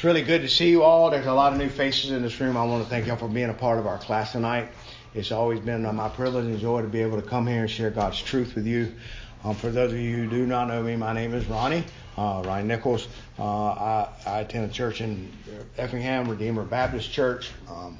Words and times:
It's 0.00 0.04
really 0.06 0.22
good 0.22 0.40
to 0.40 0.48
see 0.48 0.70
you 0.70 0.82
all. 0.82 1.10
There's 1.10 1.26
a 1.26 1.34
lot 1.34 1.52
of 1.52 1.58
new 1.58 1.68
faces 1.68 2.10
in 2.10 2.22
this 2.22 2.40
room. 2.40 2.56
I 2.56 2.64
want 2.64 2.82
to 2.82 2.88
thank 2.88 3.06
y'all 3.06 3.18
for 3.18 3.28
being 3.28 3.50
a 3.50 3.52
part 3.52 3.78
of 3.78 3.86
our 3.86 3.98
class 3.98 4.32
tonight. 4.32 4.70
It's 5.14 5.30
always 5.30 5.60
been 5.60 5.82
my 5.94 6.08
privilege 6.08 6.46
and 6.46 6.58
joy 6.58 6.80
to 6.80 6.88
be 6.88 7.02
able 7.02 7.20
to 7.20 7.28
come 7.28 7.46
here 7.46 7.60
and 7.60 7.70
share 7.70 7.90
God's 7.90 8.18
truth 8.18 8.54
with 8.54 8.66
you. 8.66 8.94
Um, 9.44 9.54
for 9.54 9.68
those 9.68 9.92
of 9.92 9.98
you 9.98 10.16
who 10.16 10.26
do 10.26 10.46
not 10.46 10.68
know 10.68 10.82
me, 10.82 10.96
my 10.96 11.12
name 11.12 11.34
is 11.34 11.44
Ronnie, 11.44 11.84
uh, 12.16 12.42
Ryan 12.46 12.68
Nichols. 12.68 13.08
Uh, 13.38 13.44
I, 13.44 14.08
I, 14.24 14.40
attend 14.40 14.70
a 14.70 14.72
church 14.72 15.02
in 15.02 15.30
Effingham, 15.76 16.30
Redeemer 16.30 16.64
Baptist 16.64 17.12
Church. 17.12 17.50
Um, 17.68 17.98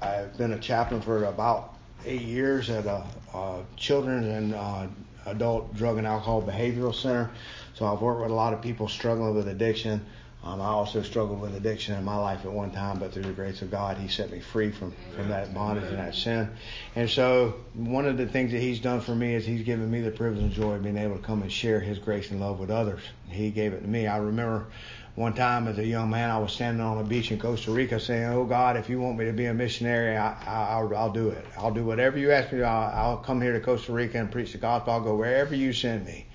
I've 0.00 0.38
been 0.38 0.52
a 0.52 0.58
chaplain 0.60 1.00
for 1.00 1.24
about 1.24 1.74
eight 2.04 2.22
years 2.22 2.70
at 2.70 2.86
a, 2.86 3.04
a 3.34 3.64
children 3.76 4.22
and 4.22 4.54
uh, 4.54 4.86
adult 5.26 5.74
drug 5.74 5.98
and 5.98 6.06
alcohol 6.06 6.40
behavioral 6.40 6.94
center. 6.94 7.32
So 7.74 7.84
I've 7.84 8.00
worked 8.00 8.20
with 8.20 8.30
a 8.30 8.34
lot 8.34 8.52
of 8.52 8.62
people 8.62 8.86
struggling 8.86 9.34
with 9.34 9.48
addiction. 9.48 10.06
Um, 10.46 10.60
I 10.60 10.66
also 10.66 11.02
struggled 11.02 11.40
with 11.40 11.56
addiction 11.56 11.96
in 11.96 12.04
my 12.04 12.16
life 12.16 12.44
at 12.44 12.52
one 12.52 12.70
time, 12.70 13.00
but 13.00 13.12
through 13.12 13.24
the 13.24 13.32
grace 13.32 13.62
of 13.62 13.70
God, 13.70 13.96
He 13.96 14.06
set 14.06 14.30
me 14.30 14.38
free 14.38 14.70
from, 14.70 14.94
from 15.16 15.28
that 15.28 15.52
bondage 15.52 15.88
and 15.88 15.98
that 15.98 16.14
sin. 16.14 16.48
And 16.94 17.10
so, 17.10 17.56
one 17.74 18.06
of 18.06 18.16
the 18.16 18.26
things 18.26 18.52
that 18.52 18.60
He's 18.60 18.78
done 18.78 19.00
for 19.00 19.14
me 19.14 19.34
is 19.34 19.44
He's 19.44 19.62
given 19.62 19.90
me 19.90 20.02
the 20.02 20.12
privilege 20.12 20.42
and 20.42 20.52
joy 20.52 20.74
of 20.74 20.84
being 20.84 20.98
able 20.98 21.16
to 21.16 21.22
come 21.22 21.42
and 21.42 21.50
share 21.50 21.80
His 21.80 21.98
grace 21.98 22.30
and 22.30 22.40
love 22.40 22.60
with 22.60 22.70
others. 22.70 23.00
He 23.28 23.50
gave 23.50 23.72
it 23.72 23.80
to 23.80 23.88
me. 23.88 24.06
I 24.06 24.18
remember 24.18 24.68
one 25.16 25.34
time 25.34 25.66
as 25.66 25.78
a 25.78 25.84
young 25.84 26.10
man, 26.10 26.30
I 26.30 26.38
was 26.38 26.52
standing 26.52 26.80
on 26.80 26.98
a 26.98 27.04
beach 27.04 27.32
in 27.32 27.40
Costa 27.40 27.72
Rica 27.72 27.98
saying, 27.98 28.26
"Oh 28.26 28.44
God, 28.44 28.76
if 28.76 28.88
you 28.88 29.00
want 29.00 29.18
me 29.18 29.24
to 29.24 29.32
be 29.32 29.46
a 29.46 29.54
missionary, 29.54 30.16
I, 30.16 30.80
will 30.80 30.96
I'll 30.96 31.10
do 31.10 31.30
it. 31.30 31.44
I'll 31.58 31.74
do 31.74 31.84
whatever 31.84 32.18
you 32.18 32.30
ask 32.30 32.52
me. 32.52 32.62
I'll, 32.62 32.92
I'll 32.94 33.16
come 33.16 33.42
here 33.42 33.52
to 33.52 33.60
Costa 33.60 33.92
Rica 33.92 34.18
and 34.18 34.30
preach 34.30 34.52
the 34.52 34.58
gospel. 34.58 34.92
I'll 34.92 35.00
go 35.00 35.16
wherever 35.16 35.56
you 35.56 35.72
send 35.72 36.06
me." 36.06 36.26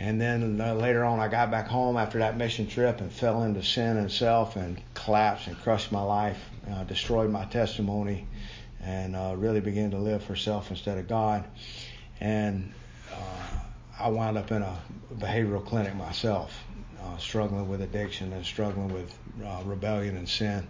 And 0.00 0.18
then 0.18 0.58
uh, 0.58 0.72
later 0.72 1.04
on, 1.04 1.20
I 1.20 1.28
got 1.28 1.50
back 1.50 1.68
home 1.68 1.98
after 1.98 2.20
that 2.20 2.34
mission 2.38 2.66
trip 2.66 3.02
and 3.02 3.12
fell 3.12 3.42
into 3.42 3.62
sin 3.62 3.98
and 3.98 4.10
self 4.10 4.56
and 4.56 4.80
collapsed 4.94 5.46
and 5.46 5.58
crushed 5.58 5.92
my 5.92 6.00
life, 6.00 6.38
uh, 6.70 6.84
destroyed 6.84 7.30
my 7.30 7.44
testimony, 7.44 8.26
and 8.82 9.14
uh, 9.14 9.34
really 9.36 9.60
began 9.60 9.90
to 9.90 9.98
live 9.98 10.24
for 10.24 10.36
self 10.36 10.70
instead 10.70 10.96
of 10.96 11.06
God. 11.06 11.44
And 12.18 12.72
uh, 13.12 13.58
I 13.98 14.08
wound 14.08 14.38
up 14.38 14.50
in 14.50 14.62
a 14.62 14.80
behavioral 15.16 15.64
clinic 15.66 15.94
myself, 15.94 16.64
uh, 17.02 17.18
struggling 17.18 17.68
with 17.68 17.82
addiction 17.82 18.32
and 18.32 18.44
struggling 18.44 18.88
with 18.88 19.14
rebellion 19.64 20.16
and 20.16 20.26
sin. 20.26 20.66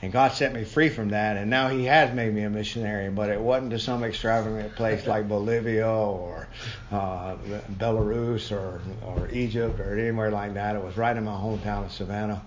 And 0.00 0.12
God 0.12 0.32
set 0.32 0.52
me 0.52 0.62
free 0.62 0.90
from 0.90 1.08
that, 1.08 1.36
and 1.36 1.50
now 1.50 1.68
He 1.68 1.84
has 1.86 2.14
made 2.14 2.32
me 2.32 2.42
a 2.42 2.50
missionary, 2.50 3.10
but 3.10 3.30
it 3.30 3.40
wasn't 3.40 3.72
to 3.72 3.80
some 3.80 4.04
extravagant 4.04 4.76
place 4.76 5.06
like 5.08 5.28
Bolivia 5.28 5.88
or 5.88 6.46
uh, 6.92 7.36
Belarus 7.78 8.52
or, 8.52 8.80
or 9.04 9.28
Egypt 9.32 9.80
or 9.80 9.98
anywhere 9.98 10.30
like 10.30 10.54
that. 10.54 10.76
It 10.76 10.82
was 10.84 10.96
right 10.96 11.16
in 11.16 11.24
my 11.24 11.32
hometown 11.32 11.86
of 11.86 11.92
Savannah. 11.92 12.42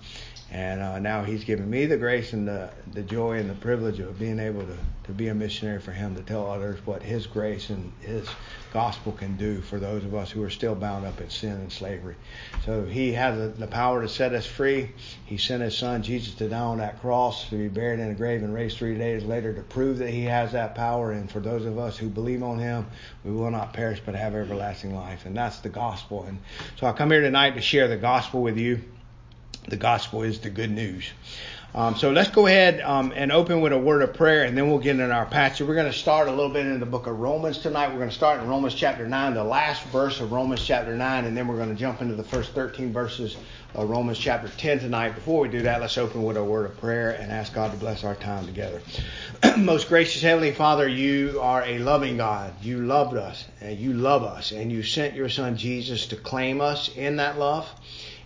And 0.51 0.81
uh, 0.81 0.99
now 0.99 1.23
he's 1.23 1.45
given 1.45 1.69
me 1.69 1.85
the 1.85 1.95
grace 1.95 2.33
and 2.33 2.45
the, 2.45 2.69
the 2.91 3.03
joy 3.03 3.37
and 3.37 3.49
the 3.49 3.55
privilege 3.55 4.01
of 4.01 4.19
being 4.19 4.37
able 4.37 4.63
to, 4.63 4.77
to 5.05 5.13
be 5.13 5.29
a 5.29 5.33
missionary 5.33 5.79
for 5.79 5.93
him 5.93 6.13
to 6.15 6.21
tell 6.21 6.45
others 6.45 6.77
what 6.85 7.01
his 7.01 7.25
grace 7.25 7.69
and 7.69 7.93
his 8.01 8.27
gospel 8.73 9.13
can 9.13 9.37
do 9.37 9.61
for 9.61 9.79
those 9.79 10.03
of 10.03 10.13
us 10.13 10.29
who 10.29 10.43
are 10.43 10.49
still 10.49 10.75
bound 10.75 11.05
up 11.05 11.21
in 11.21 11.29
sin 11.29 11.53
and 11.53 11.71
slavery. 11.71 12.17
So 12.65 12.83
he 12.83 13.13
has 13.13 13.37
the, 13.37 13.47
the 13.47 13.67
power 13.67 14.01
to 14.01 14.09
set 14.09 14.33
us 14.33 14.45
free. 14.45 14.91
He 15.25 15.37
sent 15.37 15.63
his 15.63 15.77
son 15.77 16.03
Jesus 16.03 16.35
to 16.35 16.49
die 16.49 16.59
on 16.59 16.79
that 16.79 16.99
cross, 16.99 17.47
to 17.49 17.55
be 17.55 17.69
buried 17.69 18.01
in 18.01 18.09
a 18.09 18.13
grave 18.13 18.43
and 18.43 18.53
raised 18.53 18.77
three 18.77 18.97
days 18.97 19.23
later 19.23 19.53
to 19.53 19.61
prove 19.61 19.99
that 19.99 20.09
he 20.09 20.25
has 20.25 20.51
that 20.51 20.75
power. 20.75 21.13
And 21.13 21.31
for 21.31 21.39
those 21.39 21.65
of 21.65 21.77
us 21.77 21.97
who 21.97 22.09
believe 22.09 22.43
on 22.43 22.59
him, 22.59 22.87
we 23.23 23.31
will 23.31 23.51
not 23.51 23.71
perish 23.71 24.01
but 24.05 24.15
have 24.15 24.35
everlasting 24.35 24.93
life. 24.93 25.25
And 25.25 25.35
that's 25.35 25.59
the 25.59 25.69
gospel. 25.69 26.23
And 26.23 26.39
so 26.77 26.87
I 26.87 26.91
come 26.91 27.11
here 27.11 27.21
tonight 27.21 27.51
to 27.51 27.61
share 27.61 27.87
the 27.87 27.95
gospel 27.95 28.41
with 28.41 28.57
you. 28.57 28.81
The 29.67 29.77
gospel 29.77 30.23
is 30.23 30.39
the 30.39 30.49
good 30.49 30.71
news. 30.71 31.11
Um, 31.73 31.95
so 31.95 32.11
let's 32.11 32.29
go 32.29 32.47
ahead 32.47 32.81
um, 32.81 33.13
and 33.15 33.31
open 33.31 33.61
with 33.61 33.71
a 33.71 33.77
word 33.77 34.01
of 34.01 34.13
prayer, 34.13 34.43
and 34.43 34.57
then 34.57 34.69
we'll 34.69 34.79
get 34.79 34.99
into 34.99 35.09
our 35.09 35.25
passage. 35.25 35.65
We're 35.65 35.75
going 35.75 35.89
to 35.89 35.97
start 35.97 36.27
a 36.27 36.31
little 36.31 36.49
bit 36.49 36.65
in 36.65 36.81
the 36.81 36.85
book 36.85 37.07
of 37.07 37.17
Romans 37.17 37.59
tonight. 37.59 37.91
We're 37.91 37.99
going 37.99 38.09
to 38.09 38.15
start 38.15 38.41
in 38.41 38.49
Romans 38.49 38.75
chapter 38.75 39.07
9, 39.07 39.35
the 39.35 39.43
last 39.45 39.85
verse 39.85 40.19
of 40.19 40.33
Romans 40.33 40.65
chapter 40.65 40.97
9, 40.97 41.23
and 41.23 41.37
then 41.37 41.47
we're 41.47 41.55
going 41.55 41.69
to 41.69 41.79
jump 41.79 42.01
into 42.01 42.15
the 42.15 42.25
first 42.25 42.51
13 42.51 42.91
verses 42.91 43.37
of 43.73 43.89
Romans 43.89 44.17
chapter 44.17 44.49
10 44.49 44.79
tonight. 44.79 45.15
Before 45.15 45.39
we 45.39 45.47
do 45.47 45.61
that, 45.61 45.79
let's 45.79 45.97
open 45.97 46.23
with 46.23 46.35
a 46.35 46.43
word 46.43 46.65
of 46.65 46.77
prayer 46.81 47.11
and 47.11 47.31
ask 47.31 47.53
God 47.53 47.71
to 47.71 47.77
bless 47.77 48.03
our 48.03 48.15
time 48.15 48.45
together. 48.45 48.81
Most 49.57 49.87
gracious 49.87 50.21
Heavenly 50.21 50.51
Father, 50.51 50.89
you 50.89 51.39
are 51.41 51.63
a 51.63 51.79
loving 51.79 52.17
God. 52.17 52.53
You 52.61 52.81
loved 52.81 53.15
us, 53.15 53.45
and 53.61 53.79
you 53.79 53.93
love 53.93 54.23
us, 54.23 54.51
and 54.51 54.73
you 54.73 54.83
sent 54.83 55.15
your 55.15 55.29
Son 55.29 55.55
Jesus 55.55 56.07
to 56.07 56.17
claim 56.17 56.59
us 56.59 56.93
in 56.97 57.15
that 57.15 57.39
love 57.39 57.65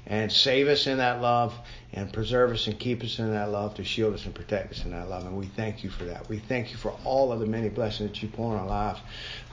and 0.07 0.31
save 0.31 0.67
us 0.67 0.87
in 0.87 0.97
that 0.97 1.21
love 1.21 1.53
and 1.93 2.11
preserve 2.11 2.51
us 2.51 2.67
and 2.67 2.77
keep 2.77 3.03
us 3.03 3.19
in 3.19 3.31
that 3.31 3.49
love 3.49 3.73
to 3.75 3.83
shield 3.83 4.13
us 4.13 4.25
and 4.25 4.35
protect 4.35 4.71
us 4.71 4.85
in 4.85 4.91
that 4.91 5.09
love. 5.09 5.25
And 5.25 5.37
we 5.37 5.47
thank 5.47 5.83
you 5.83 5.89
for 5.89 6.05
that. 6.05 6.27
We 6.29 6.39
thank 6.39 6.71
you 6.71 6.77
for 6.77 6.95
all 7.03 7.31
of 7.31 7.39
the 7.39 7.45
many 7.45 7.69
blessings 7.69 8.11
that 8.11 8.21
you 8.21 8.29
pour 8.29 8.53
in 8.53 8.59
our 8.59 8.67
lives, 8.67 8.99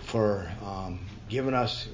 for 0.04 0.50
um, 0.64 1.00
giving 1.28 1.54
us 1.54 1.88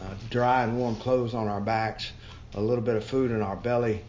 uh, 0.00 0.14
dry 0.30 0.62
and 0.64 0.78
warm 0.78 0.96
clothes 0.96 1.34
on 1.34 1.48
our 1.48 1.60
backs, 1.60 2.12
a 2.54 2.60
little 2.60 2.84
bit 2.84 2.96
of 2.96 3.04
food 3.04 3.30
in 3.30 3.42
our 3.42 3.56
belly, 3.56 4.02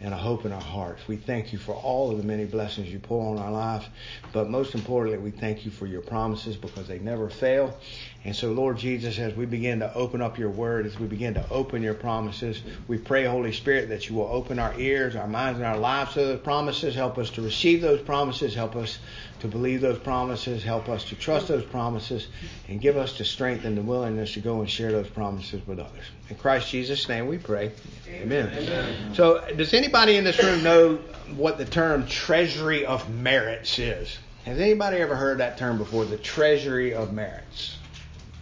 and 0.00 0.14
a 0.14 0.16
hope 0.16 0.44
in 0.44 0.52
our 0.52 0.60
hearts. 0.60 1.06
We 1.08 1.16
thank 1.16 1.52
you 1.52 1.58
for 1.58 1.74
all 1.74 2.10
of 2.10 2.18
the 2.18 2.22
many 2.22 2.44
blessings 2.44 2.88
you 2.88 3.00
pour 3.00 3.34
on 3.34 3.42
our 3.42 3.50
lives, 3.50 3.86
but 4.32 4.48
most 4.48 4.74
importantly, 4.74 5.18
we 5.18 5.30
thank 5.32 5.64
you 5.64 5.70
for 5.70 5.86
your 5.86 6.02
promises 6.02 6.56
because 6.56 6.86
they 6.86 6.98
never 6.98 7.28
fail. 7.28 7.76
And 8.24 8.34
so, 8.34 8.52
Lord 8.52 8.78
Jesus, 8.78 9.18
as 9.18 9.34
we 9.34 9.46
begin 9.46 9.80
to 9.80 9.92
open 9.94 10.20
up 10.22 10.38
your 10.38 10.50
word, 10.50 10.86
as 10.86 10.98
we 10.98 11.06
begin 11.06 11.34
to 11.34 11.48
open 11.50 11.82
your 11.82 11.94
promises, 11.94 12.62
we 12.86 12.98
pray, 12.98 13.24
Holy 13.24 13.52
Spirit, 13.52 13.88
that 13.88 14.08
you 14.08 14.16
will 14.16 14.28
open 14.30 14.58
our 14.58 14.78
ears, 14.78 15.16
our 15.16 15.28
minds, 15.28 15.58
and 15.58 15.66
our 15.66 15.78
lives 15.78 16.14
to 16.14 16.20
those 16.20 16.40
promises. 16.40 16.94
Help 16.94 17.18
us 17.18 17.30
to 17.30 17.42
receive 17.42 17.80
those 17.80 18.00
promises. 18.02 18.54
Help 18.54 18.76
us 18.76 18.98
to 19.40 19.48
believe 19.48 19.80
those 19.80 19.98
promises. 19.98 20.62
Help 20.62 20.88
us 20.88 21.04
to 21.04 21.14
trust 21.14 21.48
those 21.48 21.64
promises 21.64 22.28
and 22.68 22.80
give 22.80 22.96
us 22.96 23.16
the 23.18 23.24
strength 23.24 23.64
and 23.64 23.76
the 23.76 23.82
willingness 23.82 24.34
to 24.34 24.40
go 24.40 24.60
and 24.60 24.68
share 24.68 24.92
those 24.92 25.08
promises 25.08 25.66
with 25.66 25.78
others. 25.78 26.04
In 26.30 26.36
Christ 26.36 26.70
Jesus' 26.70 27.08
name 27.08 27.26
we 27.26 27.38
pray. 27.38 27.72
Amen. 28.08 28.50
Amen. 28.52 29.14
So, 29.14 29.44
does 29.56 29.74
anybody 29.74 30.16
in 30.16 30.24
this 30.24 30.42
room 30.42 30.62
know 30.62 30.96
what 31.36 31.58
the 31.58 31.64
term 31.64 32.06
treasury 32.06 32.84
of 32.84 33.08
merits 33.10 33.78
is? 33.78 34.18
Has 34.44 34.58
anybody 34.58 34.98
ever 34.98 35.14
heard 35.14 35.38
that 35.38 35.58
term 35.58 35.78
before? 35.78 36.04
The 36.04 36.16
treasury 36.16 36.94
of 36.94 37.12
merits. 37.12 37.76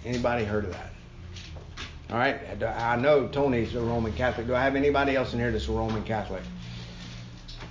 Anybody 0.05 0.45
heard 0.45 0.65
of 0.65 0.73
that? 0.73 0.93
All 2.11 2.19
right. 2.19 2.63
I 2.63 2.95
know 2.97 3.27
Tony's 3.27 3.75
a 3.75 3.81
Roman 3.81 4.13
Catholic. 4.13 4.47
Do 4.47 4.55
I 4.55 4.63
have 4.63 4.77
anybody 4.77 5.17
else 5.17 5.33
in 5.33 5.41
here 5.41 5.51
that's 5.51 5.67
a 5.67 5.73
Roman 5.73 6.05
Catholic? 6.05 6.43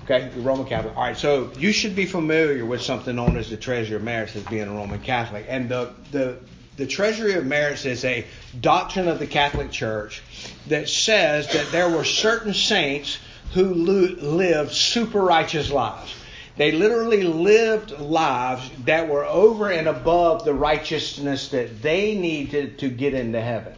Okay, 0.05 0.29
the 0.35 0.41
Roman 0.41 0.67
Catholic. 0.67 0.95
All 0.95 1.01
right, 1.01 1.17
so 1.17 1.51
you 1.57 1.71
should 1.71 1.95
be 1.95 2.05
familiar 2.05 2.63
with 2.63 2.83
something 2.83 3.15
known 3.15 3.37
as 3.37 3.49
the 3.49 3.57
Treasury 3.57 3.95
of 3.95 4.03
Merits 4.03 4.35
as 4.35 4.43
being 4.43 4.67
a 4.67 4.71
Roman 4.71 4.99
Catholic. 4.99 5.47
And 5.49 5.67
the, 5.67 5.93
the, 6.11 6.37
the 6.77 6.85
Treasury 6.85 7.33
of 7.33 7.47
Merits 7.47 7.85
is 7.85 8.05
a 8.05 8.23
doctrine 8.61 9.07
of 9.07 9.17
the 9.17 9.25
Catholic 9.25 9.71
Church 9.71 10.21
that 10.67 10.89
says 10.89 11.51
that 11.53 11.71
there 11.71 11.89
were 11.89 12.03
certain 12.03 12.53
saints 12.53 13.17
who 13.53 13.73
lived 13.73 14.73
super 14.73 15.21
righteous 15.21 15.71
lives. 15.71 16.13
They 16.55 16.71
literally 16.71 17.23
lived 17.23 17.89
lives 17.99 18.69
that 18.85 19.09
were 19.09 19.25
over 19.25 19.71
and 19.71 19.87
above 19.87 20.45
the 20.45 20.53
righteousness 20.53 21.47
that 21.49 21.81
they 21.81 22.13
needed 22.13 22.77
to 22.79 22.89
get 22.89 23.15
into 23.15 23.41
heaven. 23.41 23.73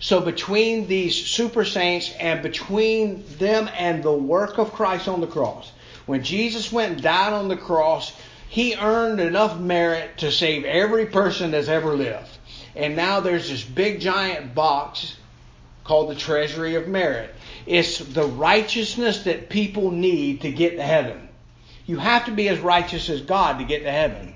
So 0.00 0.20
between 0.20 0.86
these 0.86 1.16
super 1.26 1.64
saints 1.64 2.12
and 2.18 2.42
between 2.42 3.24
them 3.38 3.68
and 3.76 4.02
the 4.02 4.12
work 4.12 4.58
of 4.58 4.72
Christ 4.72 5.08
on 5.08 5.20
the 5.20 5.26
cross, 5.26 5.72
when 6.06 6.22
Jesus 6.22 6.72
went 6.72 6.92
and 6.94 7.02
died 7.02 7.32
on 7.32 7.48
the 7.48 7.56
cross, 7.56 8.12
he 8.48 8.76
earned 8.76 9.20
enough 9.20 9.58
merit 9.58 10.18
to 10.18 10.32
save 10.32 10.64
every 10.64 11.06
person 11.06 11.50
that's 11.50 11.68
ever 11.68 11.94
lived. 11.94 12.30
And 12.76 12.96
now 12.96 13.20
there's 13.20 13.50
this 13.50 13.64
big 13.64 14.00
giant 14.00 14.54
box 14.54 15.16
called 15.84 16.10
the 16.10 16.14
treasury 16.14 16.76
of 16.76 16.86
merit. 16.86 17.34
It's 17.66 17.98
the 17.98 18.24
righteousness 18.24 19.24
that 19.24 19.48
people 19.48 19.90
need 19.90 20.42
to 20.42 20.52
get 20.52 20.76
to 20.76 20.82
heaven. 20.82 21.28
You 21.86 21.98
have 21.98 22.26
to 22.26 22.30
be 22.30 22.48
as 22.48 22.58
righteous 22.60 23.08
as 23.10 23.22
God 23.22 23.58
to 23.58 23.64
get 23.64 23.82
to 23.82 23.90
heaven. 23.90 24.34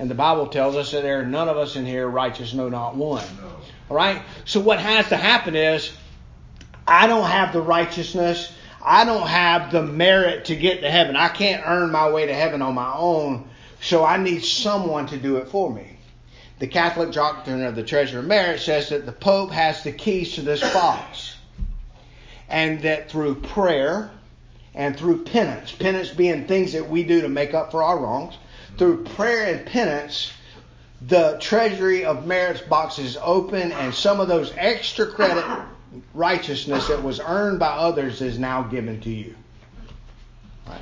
And 0.00 0.08
the 0.08 0.14
Bible 0.14 0.46
tells 0.46 0.76
us 0.76 0.92
that 0.92 1.02
there 1.02 1.20
are 1.20 1.26
none 1.26 1.50
of 1.50 1.58
us 1.58 1.76
in 1.76 1.84
here 1.84 2.08
righteous, 2.08 2.54
no, 2.54 2.70
not 2.70 2.96
one. 2.96 3.22
No. 3.36 3.48
All 3.90 3.96
right? 3.98 4.22
So 4.46 4.58
what 4.58 4.78
has 4.80 5.10
to 5.10 5.16
happen 5.18 5.54
is, 5.54 5.92
I 6.88 7.06
don't 7.06 7.28
have 7.28 7.52
the 7.52 7.60
righteousness. 7.60 8.50
I 8.82 9.04
don't 9.04 9.26
have 9.26 9.70
the 9.70 9.82
merit 9.82 10.46
to 10.46 10.56
get 10.56 10.80
to 10.80 10.90
heaven. 10.90 11.16
I 11.16 11.28
can't 11.28 11.62
earn 11.66 11.92
my 11.92 12.10
way 12.10 12.24
to 12.24 12.32
heaven 12.32 12.62
on 12.62 12.74
my 12.74 12.94
own. 12.94 13.50
So 13.82 14.02
I 14.02 14.16
need 14.16 14.42
someone 14.42 15.06
to 15.08 15.18
do 15.18 15.36
it 15.36 15.48
for 15.48 15.70
me. 15.70 15.98
The 16.60 16.66
Catholic 16.66 17.12
doctrine 17.12 17.62
of 17.62 17.76
the 17.76 17.82
treasure 17.82 18.20
of 18.20 18.24
merit 18.24 18.60
says 18.60 18.88
that 18.88 19.04
the 19.04 19.12
Pope 19.12 19.50
has 19.50 19.84
the 19.84 19.92
keys 19.92 20.34
to 20.36 20.40
this 20.40 20.62
box. 20.72 21.36
And 22.48 22.80
that 22.84 23.10
through 23.10 23.42
prayer, 23.42 24.10
and 24.74 24.96
through 24.96 25.24
penance, 25.24 25.72
penance 25.72 26.08
being 26.08 26.46
things 26.46 26.72
that 26.72 26.88
we 26.88 27.02
do 27.02 27.20
to 27.20 27.28
make 27.28 27.52
up 27.52 27.70
for 27.70 27.82
our 27.82 27.98
wrongs, 27.98 28.38
through 28.80 29.04
prayer 29.04 29.54
and 29.54 29.66
penance, 29.66 30.32
the 31.02 31.36
treasury 31.38 32.06
of 32.06 32.26
merits 32.26 32.62
box 32.62 32.98
is 32.98 33.18
open, 33.20 33.72
and 33.72 33.92
some 33.92 34.20
of 34.20 34.28
those 34.28 34.54
extra 34.56 35.04
credit 35.04 35.44
righteousness 36.14 36.88
that 36.88 37.02
was 37.02 37.20
earned 37.20 37.58
by 37.58 37.66
others 37.66 38.22
is 38.22 38.38
now 38.38 38.62
given 38.62 38.98
to 39.02 39.10
you. 39.10 39.36
Right? 40.66 40.80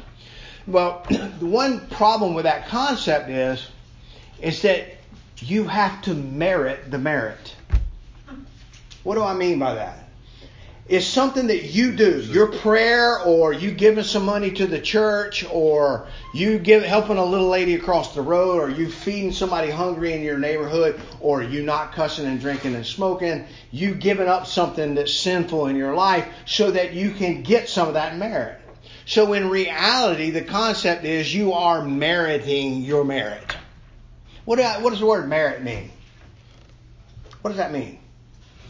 Well, 0.69 1.05
the 1.11 1.47
one 1.47 1.89
problem 1.89 2.35
with 2.35 2.45
that 2.45 2.69
concept 2.69 3.31
is, 3.31 3.67
is 4.41 4.63
that 4.63 4.87
you 5.39 5.65
have 5.65 6.01
to 6.03 6.15
merit 6.15 6.93
the 6.93 6.99
merit. 6.99 7.57
What 9.03 9.17
do 9.17 9.25
I 9.25 9.35
mean 9.35 9.59
by 9.59 9.75
that? 9.75 10.08
It's 10.89 11.07
something 11.07 11.49
that 11.49 11.65
you 11.65 11.93
do. 11.93 12.23
Your 12.23 12.47
prayer, 12.47 13.21
or 13.21 13.53
you 13.53 13.73
giving 13.73 14.05
some 14.05 14.25
money 14.25 14.51
to 14.53 14.67
the 14.67 14.81
church, 14.81 15.45
or 15.53 16.09
you 16.33 16.59
give 16.59 16.83
helping 16.83 17.19
a 17.19 17.25
little 17.25 17.49
lady 17.49 17.75
across 17.75 18.15
the 18.15 18.23
road, 18.23 18.59
or 18.59 18.71
you 18.71 18.91
feeding 18.91 19.33
somebody 19.33 19.71
hungry 19.71 20.15
in 20.15 20.23
your 20.23 20.39
neighborhood, 20.39 20.99
or 21.21 21.43
you 21.43 21.63
not 21.63 21.93
cussing 21.93 22.25
and 22.25 22.41
drinking 22.41 22.75
and 22.75 22.87
smoking. 22.87 23.45
You 23.71 23.95
giving 23.95 24.29
up 24.29 24.47
something 24.47 24.95
that's 24.95 25.13
sinful 25.13 25.67
in 25.67 25.77
your 25.77 25.95
life 25.95 26.27
so 26.47 26.71
that 26.71 26.95
you 26.95 27.11
can 27.11 27.43
get 27.43 27.69
some 27.69 27.89
of 27.89 27.95
that 27.95 28.17
merit. 28.17 28.59
So 29.05 29.35
in 29.35 29.51
reality, 29.51 30.31
the 30.31 30.43
concept 30.43 31.05
is 31.05 31.35
you 31.35 31.53
are 31.53 31.85
meriting 31.85 32.83
your 32.83 33.05
merit. 33.05 33.57
What, 34.47 34.57
do 34.57 34.63
I, 34.63 34.81
what 34.81 34.91
does 34.91 35.01
the 35.01 35.07
word 35.07 35.29
merit 35.29 35.63
mean? 35.63 35.91
What 37.43 37.51
does 37.51 37.59
that 37.59 37.73
mean? 37.73 37.99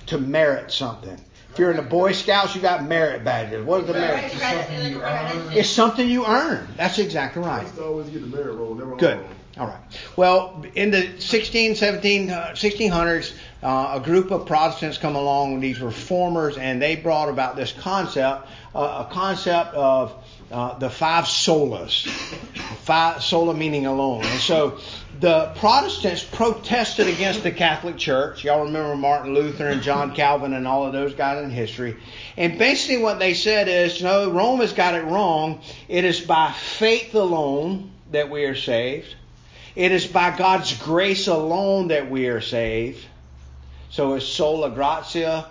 To 0.07 0.19
merit 0.19 0.73
something. 0.73 1.21
If 1.53 1.59
you're 1.59 1.71
in 1.71 1.77
the 1.77 1.83
Boy 1.83 2.13
Scouts, 2.13 2.55
you 2.55 2.61
got 2.61 2.85
merit 2.85 3.25
badges. 3.25 3.65
What 3.65 3.81
is 3.81 3.87
the 3.87 3.95
merit? 3.95 4.25
It's 4.33 4.39
something 4.39 4.91
you 4.91 5.03
earn. 5.03 5.57
It's 5.57 5.69
something 5.69 6.09
you 6.09 6.27
earn. 6.27 6.69
That's 6.77 6.99
exactly 6.99 7.43
right. 7.43 7.63
Used 7.63 7.79
always 7.81 8.09
get 8.11 8.21
the 8.21 8.37
merit 8.37 8.55
roll, 8.55 8.75
never 8.75 8.97
Good. 8.97 9.25
All 9.59 9.67
right. 9.67 9.81
Well, 10.15 10.65
in 10.77 10.93
the 10.93 11.21
16, 11.21 11.75
17, 11.75 12.31
uh, 12.31 12.51
1600s, 12.53 13.35
uh, 13.61 13.99
a 14.01 14.05
group 14.05 14.31
of 14.31 14.47
Protestants 14.47 14.99
come 14.99 15.17
along, 15.17 15.59
these 15.59 15.81
reformers, 15.81 16.57
and 16.57 16.81
they 16.81 16.95
brought 16.95 17.29
about 17.29 17.57
this 17.57 17.73
concept, 17.73 18.47
uh, 18.73 19.07
a 19.09 19.13
concept 19.13 19.75
of 19.75 20.15
uh, 20.53 20.79
the 20.79 20.89
five 20.89 21.25
solas. 21.25 22.07
Five, 22.85 23.23
sola 23.23 23.53
meaning 23.53 23.87
alone. 23.87 24.25
And 24.25 24.41
so 24.41 24.79
the 25.21 25.53
Protestants 25.57 26.23
protested 26.23 27.09
against 27.09 27.43
the 27.43 27.51
Catholic 27.51 27.97
Church. 27.97 28.45
Y'all 28.45 28.65
remember 28.65 28.95
Martin 28.95 29.35
Luther 29.35 29.69
and 29.69 29.83
John 29.83 30.15
Calvin 30.15 30.53
and 30.53 30.67
all 30.67 30.87
of 30.87 30.93
those 30.93 31.15
guys 31.15 31.43
in 31.43 31.51
history. 31.51 31.97
And 32.37 32.57
basically 32.59 33.03
what 33.03 33.19
they 33.19 33.35
said 33.35 33.67
is, 33.67 34.01
no, 34.03 34.31
Rome 34.31 34.61
has 34.61 34.73
got 34.73 34.95
it 34.95 35.05
wrong. 35.05 35.61
It 35.89 36.05
is 36.05 36.21
by 36.21 36.53
faith 36.53 37.15
alone 37.15 37.91
that 38.13 38.31
we 38.31 38.45
are 38.45 38.55
saved. 38.55 39.15
It 39.75 39.91
is 39.91 40.07
by 40.07 40.37
God's 40.37 40.77
grace 40.83 41.27
alone 41.27 41.89
that 41.89 42.11
we 42.11 42.29
are 42.29 42.41
saved. 42.41 43.05
So 43.91 44.15
it's 44.15 44.27
sola 44.27 44.71
gratia, 44.71 45.47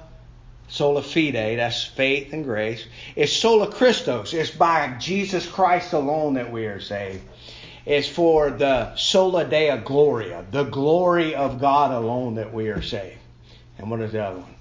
sola 0.70 1.02
fide, 1.02 1.58
that's 1.60 1.84
faith 1.84 2.32
and 2.32 2.46
grace. 2.46 2.86
It's 3.16 3.34
sola 3.34 3.70
Christos, 3.72 4.34
it's 4.34 4.52
by 4.52 4.96
Jesus 5.00 5.46
Christ 5.46 5.92
alone 5.94 6.36
that 6.36 6.52
we 6.52 6.68
are 6.68 6.80
saved. 6.80 7.24
It's 7.88 8.10
for 8.10 8.50
the 8.50 8.94
sola 8.98 9.46
dea 9.46 9.78
gloria, 9.78 10.44
the 10.52 10.66
glory 10.66 11.36
of 11.36 11.62
God 11.62 11.92
alone 11.92 12.36
that 12.36 12.54
we 12.54 12.68
are 12.68 12.82
saved. 12.82 13.16
And 13.78 13.90
what 13.90 14.02
is 14.02 14.12
the 14.12 14.26
other 14.26 14.40
one? 14.40 14.56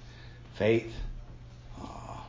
Faith. 0.55 0.93
Uh, 1.77 2.19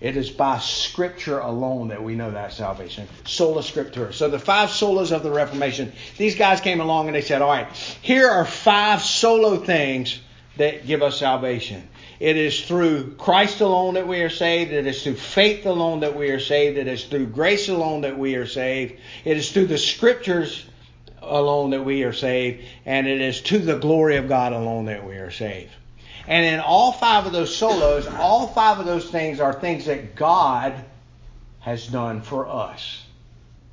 it 0.00 0.16
is 0.16 0.28
by 0.28 0.58
Scripture 0.58 1.38
alone 1.38 1.86
that 1.88 2.02
we 2.02 2.16
know 2.16 2.32
that 2.32 2.52
salvation. 2.52 3.06
Sola 3.26 3.62
Scriptura. 3.62 4.12
So 4.12 4.28
the 4.28 4.40
five 4.40 4.70
solas 4.70 5.12
of 5.12 5.22
the 5.22 5.30
Reformation, 5.30 5.92
these 6.18 6.34
guys 6.34 6.60
came 6.60 6.80
along 6.80 7.06
and 7.06 7.14
they 7.14 7.20
said, 7.20 7.40
all 7.40 7.50
right, 7.50 7.68
here 8.02 8.28
are 8.28 8.44
five 8.44 9.02
solo 9.02 9.56
things 9.58 10.18
that 10.56 10.84
give 10.84 11.02
us 11.02 11.20
salvation. 11.20 11.88
It 12.22 12.36
is 12.36 12.64
through 12.64 13.14
Christ 13.14 13.62
alone 13.62 13.94
that 13.94 14.06
we 14.06 14.20
are 14.20 14.30
saved. 14.30 14.70
It 14.70 14.86
is 14.86 15.02
through 15.02 15.16
faith 15.16 15.66
alone 15.66 15.98
that 16.00 16.14
we 16.14 16.30
are 16.30 16.38
saved. 16.38 16.78
It 16.78 16.86
is 16.86 17.04
through 17.04 17.26
grace 17.26 17.68
alone 17.68 18.02
that 18.02 18.16
we 18.16 18.36
are 18.36 18.46
saved. 18.46 19.00
It 19.24 19.36
is 19.36 19.50
through 19.50 19.66
the 19.66 19.76
Scriptures 19.76 20.64
alone 21.20 21.70
that 21.70 21.84
we 21.84 22.04
are 22.04 22.12
saved. 22.12 22.64
And 22.86 23.08
it 23.08 23.20
is 23.20 23.40
to 23.40 23.58
the 23.58 23.76
glory 23.76 24.18
of 24.18 24.28
God 24.28 24.52
alone 24.52 24.84
that 24.84 25.04
we 25.04 25.16
are 25.16 25.32
saved. 25.32 25.72
And 26.28 26.46
in 26.46 26.60
all 26.60 26.92
five 26.92 27.26
of 27.26 27.32
those 27.32 27.56
solos, 27.56 28.06
all 28.06 28.46
five 28.46 28.78
of 28.78 28.86
those 28.86 29.10
things 29.10 29.40
are 29.40 29.52
things 29.52 29.86
that 29.86 30.14
God 30.14 30.74
has 31.58 31.88
done 31.88 32.22
for 32.22 32.46
us. 32.46 33.04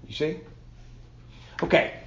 You 0.07 0.15
see? 0.15 0.37
Okay. 1.61 1.98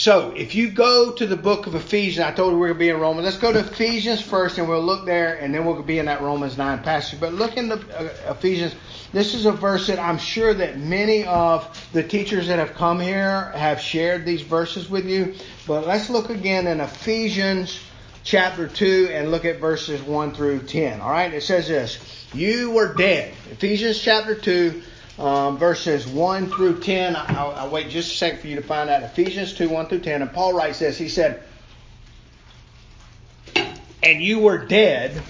So 0.00 0.32
if 0.34 0.54
you 0.54 0.70
go 0.70 1.12
to 1.12 1.26
the 1.26 1.36
book 1.36 1.66
of 1.66 1.74
Ephesians, 1.74 2.24
I 2.24 2.30
told 2.30 2.54
you 2.54 2.58
we 2.58 2.70
are 2.70 2.72
going 2.72 2.78
to 2.78 2.84
be 2.86 2.88
in 2.88 2.98
Romans. 2.98 3.26
Let's 3.26 3.36
go 3.36 3.52
to 3.52 3.58
Ephesians 3.58 4.22
first, 4.22 4.56
and 4.56 4.66
we'll 4.66 4.80
look 4.80 5.04
there, 5.04 5.34
and 5.34 5.54
then 5.54 5.66
we'll 5.66 5.82
be 5.82 5.98
in 5.98 6.06
that 6.06 6.22
Romans 6.22 6.56
9 6.56 6.82
passage. 6.82 7.20
But 7.20 7.34
look 7.34 7.58
in 7.58 7.68
the 7.68 7.74
uh, 7.74 8.32
Ephesians. 8.32 8.74
This 9.12 9.34
is 9.34 9.44
a 9.44 9.52
verse 9.52 9.88
that 9.88 9.98
I'm 9.98 10.16
sure 10.16 10.54
that 10.54 10.78
many 10.78 11.26
of 11.26 11.86
the 11.92 12.02
teachers 12.02 12.46
that 12.46 12.58
have 12.58 12.72
come 12.72 12.98
here 12.98 13.50
have 13.54 13.78
shared 13.78 14.24
these 14.24 14.40
verses 14.40 14.88
with 14.88 15.04
you. 15.04 15.34
But 15.66 15.86
let's 15.86 16.08
look 16.08 16.30
again 16.30 16.66
in 16.66 16.80
Ephesians 16.80 17.78
chapter 18.24 18.68
2 18.68 19.10
and 19.12 19.30
look 19.30 19.44
at 19.44 19.60
verses 19.60 20.00
1 20.00 20.32
through 20.32 20.60
10. 20.60 21.02
All 21.02 21.10
right, 21.10 21.34
it 21.34 21.42
says 21.42 21.68
this 21.68 22.26
You 22.32 22.70
were 22.70 22.94
dead. 22.94 23.34
Ephesians 23.50 24.00
chapter 24.00 24.34
2, 24.34 24.82
um, 25.18 25.58
verses 25.58 26.06
1 26.06 26.50
through 26.50 26.80
10. 26.80 27.16
I'll, 27.16 27.50
I'll 27.52 27.70
wait 27.70 27.90
just 27.90 28.12
a 28.12 28.16
second 28.16 28.40
for 28.40 28.46
you 28.46 28.56
to 28.56 28.62
find 28.62 28.88
out. 28.88 29.02
Ephesians 29.02 29.52
2, 29.54 29.68
1 29.68 29.86
through 29.86 30.00
10. 30.00 30.22
And 30.22 30.32
Paul 30.32 30.54
writes 30.54 30.78
this 30.78 30.98
He 30.98 31.08
said, 31.08 31.42
And 34.02 34.22
you 34.22 34.40
were 34.40 34.58
dead 34.58 35.20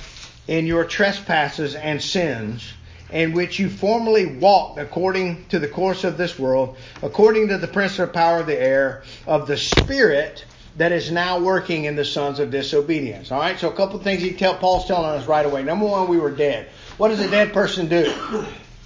in 0.47 0.67
your 0.67 0.85
trespasses 0.85 1.75
and 1.75 2.03
sins. 2.03 2.73
In 3.13 3.33
which 3.33 3.59
you 3.59 3.69
formerly 3.69 4.25
walked 4.25 4.79
according 4.79 5.47
to 5.49 5.59
the 5.59 5.67
course 5.67 6.05
of 6.05 6.17
this 6.17 6.39
world, 6.39 6.77
according 7.03 7.49
to 7.49 7.59
the 7.59 7.67
prince 7.67 7.99
of 7.99 8.13
power 8.13 8.39
of 8.39 8.47
the 8.47 8.57
air, 8.57 9.03
of 9.27 9.49
the 9.49 9.57
spirit 9.57 10.45
that 10.77 10.93
is 10.93 11.11
now 11.11 11.41
working 11.41 11.87
in 11.87 11.97
the 11.97 12.05
sons 12.05 12.39
of 12.39 12.51
disobedience. 12.51 13.33
All 13.33 13.41
right, 13.41 13.59
so 13.59 13.69
a 13.69 13.73
couple 13.73 13.97
of 13.97 14.05
things 14.05 14.23
he 14.23 14.33
tell 14.33 14.55
Paul's 14.55 14.87
telling 14.87 15.11
us 15.11 15.27
right 15.27 15.45
away. 15.45 15.65
Number 15.65 15.87
one, 15.87 16.09
we 16.09 16.19
were 16.19 16.31
dead. 16.31 16.69
What 16.97 17.09
does 17.09 17.21
a 17.21 17.29
dead 17.29 17.53
person 17.53 17.89
do? 17.89 18.05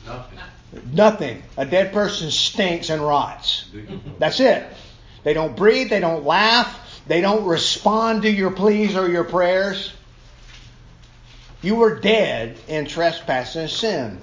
Nothing. 0.06 0.38
Nothing. 0.92 1.42
A 1.56 1.66
dead 1.66 1.92
person 1.92 2.30
stinks 2.30 2.90
and 2.90 3.02
rots. 3.02 3.66
That's 4.18 4.40
it. 4.40 4.66
They 5.22 5.34
don't 5.34 5.56
breathe. 5.56 5.90
They 5.90 6.00
don't 6.00 6.24
laugh. 6.24 7.02
They 7.06 7.20
don't 7.20 7.44
respond 7.44 8.22
to 8.22 8.30
your 8.30 8.50
pleas 8.50 8.96
or 8.96 9.08
your 9.08 9.24
prayers. 9.24 9.92
You 11.62 11.76
were 11.76 11.98
dead 11.98 12.58
in 12.68 12.86
trespass 12.86 13.56
and 13.56 13.70
sin. 13.70 14.20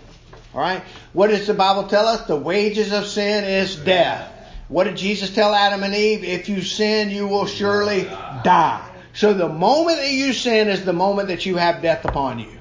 All 0.53 0.61
right. 0.61 0.83
What 1.13 1.27
does 1.27 1.47
the 1.47 1.53
Bible 1.53 1.87
tell 1.87 2.07
us? 2.07 2.27
The 2.27 2.35
wages 2.35 2.91
of 2.91 3.05
sin 3.05 3.43
is 3.43 3.75
death. 3.75 4.31
What 4.67 4.85
did 4.85 4.97
Jesus 4.97 5.33
tell 5.33 5.53
Adam 5.53 5.83
and 5.83 5.93
Eve? 5.93 6.23
If 6.23 6.49
you 6.49 6.61
sin, 6.61 7.09
you 7.09 7.27
will 7.27 7.45
surely 7.45 8.03
die. 8.03 8.87
So 9.13 9.33
the 9.33 9.49
moment 9.49 9.97
that 9.97 10.11
you 10.11 10.33
sin 10.33 10.69
is 10.69 10.85
the 10.85 10.93
moment 10.93 11.27
that 11.27 11.45
you 11.45 11.57
have 11.57 11.81
death 11.81 12.05
upon 12.05 12.39
you. 12.39 12.57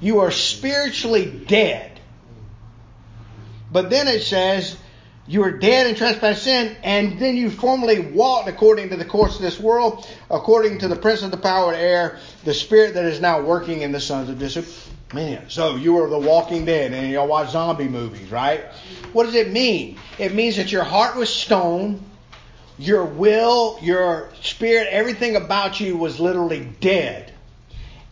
You 0.00 0.20
are 0.20 0.30
spiritually 0.30 1.30
dead. 1.46 1.93
But 3.74 3.90
then 3.90 4.06
it 4.06 4.22
says, 4.22 4.76
you 5.26 5.42
are 5.42 5.50
dead 5.50 5.88
in 5.88 5.96
trespass 5.96 6.42
sin, 6.42 6.76
and 6.84 7.18
then 7.18 7.36
you 7.36 7.50
formerly 7.50 7.98
walked 7.98 8.48
according 8.48 8.90
to 8.90 8.96
the 8.96 9.04
course 9.04 9.34
of 9.34 9.42
this 9.42 9.58
world, 9.58 10.06
according 10.30 10.78
to 10.78 10.86
the 10.86 10.94
prince 10.94 11.22
of 11.22 11.32
the 11.32 11.36
power 11.36 11.72
of 11.72 11.76
the 11.76 11.82
air, 11.82 12.18
the 12.44 12.54
spirit 12.54 12.94
that 12.94 13.04
is 13.04 13.20
now 13.20 13.42
working 13.42 13.80
in 13.80 13.90
the 13.90 13.98
sons 13.98 14.28
of 14.28 14.38
disobedience. 14.38 15.54
So 15.54 15.74
you 15.74 15.98
are 15.98 16.08
the 16.08 16.20
walking 16.20 16.64
dead, 16.64 16.92
and 16.92 17.10
you 17.10 17.18
all 17.18 17.26
watch 17.26 17.50
zombie 17.50 17.88
movies, 17.88 18.30
right? 18.30 18.64
What 19.12 19.24
does 19.24 19.34
it 19.34 19.50
mean? 19.50 19.98
It 20.20 20.32
means 20.32 20.54
that 20.54 20.70
your 20.70 20.84
heart 20.84 21.16
was 21.16 21.28
stone, 21.28 22.00
your 22.78 23.04
will, 23.04 23.80
your 23.82 24.30
spirit, 24.40 24.86
everything 24.88 25.34
about 25.34 25.80
you 25.80 25.96
was 25.96 26.20
literally 26.20 26.64
dead. 26.80 27.33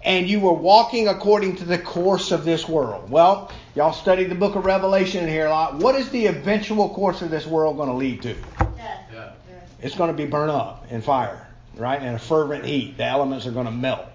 And 0.05 0.29
you 0.29 0.41
were 0.41 0.53
walking 0.53 1.07
according 1.09 1.57
to 1.57 1.65
the 1.65 1.79
course 1.79 2.33
of 2.33 2.45
this 2.45 2.69
world. 2.69 3.11
Well, 3.11 3.53
y'all 3.77 3.93
studied 3.93 4.31
the 4.31 4.35
book 4.35 4.57
of 4.57 4.65
Revelation 4.65 5.25
in 5.25 5.31
here 5.31 5.47
a 5.47 5.51
lot. 5.51 5.77
What 5.77 5.95
is 5.95 6.11
the 6.11 6.27
eventual 6.27 6.89
course 6.89 7.23
of 7.23 7.31
this 7.31 7.47
world 7.47 7.77
going 7.77 7.89
to 7.89 7.95
lead 7.95 8.23
to? 8.23 8.35
Yeah. 8.77 9.33
It's 9.81 9.97
going 9.97 10.11
to 10.11 10.17
be 10.17 10.27
burned 10.27 10.51
up 10.51 10.87
in 10.91 11.03
fire, 11.03 11.47
right? 11.77 12.01
In 12.03 12.15
a 12.15 12.19
fervent 12.19 12.65
heat. 12.65 12.97
The 12.97 13.05
elements 13.05 13.47
are 13.47 13.53
going 13.53 13.67
to 13.67 13.73
melt. 13.73 14.07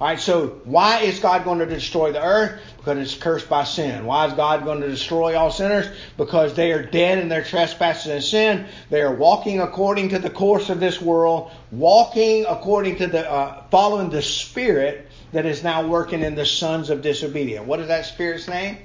All 0.00 0.06
right, 0.06 0.20
so 0.20 0.60
why 0.64 1.00
is 1.00 1.18
God 1.18 1.42
going 1.42 1.58
to 1.58 1.66
destroy 1.66 2.12
the 2.12 2.22
earth? 2.22 2.60
Because 2.76 2.98
it's 2.98 3.20
cursed 3.20 3.48
by 3.48 3.64
sin. 3.64 4.04
Why 4.04 4.26
is 4.26 4.32
God 4.34 4.64
going 4.64 4.80
to 4.80 4.88
destroy 4.88 5.36
all 5.36 5.50
sinners? 5.50 5.88
Because 6.16 6.54
they 6.54 6.70
are 6.70 6.84
dead 6.84 7.18
in 7.18 7.28
their 7.28 7.42
trespasses 7.42 8.06
and 8.12 8.22
sin. 8.22 8.66
They 8.90 9.02
are 9.02 9.12
walking 9.12 9.60
according 9.60 10.10
to 10.10 10.20
the 10.20 10.30
course 10.30 10.70
of 10.70 10.78
this 10.78 11.02
world, 11.02 11.50
walking 11.72 12.46
according 12.46 12.96
to 12.96 13.08
the, 13.08 13.28
uh, 13.28 13.64
following 13.70 14.10
the 14.10 14.22
spirit 14.22 15.07
that 15.32 15.46
is 15.46 15.62
now 15.62 15.86
working 15.86 16.22
in 16.22 16.34
the 16.34 16.46
sons 16.46 16.90
of 16.90 17.02
disobedience. 17.02 17.66
What 17.66 17.80
is 17.80 17.88
that 17.88 18.06
spirit's 18.06 18.48
name? 18.48 18.78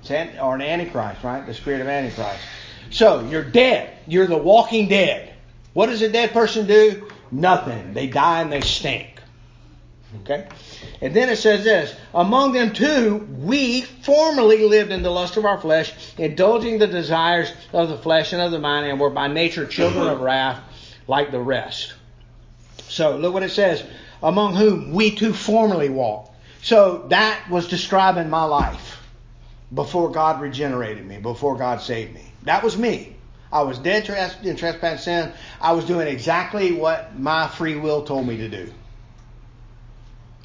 It's 0.00 0.10
an, 0.10 0.38
or 0.38 0.54
an 0.54 0.62
antichrist, 0.62 1.22
right? 1.22 1.44
The 1.44 1.54
spirit 1.54 1.80
of 1.82 1.86
antichrist. 1.86 2.40
So 2.90 3.26
you're 3.28 3.44
dead. 3.44 3.96
You're 4.06 4.26
the 4.26 4.38
walking 4.38 4.88
dead. 4.88 5.34
What 5.74 5.86
does 5.86 6.02
a 6.02 6.08
dead 6.08 6.32
person 6.32 6.66
do? 6.66 7.08
Nothing. 7.30 7.92
They 7.94 8.06
die 8.06 8.40
and 8.40 8.50
they 8.50 8.62
stink. 8.62 9.20
Okay? 10.22 10.48
And 11.00 11.14
then 11.14 11.28
it 11.28 11.36
says 11.36 11.62
this 11.62 11.94
Among 12.14 12.52
them 12.52 12.72
too, 12.72 13.28
we 13.38 13.82
formerly 13.82 14.64
lived 14.64 14.90
in 14.90 15.02
the 15.02 15.10
lust 15.10 15.36
of 15.36 15.44
our 15.44 15.60
flesh, 15.60 15.92
indulging 16.18 16.78
the 16.78 16.88
desires 16.88 17.52
of 17.72 17.88
the 17.88 17.98
flesh 17.98 18.32
and 18.32 18.42
of 18.42 18.50
the 18.50 18.58
mind, 18.58 18.86
and 18.86 18.98
were 18.98 19.10
by 19.10 19.28
nature 19.28 19.66
children 19.66 20.08
of 20.08 20.20
wrath 20.20 20.60
like 21.06 21.30
the 21.30 21.40
rest. 21.40 21.94
So 22.88 23.16
look 23.16 23.32
what 23.32 23.44
it 23.44 23.50
says 23.50 23.84
Among 24.22 24.54
whom 24.54 24.92
we 24.92 25.14
too 25.14 25.32
formerly 25.32 25.88
walked. 25.88 26.34
So 26.62 27.06
that 27.08 27.48
was 27.48 27.68
describing 27.68 28.28
my 28.28 28.44
life 28.44 28.98
before 29.72 30.10
God 30.10 30.40
regenerated 30.40 31.06
me, 31.06 31.18
before 31.18 31.56
God 31.56 31.80
saved 31.80 32.14
me. 32.14 32.32
That 32.42 32.62
was 32.62 32.76
me. 32.76 33.16
I 33.52 33.62
was 33.62 33.78
dead 33.78 34.08
in 34.44 34.56
trespass 34.56 35.04
sin. 35.04 35.32
I 35.60 35.72
was 35.72 35.84
doing 35.84 36.06
exactly 36.06 36.72
what 36.72 37.18
my 37.18 37.48
free 37.48 37.76
will 37.76 38.04
told 38.04 38.26
me 38.26 38.36
to 38.36 38.48
do. 38.48 38.72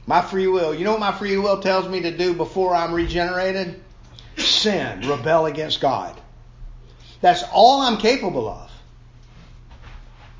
My 0.07 0.21
free 0.21 0.47
will. 0.47 0.73
You 0.73 0.85
know 0.85 0.91
what 0.91 0.99
my 0.99 1.11
free 1.11 1.37
will 1.37 1.61
tells 1.61 1.87
me 1.87 2.01
to 2.01 2.15
do 2.15 2.33
before 2.33 2.75
I'm 2.75 2.93
regenerated? 2.93 3.81
Sin, 4.37 5.07
rebel 5.07 5.45
against 5.45 5.81
God. 5.81 6.19
That's 7.21 7.43
all 7.51 7.81
I'm 7.81 7.97
capable 7.97 8.47
of. 8.47 8.71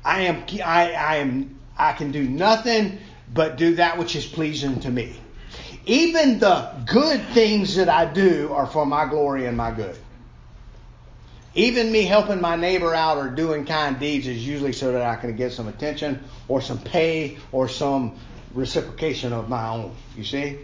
I 0.04 0.22
am 0.22 0.44
I, 0.64 0.92
I 0.92 1.16
am 1.16 1.58
I 1.76 1.92
can 1.92 2.12
do 2.12 2.22
nothing 2.22 2.98
but 3.32 3.56
do 3.56 3.76
that 3.76 3.98
which 3.98 4.16
is 4.16 4.26
pleasing 4.26 4.80
to 4.80 4.90
me. 4.90 5.16
Even 5.86 6.38
the 6.38 6.72
good 6.86 7.22
things 7.28 7.76
that 7.76 7.88
I 7.88 8.12
do 8.12 8.52
are 8.52 8.66
for 8.66 8.84
my 8.84 9.06
glory 9.06 9.46
and 9.46 9.56
my 9.56 9.70
good. 9.70 9.96
Even 11.54 11.90
me 11.90 12.02
helping 12.02 12.40
my 12.40 12.56
neighbor 12.56 12.94
out 12.94 13.16
or 13.16 13.30
doing 13.30 13.64
kind 13.64 13.98
deeds 13.98 14.26
is 14.26 14.46
usually 14.46 14.72
so 14.72 14.92
that 14.92 15.02
I 15.02 15.16
can 15.16 15.36
get 15.36 15.52
some 15.52 15.68
attention 15.68 16.22
or 16.48 16.60
some 16.60 16.78
pay 16.78 17.38
or 17.50 17.68
some 17.68 18.18
reciprocation 18.52 19.32
of 19.32 19.48
my 19.48 19.68
own. 19.68 19.94
You 20.16 20.24
see? 20.24 20.58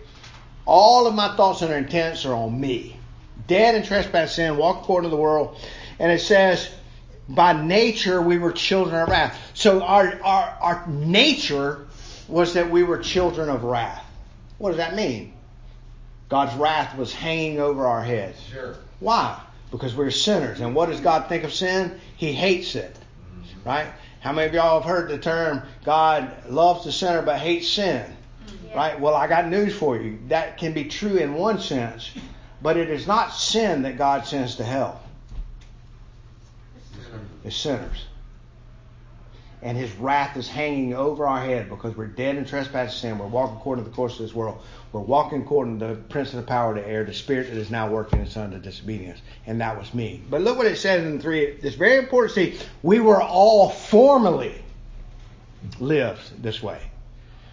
All 0.66 1.06
of 1.06 1.14
my 1.14 1.34
thoughts 1.36 1.62
and 1.62 1.72
intents 1.72 2.26
are 2.26 2.34
on 2.34 2.60
me. 2.60 2.96
Dead 3.46 3.74
in 3.74 3.84
trespass 3.84 4.36
sin, 4.36 4.56
walk 4.56 4.82
according 4.82 5.10
to 5.10 5.16
the 5.16 5.20
world. 5.20 5.56
And 5.98 6.12
it 6.12 6.20
says, 6.20 6.70
by 7.28 7.52
nature 7.52 8.20
we 8.20 8.38
were 8.38 8.52
children 8.52 9.00
of 9.02 9.08
wrath. 9.08 9.38
So 9.54 9.82
our, 9.82 10.20
our, 10.22 10.58
our 10.60 10.86
nature 10.88 11.86
was 12.28 12.54
that 12.54 12.70
we 12.70 12.82
were 12.82 12.98
children 12.98 13.48
of 13.48 13.64
wrath. 13.64 14.04
What 14.58 14.70
does 14.70 14.78
that 14.78 14.94
mean? 14.94 15.34
God's 16.28 16.54
wrath 16.54 16.96
was 16.96 17.12
hanging 17.12 17.60
over 17.60 17.86
our 17.86 18.02
heads. 18.02 18.40
Sure. 18.50 18.76
Why? 19.00 19.40
Because 19.70 19.94
we're 19.94 20.10
sinners. 20.10 20.60
And 20.60 20.74
what 20.74 20.88
does 20.88 21.00
God 21.00 21.28
think 21.28 21.44
of 21.44 21.52
sin? 21.52 22.00
He 22.16 22.32
hates 22.32 22.74
it. 22.74 22.94
Mm-hmm. 22.94 23.68
Right? 23.68 23.86
How 24.20 24.32
many 24.32 24.48
of 24.48 24.54
y'all 24.54 24.80
have 24.80 24.88
heard 24.88 25.10
the 25.10 25.18
term 25.18 25.62
God 25.84 26.32
loves 26.48 26.84
the 26.84 26.92
sinner 26.92 27.22
but 27.22 27.38
hates 27.38 27.68
sin? 27.68 28.10
Yeah. 28.66 28.76
Right? 28.76 29.00
Well, 29.00 29.14
I 29.14 29.26
got 29.26 29.48
news 29.48 29.74
for 29.74 29.96
you. 29.96 30.18
That 30.28 30.58
can 30.58 30.72
be 30.72 30.84
true 30.84 31.16
in 31.16 31.34
one 31.34 31.60
sense, 31.60 32.10
but 32.62 32.76
it 32.76 32.88
is 32.88 33.06
not 33.06 33.34
sin 33.34 33.82
that 33.82 33.98
God 33.98 34.26
sends 34.26 34.56
to 34.56 34.64
hell. 34.64 35.00
It's 37.44 37.56
sinners 37.56 38.06
and 39.62 39.78
his 39.78 39.92
wrath 39.96 40.36
is 40.36 40.48
hanging 40.48 40.92
over 40.92 41.26
our 41.26 41.40
head 41.40 41.68
because 41.68 41.96
we're 41.96 42.08
dead 42.08 42.36
in 42.36 42.44
trespass 42.44 42.92
and 42.92 43.00
sin. 43.00 43.18
We're 43.18 43.28
walking 43.28 43.56
according 43.56 43.84
to 43.84 43.90
the 43.90 43.94
course 43.94 44.14
of 44.14 44.26
this 44.26 44.34
world. 44.34 44.60
We're 44.90 45.00
walking 45.00 45.42
according 45.42 45.78
to 45.78 45.86
the 45.86 45.94
prince 45.94 46.30
of 46.30 46.36
the 46.36 46.46
power 46.46 46.76
of 46.76 46.82
the 46.82 46.88
air, 46.88 47.04
the 47.04 47.14
spirit 47.14 47.48
that 47.48 47.56
is 47.56 47.70
now 47.70 47.88
working 47.88 48.18
in 48.18 48.26
son 48.26 48.52
of 48.52 48.62
disobedience. 48.62 49.20
And 49.46 49.60
that 49.60 49.78
was 49.78 49.94
me. 49.94 50.20
But 50.28 50.42
look 50.42 50.58
what 50.58 50.66
it 50.66 50.76
says 50.78 51.04
in 51.04 51.20
three. 51.20 51.44
It's 51.44 51.76
very 51.76 51.96
important 51.96 52.34
to 52.34 52.52
see. 52.52 52.58
We 52.82 52.98
were 52.98 53.22
all 53.22 53.70
formerly 53.70 54.60
lived 55.78 56.42
this 56.42 56.60
way. 56.60 56.80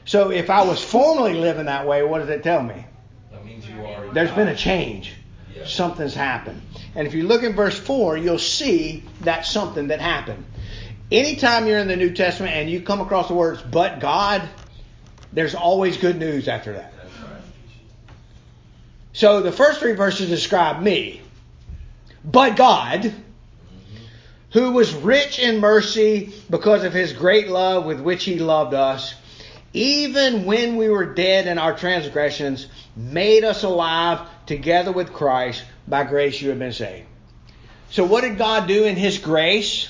So 0.05 0.31
if 0.31 0.49
I 0.49 0.63
was 0.63 0.83
formerly 0.83 1.35
living 1.35 1.65
that 1.65 1.85
way, 1.87 2.01
what 2.01 2.19
does 2.19 2.29
it 2.29 2.41
tell 2.41 2.63
me? 2.63 2.85
That 3.31 3.45
means 3.45 3.67
you 3.69 3.85
are. 3.85 4.11
There's 4.11 4.31
been 4.31 4.47
a 4.47 4.55
change. 4.55 5.13
Yeah. 5.55 5.67
Something's 5.67 6.15
happened. 6.15 6.61
And 6.95 7.07
if 7.07 7.13
you 7.13 7.27
look 7.27 7.43
in 7.43 7.53
verse 7.53 7.77
4, 7.77 8.17
you'll 8.17 8.39
see 8.39 9.03
that 9.21 9.45
something 9.45 9.89
that 9.89 10.01
happened. 10.01 10.45
Anytime 11.11 11.65
you're 11.65 11.79
in 11.79 11.87
the 11.87 11.95
New 11.95 12.13
Testament 12.13 12.53
and 12.53 12.69
you 12.69 12.81
come 12.81 13.01
across 13.01 13.27
the 13.27 13.33
words 13.33 13.61
but 13.61 13.99
God, 13.99 14.47
there's 15.33 15.55
always 15.55 15.97
good 15.97 16.17
news 16.17 16.47
after 16.47 16.73
that. 16.73 16.93
So 19.13 19.41
the 19.41 19.51
first 19.51 19.79
three 19.79 19.93
verses 19.93 20.29
describe 20.29 20.81
me. 20.81 21.21
But 22.23 22.55
God, 22.55 23.13
who 24.51 24.71
was 24.71 24.93
rich 24.93 25.39
in 25.39 25.59
mercy 25.59 26.33
because 26.49 26.83
of 26.83 26.93
his 26.93 27.13
great 27.13 27.47
love 27.49 27.85
with 27.85 27.99
which 27.99 28.23
he 28.23 28.37
loved 28.39 28.73
us, 28.73 29.15
even 29.73 30.45
when 30.45 30.77
we 30.77 30.89
were 30.89 31.13
dead 31.13 31.47
in 31.47 31.57
our 31.57 31.75
transgressions, 31.75 32.67
made 32.95 33.43
us 33.43 33.63
alive 33.63 34.27
together 34.45 34.91
with 34.91 35.13
Christ. 35.13 35.63
By 35.87 36.03
grace 36.03 36.41
you 36.41 36.49
have 36.49 36.59
been 36.59 36.73
saved. 36.73 37.07
So 37.91 38.03
what 38.03 38.21
did 38.21 38.37
God 38.37 38.67
do 38.67 38.83
in 38.83 38.95
his 38.95 39.17
grace? 39.17 39.89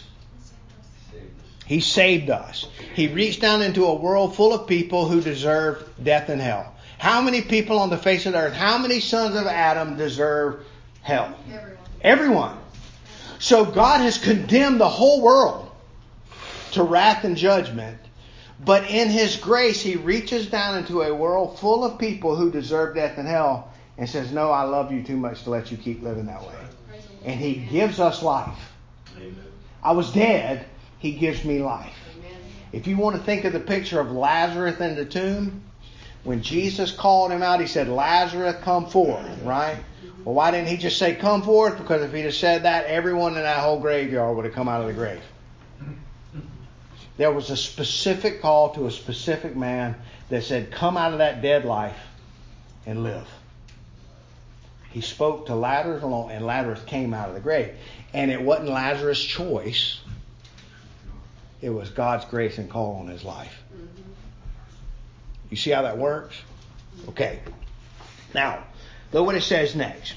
He 1.69 1.81
saved 1.81 2.31
us. 2.31 2.65
He 2.95 3.09
reached 3.09 3.41
down 3.41 3.61
into 3.61 3.85
a 3.85 3.93
world 3.93 4.35
full 4.35 4.53
of 4.53 4.65
people 4.65 5.07
who 5.07 5.21
deserve 5.21 5.87
death 6.01 6.27
and 6.29 6.41
hell. 6.41 6.73
How 6.97 7.21
many 7.21 7.43
people 7.43 7.77
on 7.77 7.91
the 7.91 7.97
face 7.97 8.25
of 8.25 8.33
the 8.33 8.39
earth, 8.39 8.53
how 8.53 8.79
many 8.79 8.99
sons 8.99 9.35
of 9.35 9.45
Adam 9.45 9.95
deserve 9.95 10.65
hell? 11.03 11.37
Everyone. 11.47 11.77
Everyone. 12.01 12.57
So 13.37 13.65
God 13.65 14.01
has 14.01 14.17
condemned 14.17 14.81
the 14.81 14.89
whole 14.89 15.21
world 15.21 15.69
to 16.71 16.81
wrath 16.81 17.23
and 17.23 17.37
judgment. 17.37 17.99
But 18.65 18.89
in 18.89 19.09
His 19.09 19.35
grace, 19.35 19.79
He 19.79 19.95
reaches 19.95 20.47
down 20.47 20.75
into 20.75 21.03
a 21.03 21.13
world 21.13 21.59
full 21.59 21.85
of 21.85 21.99
people 21.99 22.35
who 22.35 22.49
deserve 22.49 22.95
death 22.95 23.19
and 23.19 23.27
hell 23.27 23.71
and 23.99 24.09
says, 24.09 24.31
No, 24.31 24.49
I 24.49 24.63
love 24.63 24.91
you 24.91 25.03
too 25.03 25.17
much 25.17 25.43
to 25.43 25.51
let 25.51 25.69
you 25.69 25.77
keep 25.77 26.01
living 26.01 26.25
that 26.25 26.41
way. 26.41 26.55
And 27.25 27.39
He 27.39 27.53
gives 27.53 27.99
us 27.99 28.23
life. 28.23 28.73
Amen. 29.17 29.35
I 29.83 29.91
was 29.91 30.11
dead, 30.11 30.65
he 30.99 31.13
gives 31.13 31.43
me 31.43 31.59
life. 31.59 31.95
Amen. 32.17 32.37
If 32.71 32.87
you 32.87 32.97
want 32.97 33.15
to 33.15 33.23
think 33.23 33.45
of 33.45 33.53
the 33.53 33.59
picture 33.59 33.99
of 33.99 34.11
Lazarus 34.11 34.79
in 34.79 34.95
the 34.95 35.05
tomb, 35.05 35.63
when 36.23 36.41
Jesus 36.41 36.91
called 36.91 37.31
him 37.31 37.41
out, 37.41 37.61
he 37.61 37.67
said, 37.67 37.87
Lazarus, 37.87 38.55
come 38.61 38.85
forth, 38.85 39.25
right? 39.43 39.77
Well, 40.25 40.35
why 40.35 40.51
didn't 40.51 40.67
he 40.67 40.77
just 40.77 40.97
say, 40.97 41.15
come 41.15 41.41
forth? 41.41 41.77
Because 41.77 42.01
if 42.03 42.13
he'd 42.13 42.25
have 42.25 42.33
said 42.33 42.63
that, 42.63 42.85
everyone 42.85 43.37
in 43.37 43.43
that 43.43 43.59
whole 43.59 43.79
graveyard 43.79 44.35
would 44.35 44.45
have 44.45 44.53
come 44.53 44.67
out 44.67 44.81
of 44.81 44.87
the 44.87 44.93
grave. 44.93 45.21
There 47.17 47.31
was 47.31 47.49
a 47.49 47.57
specific 47.57 48.41
call 48.41 48.73
to 48.75 48.85
a 48.85 48.91
specific 48.91 49.55
man 49.55 49.95
that 50.29 50.43
said, 50.43 50.71
come 50.71 50.97
out 50.97 51.13
of 51.13 51.17
that 51.19 51.41
dead 51.41 51.65
life 51.65 51.97
and 52.85 53.03
live. 53.03 53.27
He 54.91 55.01
spoke 55.01 55.47
to 55.47 55.55
Lazarus 55.55 56.03
alone, 56.03 56.31
and 56.31 56.45
Lazarus 56.45 56.81
came 56.85 57.13
out 57.13 57.29
of 57.29 57.35
the 57.35 57.41
grave. 57.41 57.75
And 58.13 58.31
it 58.31 58.41
wasn't 58.41 58.69
Lazarus' 58.69 59.23
choice. 59.23 59.99
It 61.61 61.69
was 61.69 61.89
God's 61.89 62.25
grace 62.25 62.57
and 62.57 62.69
call 62.69 62.95
on 62.95 63.07
his 63.07 63.23
life. 63.23 63.63
You 65.49 65.57
see 65.57 65.71
how 65.71 65.81
that 65.81 65.97
works? 65.97 66.35
Okay. 67.09 67.39
Now, 68.33 68.63
look 69.11 69.25
what 69.25 69.35
it 69.35 69.43
says 69.43 69.75
next. 69.75 70.13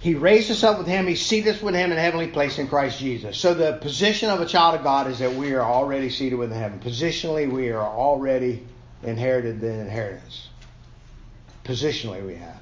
He 0.00 0.14
raised 0.14 0.50
us 0.50 0.64
up 0.64 0.78
with 0.78 0.86
him. 0.86 1.06
He 1.06 1.14
seated 1.14 1.56
us 1.56 1.62
with 1.62 1.74
him 1.74 1.92
in 1.92 1.98
heavenly 1.98 2.28
place 2.28 2.58
in 2.58 2.68
Christ 2.68 2.98
Jesus. 2.98 3.38
So 3.38 3.52
the 3.52 3.74
position 3.74 4.30
of 4.30 4.40
a 4.40 4.46
child 4.46 4.74
of 4.74 4.82
God 4.82 5.08
is 5.08 5.18
that 5.18 5.34
we 5.34 5.52
are 5.52 5.62
already 5.62 6.08
seated 6.08 6.36
with 6.36 6.50
heaven. 6.50 6.80
Positionally, 6.80 7.50
we 7.50 7.68
are 7.68 7.82
already 7.82 8.66
inherited 9.02 9.60
the 9.60 9.70
inheritance. 9.70 10.48
Positionally, 11.64 12.26
we 12.26 12.36
have. 12.36 12.60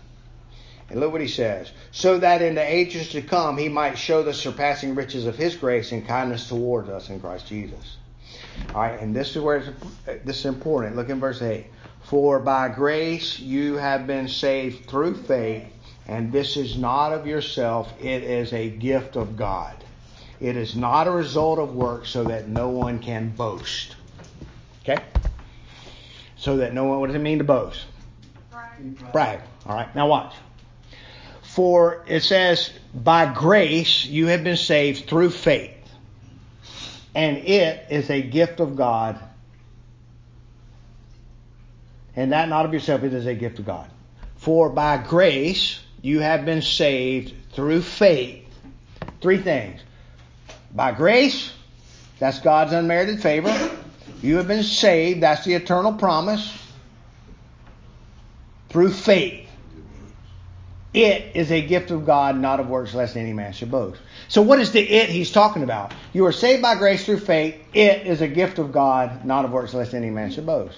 And 0.90 1.00
look 1.00 1.12
what 1.12 1.20
he 1.20 1.28
says. 1.28 1.70
So 1.90 2.18
that 2.18 2.40
in 2.40 2.54
the 2.54 2.62
ages 2.62 3.10
to 3.10 3.22
come 3.22 3.58
he 3.58 3.68
might 3.68 3.98
show 3.98 4.22
the 4.22 4.32
surpassing 4.32 4.94
riches 4.94 5.26
of 5.26 5.36
his 5.36 5.56
grace 5.56 5.92
and 5.92 6.06
kindness 6.06 6.48
towards 6.48 6.88
us 6.88 7.10
in 7.10 7.20
Christ 7.20 7.46
Jesus. 7.46 7.96
All 8.74 8.82
right, 8.82 8.98
and 9.00 9.14
this 9.14 9.36
is 9.36 9.42
where 9.42 9.58
it's, 9.58 10.24
this 10.24 10.38
is 10.40 10.46
important. 10.46 10.96
Look 10.96 11.10
in 11.10 11.20
verse 11.20 11.42
8. 11.42 11.66
For 12.04 12.38
by 12.38 12.68
grace 12.68 13.38
you 13.38 13.74
have 13.74 14.06
been 14.06 14.28
saved 14.28 14.88
through 14.88 15.22
faith, 15.24 15.66
and 16.06 16.32
this 16.32 16.56
is 16.56 16.78
not 16.78 17.12
of 17.12 17.26
yourself, 17.26 17.92
it 18.00 18.22
is 18.22 18.52
a 18.54 18.70
gift 18.70 19.16
of 19.16 19.36
God. 19.36 19.84
It 20.40 20.56
is 20.56 20.74
not 20.74 21.06
a 21.06 21.10
result 21.10 21.58
of 21.58 21.74
work 21.74 22.06
so 22.06 22.24
that 22.24 22.48
no 22.48 22.68
one 22.68 23.00
can 23.00 23.30
boast. 23.30 23.96
Okay? 24.82 25.02
So 26.36 26.58
that 26.58 26.72
no 26.72 26.84
one, 26.84 27.00
what 27.00 27.08
does 27.08 27.16
it 27.16 27.20
mean 27.20 27.38
to 27.38 27.44
boast? 27.44 27.84
Brag. 28.50 29.12
Brag. 29.12 29.40
All 29.66 29.74
right, 29.74 29.94
now 29.94 30.06
watch. 30.06 30.34
For 31.48 32.04
it 32.06 32.22
says, 32.22 32.70
by 32.94 33.32
grace 33.32 34.04
you 34.04 34.26
have 34.26 34.44
been 34.44 34.56
saved 34.56 35.08
through 35.08 35.30
faith. 35.30 35.74
And 37.14 37.38
it 37.38 37.86
is 37.90 38.10
a 38.10 38.22
gift 38.22 38.60
of 38.60 38.76
God. 38.76 39.18
And 42.14 42.32
that 42.32 42.48
not 42.48 42.66
of 42.66 42.72
yourself, 42.72 43.02
it 43.02 43.14
is 43.14 43.26
a 43.26 43.34
gift 43.34 43.58
of 43.58 43.66
God. 43.66 43.90
For 44.36 44.68
by 44.68 44.98
grace 44.98 45.80
you 46.02 46.20
have 46.20 46.44
been 46.44 46.62
saved 46.62 47.34
through 47.52 47.82
faith. 47.82 48.44
Three 49.20 49.38
things. 49.38 49.80
By 50.74 50.92
grace, 50.92 51.52
that's 52.18 52.40
God's 52.40 52.72
unmerited 52.72 53.22
favor. 53.22 53.70
You 54.22 54.36
have 54.36 54.46
been 54.46 54.62
saved, 54.62 55.22
that's 55.22 55.44
the 55.44 55.54
eternal 55.54 55.94
promise. 55.94 56.56
through 58.68 58.92
faith. 58.92 59.47
It 60.98 61.36
is 61.36 61.52
a 61.52 61.62
gift 61.62 61.92
of 61.92 62.04
God, 62.04 62.36
not 62.36 62.58
of 62.58 62.68
works, 62.68 62.92
lest 62.92 63.16
any 63.16 63.32
man 63.32 63.52
should 63.52 63.70
boast. 63.70 64.00
So, 64.26 64.42
what 64.42 64.58
is 64.58 64.72
the 64.72 64.80
it 64.80 65.08
he's 65.08 65.30
talking 65.30 65.62
about? 65.62 65.94
You 66.12 66.26
are 66.26 66.32
saved 66.32 66.60
by 66.60 66.74
grace 66.74 67.04
through 67.04 67.20
faith. 67.20 67.54
It 67.72 68.08
is 68.08 68.20
a 68.20 68.26
gift 68.26 68.58
of 68.58 68.72
God, 68.72 69.24
not 69.24 69.44
of 69.44 69.52
works, 69.52 69.72
lest 69.74 69.94
any 69.94 70.10
man 70.10 70.32
should 70.32 70.44
boast. 70.44 70.76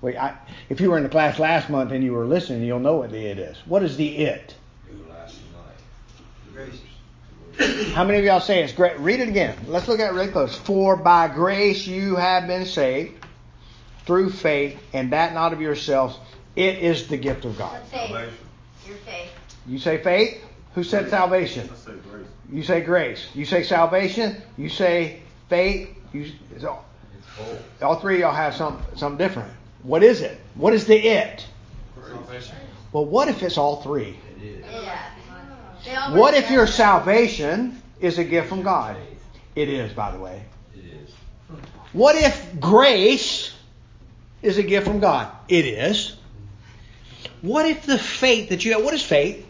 Wait, 0.00 0.16
I, 0.16 0.38
if 0.70 0.80
you 0.80 0.90
were 0.90 0.96
in 0.96 1.02
the 1.02 1.10
class 1.10 1.38
last 1.38 1.68
month 1.68 1.92
and 1.92 2.02
you 2.02 2.14
were 2.14 2.24
listening, 2.24 2.62
you'll 2.62 2.80
know 2.80 2.96
what 2.96 3.10
the 3.10 3.18
it 3.18 3.38
is. 3.38 3.58
What 3.66 3.82
is 3.82 3.98
the 3.98 4.16
it? 4.16 4.54
How 7.92 8.04
many 8.04 8.18
of 8.18 8.24
y'all 8.24 8.40
say 8.40 8.64
it's 8.64 8.72
great? 8.72 8.98
Read 8.98 9.20
it 9.20 9.28
again. 9.28 9.58
Let's 9.66 9.88
look 9.88 10.00
at 10.00 10.10
it 10.10 10.14
really 10.14 10.32
close. 10.32 10.56
For 10.56 10.96
by 10.96 11.28
grace 11.28 11.86
you 11.86 12.16
have 12.16 12.46
been 12.46 12.64
saved 12.64 13.26
through 14.06 14.30
faith, 14.30 14.80
and 14.94 15.12
that 15.12 15.34
not 15.34 15.52
of 15.52 15.60
yourselves. 15.60 16.18
It 16.56 16.78
is 16.78 17.08
the 17.08 17.18
gift 17.18 17.44
of 17.44 17.58
God. 17.58 17.82
Faith. 17.88 18.10
Your 18.86 18.96
faith. 18.96 19.30
You 19.66 19.78
say 19.78 19.98
faith? 19.98 20.42
Who 20.74 20.84
said 20.84 21.10
salvation? 21.10 21.68
I 21.70 21.76
say 21.76 21.92
grace. 22.10 22.26
You 22.52 22.62
say 22.62 22.80
grace. 22.80 23.28
You 23.34 23.44
say 23.44 23.62
salvation. 23.62 24.36
You 24.56 24.68
say 24.68 25.22
faith. 25.48 25.88
You, 26.12 26.30
it's 26.54 26.64
all, 26.64 26.84
all 27.82 27.96
three 27.96 28.14
of 28.16 28.20
y'all 28.20 28.32
have 28.32 28.54
some 28.54 28.80
something 28.96 29.18
different. 29.18 29.52
What 29.82 30.02
is 30.02 30.20
it? 30.20 30.38
What 30.54 30.74
is 30.74 30.86
the 30.86 30.96
it? 30.96 31.46
Salvation. 32.06 32.56
Well, 32.92 33.04
what 33.04 33.28
if 33.28 33.42
it's 33.42 33.58
all 33.58 33.82
three? 33.82 34.16
Yeah. 35.84 36.12
What 36.12 36.34
if 36.34 36.50
your 36.50 36.66
salvation 36.66 37.80
is 38.00 38.18
a 38.18 38.24
gift 38.24 38.48
from 38.48 38.62
God? 38.62 38.96
It 39.54 39.68
is, 39.68 39.92
by 39.92 40.10
the 40.12 40.18
way. 40.18 40.42
It 40.74 40.84
is. 40.84 41.10
What 41.92 42.16
if 42.16 42.60
grace 42.60 43.54
is 44.42 44.58
a 44.58 44.62
gift 44.62 44.86
from 44.86 45.00
God? 45.00 45.30
It 45.48 45.64
is. 45.64 46.16
What 47.42 47.66
if 47.66 47.86
the 47.86 47.98
faith 47.98 48.50
that 48.50 48.64
you 48.64 48.72
have, 48.72 48.84
what 48.84 48.94
is 48.94 49.02
faith? 49.02 49.46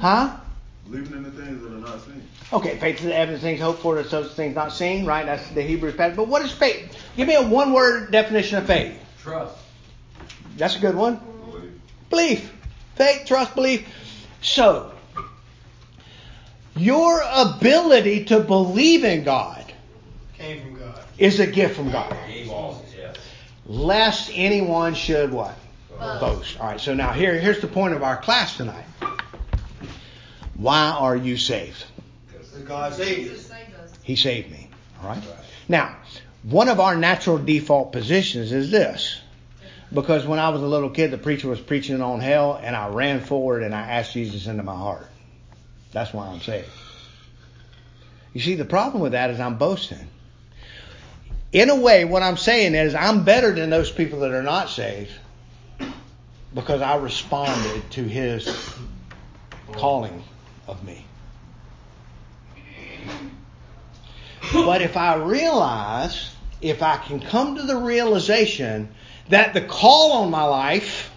Huh? 0.00 0.36
Believing 0.90 1.12
in 1.12 1.22
the 1.22 1.30
things 1.30 1.62
that 1.62 1.72
are 1.72 1.78
not 1.78 2.04
seen. 2.04 2.22
Okay, 2.52 2.76
faith 2.78 2.98
is 2.98 3.04
the 3.04 3.16
evidence 3.16 3.38
of 3.38 3.42
things 3.42 3.60
hoped 3.60 3.80
for, 3.80 3.94
the 3.94 4.02
substance 4.02 4.30
of 4.30 4.36
things 4.36 4.54
not 4.54 4.72
seen, 4.72 5.06
right? 5.06 5.24
That's 5.24 5.48
the 5.50 5.62
Hebrew 5.62 5.92
passage. 5.92 6.16
But 6.16 6.28
what 6.28 6.42
is 6.42 6.52
faith? 6.52 6.96
Give 7.16 7.26
me 7.26 7.34
a 7.34 7.42
one 7.42 7.72
word 7.72 8.10
definition 8.10 8.58
of 8.58 8.66
faith. 8.66 8.98
Trust. 9.22 9.56
That's 10.56 10.76
a 10.76 10.80
good 10.80 10.94
one. 10.94 11.20
Believe. 11.50 11.80
Belief. 12.10 12.52
Faith, 12.96 13.26
trust, 13.26 13.54
belief. 13.54 13.88
So, 14.42 14.92
your 16.76 17.22
ability 17.32 18.26
to 18.26 18.40
believe 18.40 19.04
in 19.04 19.24
God 19.24 19.72
Came 20.36 20.62
from 20.62 20.78
God. 20.78 21.00
is 21.16 21.40
a 21.40 21.46
gift 21.46 21.76
from 21.76 21.90
God. 21.90 22.14
Game 22.26 22.48
balls, 22.48 22.82
yes. 22.96 23.16
Lest 23.66 24.30
anyone 24.34 24.94
should 24.94 25.32
what? 25.32 25.56
Boast. 26.02 26.20
Boast. 26.20 26.60
All 26.60 26.66
right, 26.66 26.80
so 26.80 26.94
now 26.94 27.12
here, 27.12 27.38
here's 27.38 27.60
the 27.60 27.68
point 27.68 27.94
of 27.94 28.02
our 28.02 28.16
class 28.16 28.56
tonight. 28.56 28.84
Why 30.54 30.90
are 30.90 31.16
you 31.16 31.36
saved? 31.36 31.84
Because 32.26 32.48
God 32.62 32.94
saved 32.94 33.32
us. 33.32 33.50
He 34.02 34.16
saved 34.16 34.50
me. 34.50 34.68
All 35.00 35.08
right? 35.08 35.22
Now, 35.68 35.96
one 36.42 36.68
of 36.68 36.80
our 36.80 36.96
natural 36.96 37.38
default 37.38 37.92
positions 37.92 38.52
is 38.52 38.70
this. 38.70 39.20
Because 39.92 40.26
when 40.26 40.38
I 40.38 40.48
was 40.48 40.62
a 40.62 40.66
little 40.66 40.90
kid, 40.90 41.10
the 41.10 41.18
preacher 41.18 41.48
was 41.48 41.60
preaching 41.60 42.00
on 42.00 42.20
hell, 42.20 42.58
and 42.60 42.74
I 42.74 42.88
ran 42.88 43.20
forward 43.20 43.62
and 43.62 43.74
I 43.74 43.82
asked 43.82 44.14
Jesus 44.14 44.46
into 44.46 44.62
my 44.62 44.74
heart. 44.74 45.06
That's 45.92 46.12
why 46.14 46.28
I'm 46.28 46.40
saved. 46.40 46.70
You 48.32 48.40
see, 48.40 48.54
the 48.54 48.64
problem 48.64 49.02
with 49.02 49.12
that 49.12 49.30
is 49.30 49.38
I'm 49.38 49.58
boasting. 49.58 50.08
In 51.52 51.68
a 51.68 51.76
way, 51.76 52.06
what 52.06 52.22
I'm 52.22 52.38
saying 52.38 52.74
is 52.74 52.94
I'm 52.94 53.24
better 53.24 53.52
than 53.52 53.68
those 53.68 53.90
people 53.90 54.20
that 54.20 54.30
are 54.30 54.42
not 54.42 54.70
saved 54.70 55.12
because 56.54 56.82
I 56.82 56.96
responded 56.96 57.90
to 57.92 58.02
his 58.02 58.74
calling 59.72 60.22
of 60.66 60.84
me. 60.84 61.06
But 64.52 64.82
if 64.82 64.96
I 64.96 65.16
realize, 65.16 66.34
if 66.60 66.82
I 66.82 66.96
can 66.96 67.20
come 67.20 67.56
to 67.56 67.62
the 67.62 67.76
realization 67.76 68.88
that 69.28 69.54
the 69.54 69.60
call 69.60 70.12
on 70.24 70.30
my 70.30 70.44
life, 70.44 71.10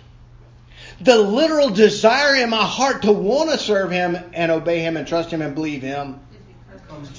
the 1.02 1.18
literal 1.18 1.70
desire 1.70 2.36
in 2.36 2.50
my 2.50 2.64
heart 2.64 3.02
to 3.02 3.12
want 3.12 3.52
to 3.52 3.58
serve 3.58 3.92
Him 3.92 4.18
and 4.34 4.52
obey 4.52 4.80
Him 4.80 4.96
and 4.96 5.08
trust 5.08 5.32
Him 5.32 5.42
and 5.42 5.54
believe 5.54 5.82
Him 5.82 6.20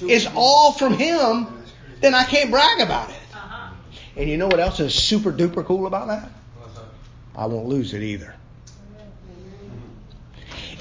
is 0.01 0.27
all 0.33 0.71
from 0.71 0.93
Him, 0.93 1.47
then 2.01 2.15
I 2.15 2.23
can't 2.23 2.49
brag 2.49 2.81
about 2.81 3.09
it. 3.09 3.15
Uh-huh. 3.33 3.73
And 4.15 4.29
you 4.29 4.37
know 4.37 4.47
what 4.47 4.59
else 4.59 4.79
is 4.79 4.95
super 4.95 5.31
duper 5.31 5.63
cool 5.63 5.85
about 5.85 6.07
that? 6.07 6.31
I 7.37 7.45
won't 7.45 7.67
lose 7.67 7.93
it 7.93 8.01
either. 8.01 8.33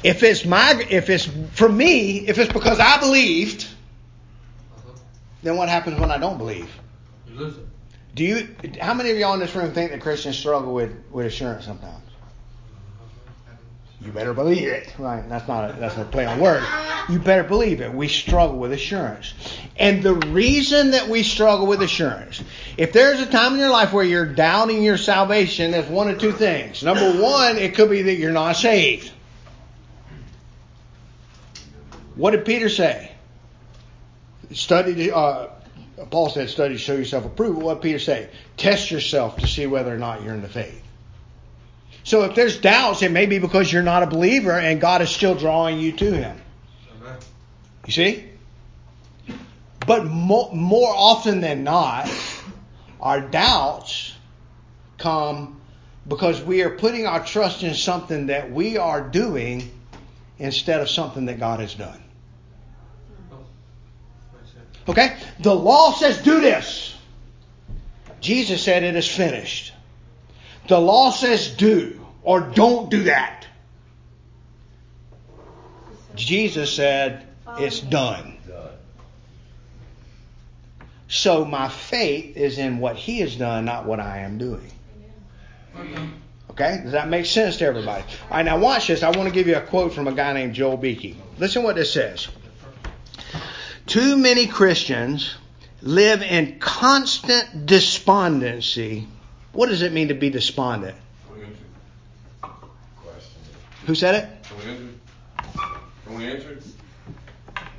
If 0.03 0.23
it's 0.23 0.45
my, 0.45 0.85
if 0.89 1.11
it's 1.11 1.29
for 1.53 1.69
me, 1.69 2.19
if 2.27 2.39
it's 2.39 2.53
because 2.53 2.81
I 2.81 2.99
believed, 2.99 3.67
then 5.43 5.57
what 5.57 5.69
happens 5.69 6.01
when 6.01 6.11
I 6.11 6.19
don't 6.19 6.39
believe? 6.39 6.71
You 7.29 7.35
lose 7.35 7.57
it. 7.57 7.67
Do 8.15 8.25
you? 8.25 8.49
How 8.81 8.95
many 8.95 9.11
of 9.11 9.19
y'all 9.19 9.35
in 9.35 9.41
this 9.41 9.55
room 9.55 9.73
think 9.73 9.91
that 9.91 10.01
Christians 10.01 10.39
struggle 10.39 10.73
with 10.73 10.93
with 11.11 11.27
assurance 11.27 11.67
sometimes? 11.67 12.03
You 14.01 14.13
better 14.13 14.33
believe 14.33 14.69
it. 14.69 14.95
Right? 14.99 15.29
That's 15.29 15.49
not 15.49 15.71
a, 15.71 15.73
that's 15.75 15.97
a 15.97 16.05
play 16.05 16.27
on 16.27 16.39
words. 16.39 16.67
You 17.09 17.19
better 17.19 17.43
believe 17.43 17.81
it. 17.81 17.93
We 17.93 18.09
struggle 18.09 18.57
with 18.59 18.73
assurance, 18.73 19.35
and 19.79 20.03
the 20.03 20.15
reason 20.15 20.93
that 20.93 21.09
we 21.09 21.23
struggle 21.23 21.67
with 21.67 21.83
assurance, 21.83 22.43
if 22.79 22.93
there's 22.93 23.21
a 23.21 23.27
time 23.27 23.55
in 23.55 23.59
your 23.59 23.71
life 23.71 23.93
where 23.93 24.05
you're 24.05 24.27
doubting 24.27 24.83
your 24.83 24.97
salvation, 24.97 25.71
there's 25.71 25.89
one 25.89 26.09
of 26.09 26.19
two 26.19 26.33
things. 26.33 26.83
Number 26.83 27.21
one, 27.21 27.59
it 27.59 27.75
could 27.75 27.91
be 27.91 28.03
that 28.03 28.15
you're 28.15 28.33
not 28.33 28.57
saved. 28.57 29.13
What 32.15 32.31
did 32.31 32.47
Peter 32.47 32.71
say? 32.71 33.13
Study. 34.53 35.11
Uh, 35.11 35.49
Paul 36.11 36.31
said, 36.31 36.49
"Study 36.49 36.75
to 36.75 36.79
show 36.79 36.95
yourself 36.95 37.27
approved." 37.27 37.61
What 37.61 37.75
did 37.75 37.83
Peter 37.83 37.99
say? 37.99 38.29
Test 38.57 38.91
yourself 38.91 39.37
to 39.39 39.47
see 39.47 39.67
whether 39.67 39.95
or 39.95 39.99
not 39.99 40.23
you're 40.23 40.33
in 40.33 40.41
the 40.41 40.49
faith. 40.49 40.83
So 42.05 42.23
if 42.23 42.35
there's 42.35 42.59
doubts, 42.59 43.03
it 43.03 43.11
may 43.11 43.27
be 43.27 43.39
because 43.39 43.71
you're 43.71 43.83
not 43.83 44.05
a 44.05 44.07
believer 44.07 44.53
and 44.53 44.81
God 44.81 45.03
is 45.03 45.11
still 45.11 45.35
drawing 45.35 45.81
you 45.81 45.93
to 45.93 46.13
Him. 46.13 46.41
You 47.87 47.93
see? 47.93 48.25
But 49.87 50.07
more, 50.07 50.51
more 50.53 50.93
often 50.95 51.41
than 51.41 51.65
not, 51.65 52.11
our 53.01 53.21
doubts 53.21 54.15
come 54.99 55.61
because 56.09 56.43
we 56.43 56.63
are 56.63 56.71
putting 56.71 57.07
our 57.07 57.25
trust 57.25 57.63
in 57.63 57.75
something 57.75 58.27
that 58.27 58.51
we 58.51 58.79
are 58.79 59.01
doing 59.01 59.71
instead 60.39 60.81
of 60.81 60.89
something 60.89 61.27
that 61.27 61.39
God 61.39 61.61
has 61.61 61.75
done. 61.75 62.03
Okay? 64.89 65.17
The 65.41 65.55
law 65.55 65.93
says 65.93 66.23
do 66.23 66.41
this. 66.41 66.95
Jesus 68.21 68.63
said 68.63 68.83
it 68.83 68.97
is 68.97 69.07
finished. 69.07 69.73
The 70.69 70.81
law 70.81 71.11
says 71.11 71.49
do 71.49 72.05
or 72.23 72.41
don't 72.41 72.91
do 72.91 73.05
that. 73.05 73.47
Jesus 76.15 76.75
said 76.75 77.27
it's 77.59 77.81
done. 77.81 78.36
So 81.09 81.45
my 81.45 81.69
faith 81.69 82.37
is 82.37 82.59
in 82.59 82.79
what 82.79 82.97
he 82.97 83.21
has 83.21 83.37
done, 83.37 83.65
not 83.65 83.87
what 83.87 84.01
I 84.01 84.19
am 84.19 84.39
doing. 84.39 84.71
Okay? 86.51 86.81
Does 86.83 86.93
that 86.93 87.09
make 87.09 87.27
sense 87.27 87.59
to 87.59 87.67
everybody? 87.67 88.03
All 88.03 88.37
right, 88.37 88.45
now 88.45 88.59
watch 88.59 88.89
this. 88.89 89.03
I 89.03 89.11
want 89.11 89.29
to 89.29 89.35
give 89.35 89.47
you 89.47 89.57
a 89.57 89.61
quote 89.61 89.93
from 89.93 90.09
a 90.09 90.13
guy 90.13 90.33
named 90.33 90.55
Joel 90.55 90.77
Beeke. 90.77 91.17
Listen 91.39 91.63
what 91.63 91.77
this 91.77 91.93
says. 91.93 92.29
Too 93.87 94.17
many 94.17 94.47
Christians 94.47 95.37
live 95.83 96.23
in 96.23 96.59
constant 96.59 97.67
despondency. 97.67 99.07
What 99.53 99.69
does 99.69 99.83
it 99.83 99.93
mean 99.93 100.09
to 100.09 100.15
be 100.15 100.31
despondent? 100.31 100.97
Who 103.87 103.95
said 103.95 104.15
it? 104.17 104.29
Can 104.49 104.57
we 104.59 104.65
answer? 104.65 104.89
Can 106.05 106.17
we 106.17 106.25
answer? 106.27 106.59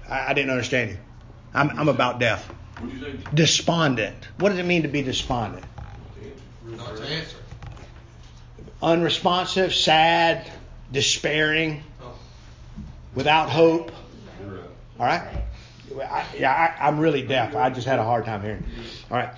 I, 0.10 0.28
I 0.30 0.34
didn't 0.34 0.52
understand 0.52 0.92
you. 0.92 0.98
I'm, 1.54 1.70
I'm 1.72 1.90
about 1.90 2.20
deaf. 2.20 2.50
What'd 2.80 3.00
you 3.00 3.06
say? 3.06 3.18
Despondent. 3.34 4.28
What 4.38 4.50
does 4.50 4.60
it 4.60 4.66
mean 4.66 4.84
to 4.84 4.88
be 4.88 5.02
despondent? 5.02 5.66
Not 6.66 6.98
to 6.98 7.04
answer. 7.04 7.38
Unresponsive, 8.82 9.74
sad, 9.74 10.50
despairing, 10.92 11.84
without 13.16 13.50
hope. 13.50 13.92
All 15.00 15.06
right? 15.06 15.28
I, 16.00 16.26
yeah, 16.38 16.52
I, 16.52 16.88
I'm 16.88 17.00
really 17.00 17.24
deaf. 17.24 17.56
I 17.56 17.70
just 17.72 17.88
had 17.88 17.98
a 17.98 18.04
hard 18.04 18.26
time 18.26 18.42
hearing. 18.44 18.64
All 19.10 19.18
right. 19.18 19.30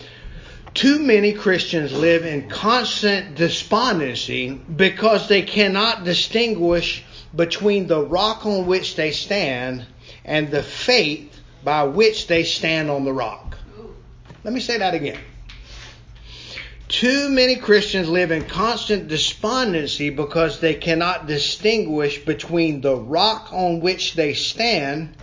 Too 0.74 1.00
many 1.00 1.34
Christians 1.34 1.94
live 1.94 2.26
in 2.26 2.50
constant 2.50 3.36
despondency 3.36 4.52
because 4.52 5.28
they 5.28 5.42
cannot 5.42 6.04
distinguish 6.04 7.04
between 7.36 7.88
the 7.88 8.04
rock 8.04 8.46
on 8.46 8.66
which 8.66 8.96
they 8.96 9.12
stand 9.12 9.86
and 10.26 10.52
the 10.52 10.62
faith 10.62 11.39
by 11.64 11.84
which 11.84 12.28
they 12.28 12.44
stand 12.44 12.90
on 12.90 13.06
the 13.06 13.14
rock. 13.14 13.58
Let 14.44 14.54
me 14.54 14.60
say 14.60 14.78
that 14.78 14.94
again. 14.94 15.20
Too 16.88 17.30
many 17.30 17.56
Christians 17.56 18.10
live 18.10 18.32
in 18.32 18.46
constant 18.46 19.08
despondency 19.08 20.10
because 20.10 20.60
they 20.60 20.74
cannot 20.74 21.28
distinguish 21.28 22.26
between 22.26 22.82
the 22.82 22.96
rock 22.96 23.50
on 23.52 23.80
which 23.80 24.16
they 24.16 24.34
stand 24.34 25.16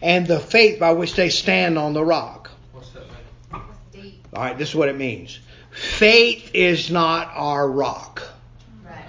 and 0.00 0.26
the 0.26 0.38
faith 0.38 0.78
by 0.78 0.92
which 0.92 1.14
they 1.14 1.28
stand 1.28 1.76
on 1.76 1.92
the 1.92 2.04
rock. 2.04 2.50
What's 2.72 2.90
that 2.90 3.02
mean? 3.92 4.20
All 4.32 4.42
right, 4.42 4.56
this 4.56 4.68
is 4.68 4.74
what 4.76 4.88
it 4.88 4.96
means. 4.96 5.40
Faith 5.72 6.52
is 6.54 6.90
not 6.90 7.30
our 7.34 7.68
rock. 7.68 8.22
Right. 8.84 9.04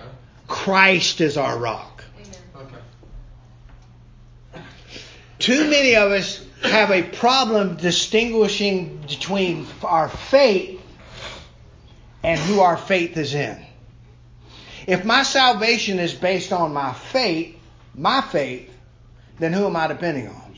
Christ 0.48 1.22
is 1.22 1.38
our 1.38 1.60
rock. 1.60 2.04
Amen. 2.18 2.34
Okay. 4.56 4.64
Too 5.40 5.70
many 5.70 5.96
of 5.96 6.12
us 6.12 6.46
have 6.64 6.92
a 6.92 7.04
problem 7.04 7.78
distinguishing 7.78 8.98
between 9.08 9.66
our 9.84 10.10
faith 10.10 10.82
and 12.24 12.40
who 12.40 12.60
our 12.60 12.78
faith 12.78 13.16
is 13.18 13.34
in. 13.34 13.58
If 14.86 15.06
my 15.06 15.24
salvation 15.24 16.00
is 16.00 16.14
based 16.14 16.52
on 16.52 16.74
my 16.74 16.94
faith, 16.94 17.56
my 17.96 18.22
faith, 18.22 18.70
then 19.40 19.54
who 19.54 19.66
am 19.66 19.76
I 19.76 19.88
depending 19.88 20.28
on? 20.28 20.50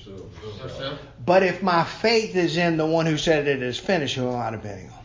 But 1.23 1.43
if 1.43 1.61
my 1.61 1.83
faith 1.83 2.35
is 2.35 2.57
in 2.57 2.77
the 2.77 2.85
one 2.85 3.05
who 3.05 3.17
said 3.17 3.47
it 3.47 3.61
is 3.61 3.77
finished, 3.77 4.15
who 4.15 4.29
am 4.29 4.39
I 4.39 4.49
depending 4.51 4.89
on? 4.89 4.99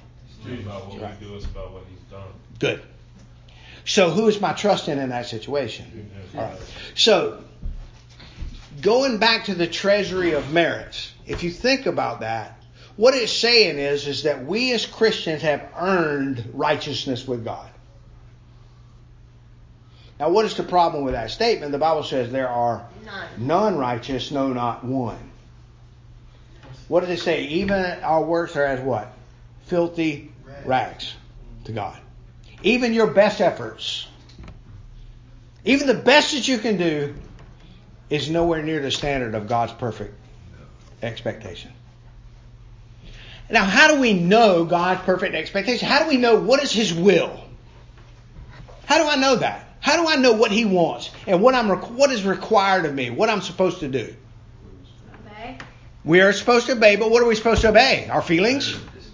It's 0.47 0.63
about 0.63 0.87
what 0.89 1.01
we 1.21 1.27
do, 1.27 1.35
it's 1.35 1.45
about 1.45 1.73
what 1.73 1.85
he's 1.91 1.99
done. 2.11 2.29
Good. 2.59 2.83
So 3.85 4.11
who 4.11 4.27
is 4.27 4.41
my 4.41 4.53
trust 4.53 4.89
in 4.89 4.99
in 4.99 5.11
that 5.11 5.27
situation? 5.27 6.11
All 6.35 6.43
right. 6.43 6.59
So 6.95 7.45
going 8.81 9.19
back 9.19 9.45
to 9.47 9.55
the 9.55 9.67
treasury 9.67 10.33
of 10.33 10.53
merits, 10.53 11.13
if 11.27 11.43
you 11.43 11.51
think 11.51 11.87
about 11.87 12.21
that, 12.21 12.63
what 12.97 13.15
it's 13.15 13.33
saying 13.33 13.79
is 13.79 14.07
is 14.07 14.23
that 14.23 14.47
we 14.47 14.73
as 14.73 14.87
Christians 14.87 15.43
have 15.43 15.69
earned 15.77 16.51
righteousness 16.55 17.27
with 17.27 17.45
God. 17.45 17.69
Now, 20.19 20.31
what 20.31 20.47
is 20.47 20.55
the 20.55 20.63
problem 20.63 21.05
with 21.05 21.13
that 21.13 21.31
statement? 21.31 21.73
The 21.73 21.79
Bible 21.79 22.03
says 22.03 22.33
there 22.33 22.49
are 22.49 22.89
None. 23.39 23.77
righteous, 23.77 24.31
no, 24.31 24.53
not 24.53 24.83
one. 24.83 25.31
What 26.89 27.01
does 27.01 27.11
it 27.11 27.21
say? 27.23 27.45
Even 27.45 27.85
our 28.03 28.23
works 28.23 28.57
are 28.57 28.65
as 28.65 28.81
what? 28.81 29.13
Filthy 29.67 30.33
rags 30.65 31.15
to 31.65 31.73
God. 31.73 31.99
Even 32.63 32.95
your 32.95 33.09
best 33.09 33.41
efforts, 33.43 34.07
even 35.65 35.87
the 35.87 35.95
best 35.95 36.33
that 36.33 36.49
you 36.49 36.59
can 36.59 36.79
do, 36.79 37.15
is 38.11 38.31
nowhere 38.31 38.63
near 38.63 38.81
the 38.81 38.91
standard 38.91 39.35
of 39.35 39.49
God's 39.49 39.73
perfect 39.73 40.15
expectation. 41.03 41.73
Now, 43.49 43.65
how 43.65 43.95
do 43.95 44.01
we 44.01 44.13
know 44.13 44.65
God's 44.65 45.03
perfect 45.03 45.35
expectation? 45.35 45.89
How 45.89 46.03
do 46.03 46.09
we 46.09 46.17
know 46.17 46.37
what 46.37 46.63
is 46.63 46.73
His 46.73 46.93
will? 46.93 47.41
How 48.87 48.99
do 48.99 49.09
I 49.09 49.17
know 49.17 49.37
that? 49.37 49.69
How 49.81 50.03
do 50.03 50.09
I 50.09 50.17
know 50.17 50.33
what 50.33 50.51
He 50.51 50.65
wants 50.65 51.11
and 51.27 51.41
what 51.41 51.55
I'm 51.55 51.69
what 51.69 52.11
is 52.11 52.25
required 52.25 52.87
of 52.87 52.95
me? 52.95 53.11
What 53.11 53.31
I'm 53.31 53.41
supposed 53.41 53.81
to 53.81 53.89
do? 53.89 54.15
Obey. 55.27 55.59
We 56.05 56.21
are 56.23 56.33
supposed 56.33 56.67
to 56.67 56.73
obey, 56.73 56.97
but 56.97 57.11
what 57.11 57.23
are 57.23 57.27
we 57.27 57.37
supposed 57.37 57.61
to 57.63 57.69
obey? 57.69 58.09
Our 58.09 58.23
feelings, 58.23 58.73
His 58.73 59.07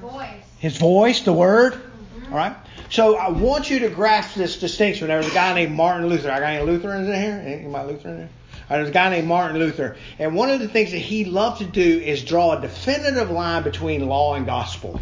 voice. 0.00 0.42
His 0.58 0.76
voice, 0.76 1.20
the 1.20 1.32
Word. 1.32 1.74
Mm-hmm. 1.74 2.32
All 2.32 2.38
right. 2.38 2.56
So 2.90 3.16
I 3.16 3.30
want 3.30 3.68
you 3.68 3.80
to 3.80 3.88
grasp 3.88 4.36
this 4.36 4.58
distinction. 4.58 5.08
There 5.08 5.18
was 5.18 5.28
a 5.28 5.34
guy 5.34 5.54
named 5.54 5.74
Martin 5.74 6.08
Luther. 6.08 6.30
I 6.30 6.40
got 6.40 6.52
any 6.52 6.64
Lutherans 6.64 7.08
in 7.08 7.14
here? 7.14 7.42
Anybody 7.44 7.92
Lutheran 7.92 8.16
there? 8.18 8.28
Right, 8.68 8.74
uh, 8.74 8.78
there's 8.78 8.88
a 8.88 8.92
guy 8.92 9.10
named 9.10 9.28
Martin 9.28 9.58
Luther, 9.58 9.96
and 10.18 10.34
one 10.34 10.50
of 10.50 10.58
the 10.58 10.68
things 10.68 10.90
that 10.90 10.98
he 10.98 11.24
loved 11.24 11.58
to 11.58 11.66
do 11.66 12.00
is 12.00 12.24
draw 12.24 12.58
a 12.58 12.60
definitive 12.60 13.30
line 13.30 13.62
between 13.62 14.08
law 14.08 14.34
and 14.34 14.44
gospel. 14.44 15.00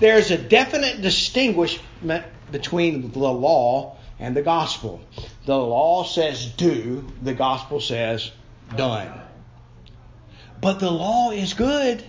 There's 0.00 0.30
a 0.30 0.38
definite 0.38 1.02
distinguishment 1.02 2.24
between 2.50 3.10
the 3.12 3.18
law 3.18 3.96
and 4.18 4.34
the 4.34 4.40
gospel. 4.40 5.02
The 5.44 5.58
law 5.58 6.04
says 6.04 6.46
do, 6.46 7.06
the 7.20 7.34
gospel 7.34 7.80
says 7.80 8.30
done. 8.74 9.12
But 10.62 10.80
the 10.80 10.90
law 10.90 11.32
is 11.32 11.52
good 11.52 12.02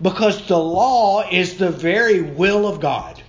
because 0.00 0.46
the 0.48 0.58
law 0.58 1.28
is 1.30 1.58
the 1.58 1.70
very 1.70 2.22
will 2.22 2.66
of 2.66 2.80
God. 2.80 3.22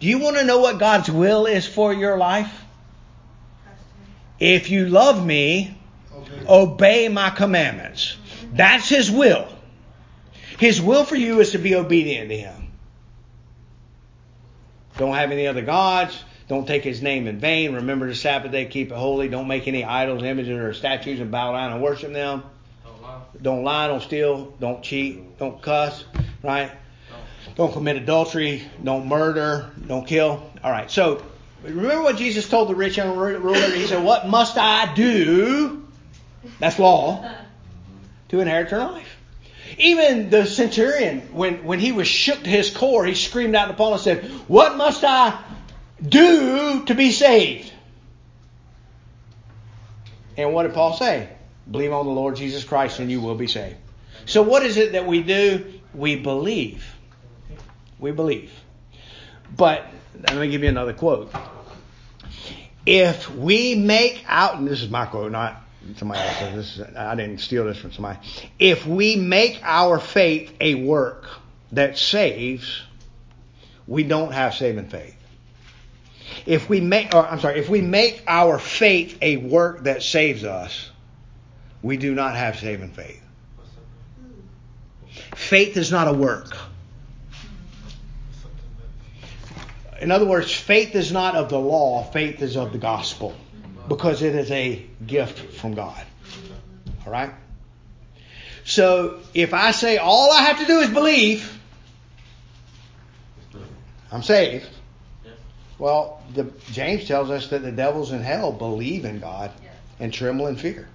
Do 0.00 0.06
you 0.06 0.18
want 0.18 0.36
to 0.36 0.44
know 0.44 0.58
what 0.58 0.78
God's 0.78 1.10
will 1.10 1.46
is 1.46 1.66
for 1.66 1.92
your 1.92 2.16
life? 2.16 2.64
If 4.38 4.70
you 4.70 4.86
love 4.86 5.24
me, 5.24 5.76
Okay. 6.16 6.46
obey 6.48 7.08
my 7.08 7.30
commandments. 7.30 8.16
That's 8.52 8.88
His 8.88 9.10
will. 9.10 9.46
His 10.58 10.80
will 10.80 11.04
for 11.04 11.16
you 11.16 11.40
is 11.40 11.52
to 11.52 11.58
be 11.58 11.74
obedient 11.74 12.30
to 12.30 12.36
Him. 12.36 12.72
Don't 14.98 15.14
have 15.14 15.30
any 15.30 15.46
other 15.46 15.62
gods. 15.62 16.22
Don't 16.48 16.66
take 16.66 16.82
His 16.82 17.00
name 17.00 17.26
in 17.26 17.38
vain. 17.38 17.74
Remember 17.74 18.06
the 18.08 18.14
Sabbath 18.14 18.50
day, 18.52 18.64
keep 18.66 18.90
it 18.90 18.96
holy. 18.96 19.28
Don't 19.28 19.48
make 19.48 19.68
any 19.68 19.84
idols, 19.84 20.22
images, 20.22 20.58
or 20.58 20.74
statues 20.74 21.20
and 21.20 21.30
bow 21.30 21.52
down 21.52 21.72
and 21.72 21.82
worship 21.82 22.12
them. 22.12 22.42
Don't 23.40 23.62
lie, 23.64 23.86
don't 23.86 24.02
steal, 24.02 24.52
don't 24.60 24.82
cheat, 24.82 25.38
don't 25.38 25.62
cuss, 25.62 26.04
right? 26.42 26.70
Don't 27.56 27.72
commit 27.72 27.96
adultery, 27.96 28.62
don't 28.82 29.06
murder, 29.06 29.70
don't 29.86 30.06
kill. 30.06 30.50
All 30.62 30.70
right, 30.70 30.90
so 30.90 31.22
remember 31.62 32.02
what 32.02 32.16
Jesus 32.16 32.48
told 32.48 32.68
the 32.68 32.74
rich 32.74 32.96
young 32.96 33.16
ruler? 33.16 33.70
He 33.70 33.86
said, 33.86 34.04
What 34.04 34.28
must 34.28 34.56
I 34.56 34.94
do? 34.94 35.86
That's 36.58 36.78
law 36.78 37.30
to 38.28 38.40
inherit 38.40 38.68
eternal 38.68 38.92
life. 38.92 39.16
Even 39.78 40.30
the 40.30 40.46
centurion, 40.46 41.20
when, 41.32 41.64
when 41.64 41.78
he 41.78 41.92
was 41.92 42.08
shook 42.08 42.42
to 42.42 42.50
his 42.50 42.70
core, 42.70 43.04
he 43.04 43.14
screamed 43.14 43.54
out 43.54 43.68
to 43.68 43.74
Paul 43.74 43.94
and 43.94 44.02
said, 44.02 44.24
What 44.46 44.76
must 44.76 45.04
I 45.04 45.40
do 46.06 46.84
to 46.84 46.94
be 46.94 47.12
saved? 47.12 47.72
And 50.36 50.54
what 50.54 50.64
did 50.64 50.74
Paul 50.74 50.94
say? 50.94 51.28
Believe 51.70 51.92
on 51.92 52.06
the 52.06 52.12
Lord 52.12 52.36
Jesus 52.36 52.64
Christ 52.64 52.98
and 52.98 53.10
you 53.10 53.20
will 53.20 53.34
be 53.34 53.46
saved. 53.46 53.76
So, 54.26 54.42
what 54.42 54.64
is 54.64 54.76
it 54.76 54.92
that 54.92 55.06
we 55.06 55.22
do? 55.22 55.72
We 55.94 56.16
believe. 56.16 56.84
We 58.00 58.10
believe. 58.10 58.50
But 59.56 59.84
let 60.14 60.36
me 60.36 60.50
give 60.50 60.62
you 60.62 60.68
another 60.68 60.92
quote. 60.92 61.32
If 62.86 63.30
we 63.30 63.74
make 63.74 64.24
out, 64.26 64.56
and 64.56 64.66
this 64.66 64.82
is 64.82 64.88
my 64.88 65.06
quote, 65.06 65.30
not 65.30 65.62
somebody 65.96 66.20
else's. 66.20 66.54
This 66.54 66.88
is, 66.88 66.96
I 66.96 67.14
didn't 67.14 67.38
steal 67.38 67.64
this 67.66 67.78
from 67.78 67.92
somebody. 67.92 68.18
If 68.58 68.86
we 68.86 69.16
make 69.16 69.60
our 69.62 69.98
faith 69.98 70.52
a 70.60 70.74
work 70.74 71.26
that 71.72 71.98
saves, 71.98 72.82
we 73.86 74.02
don't 74.02 74.32
have 74.32 74.54
saving 74.54 74.88
faith. 74.88 75.16
If 76.46 76.68
we 76.68 76.80
make, 76.80 77.14
or 77.14 77.26
I'm 77.26 77.40
sorry, 77.40 77.58
if 77.60 77.68
we 77.68 77.80
make 77.80 78.22
our 78.26 78.58
faith 78.58 79.18
a 79.20 79.36
work 79.36 79.84
that 79.84 80.02
saves 80.02 80.44
us, 80.44 80.90
we 81.82 81.96
do 81.96 82.14
not 82.14 82.36
have 82.36 82.58
saving 82.58 82.92
faith. 82.92 83.22
Faith 85.34 85.76
is 85.76 85.90
not 85.90 86.08
a 86.08 86.12
work. 86.12 86.56
Something 88.40 88.70
that. 89.84 89.89
In 90.00 90.10
other 90.10 90.24
words, 90.24 90.52
faith 90.52 90.94
is 90.94 91.12
not 91.12 91.34
of 91.34 91.50
the 91.50 91.58
law, 91.58 92.04
faith 92.04 92.40
is 92.42 92.56
of 92.56 92.72
the 92.72 92.78
gospel 92.78 93.34
because 93.88 94.22
it 94.22 94.34
is 94.34 94.50
a 94.50 94.86
gift 95.06 95.38
from 95.54 95.74
God. 95.74 96.02
All 97.04 97.12
right? 97.12 97.32
So 98.64 99.18
if 99.34 99.52
I 99.52 99.72
say 99.72 99.98
all 99.98 100.32
I 100.32 100.42
have 100.42 100.58
to 100.60 100.66
do 100.66 100.78
is 100.78 100.90
believe, 100.90 101.60
I'm 104.12 104.22
saved. 104.22 104.68
Well, 105.78 106.22
the, 106.34 106.52
James 106.72 107.06
tells 107.06 107.30
us 107.30 107.48
that 107.48 107.62
the 107.62 107.72
devils 107.72 108.12
in 108.12 108.22
hell 108.22 108.52
believe 108.52 109.04
in 109.04 109.18
God 109.18 109.50
and 109.98 110.12
tremble 110.12 110.46
in 110.46 110.56
fear, 110.56 110.88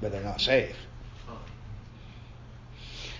but 0.00 0.12
they're 0.12 0.22
not 0.22 0.40
saved. 0.40 0.76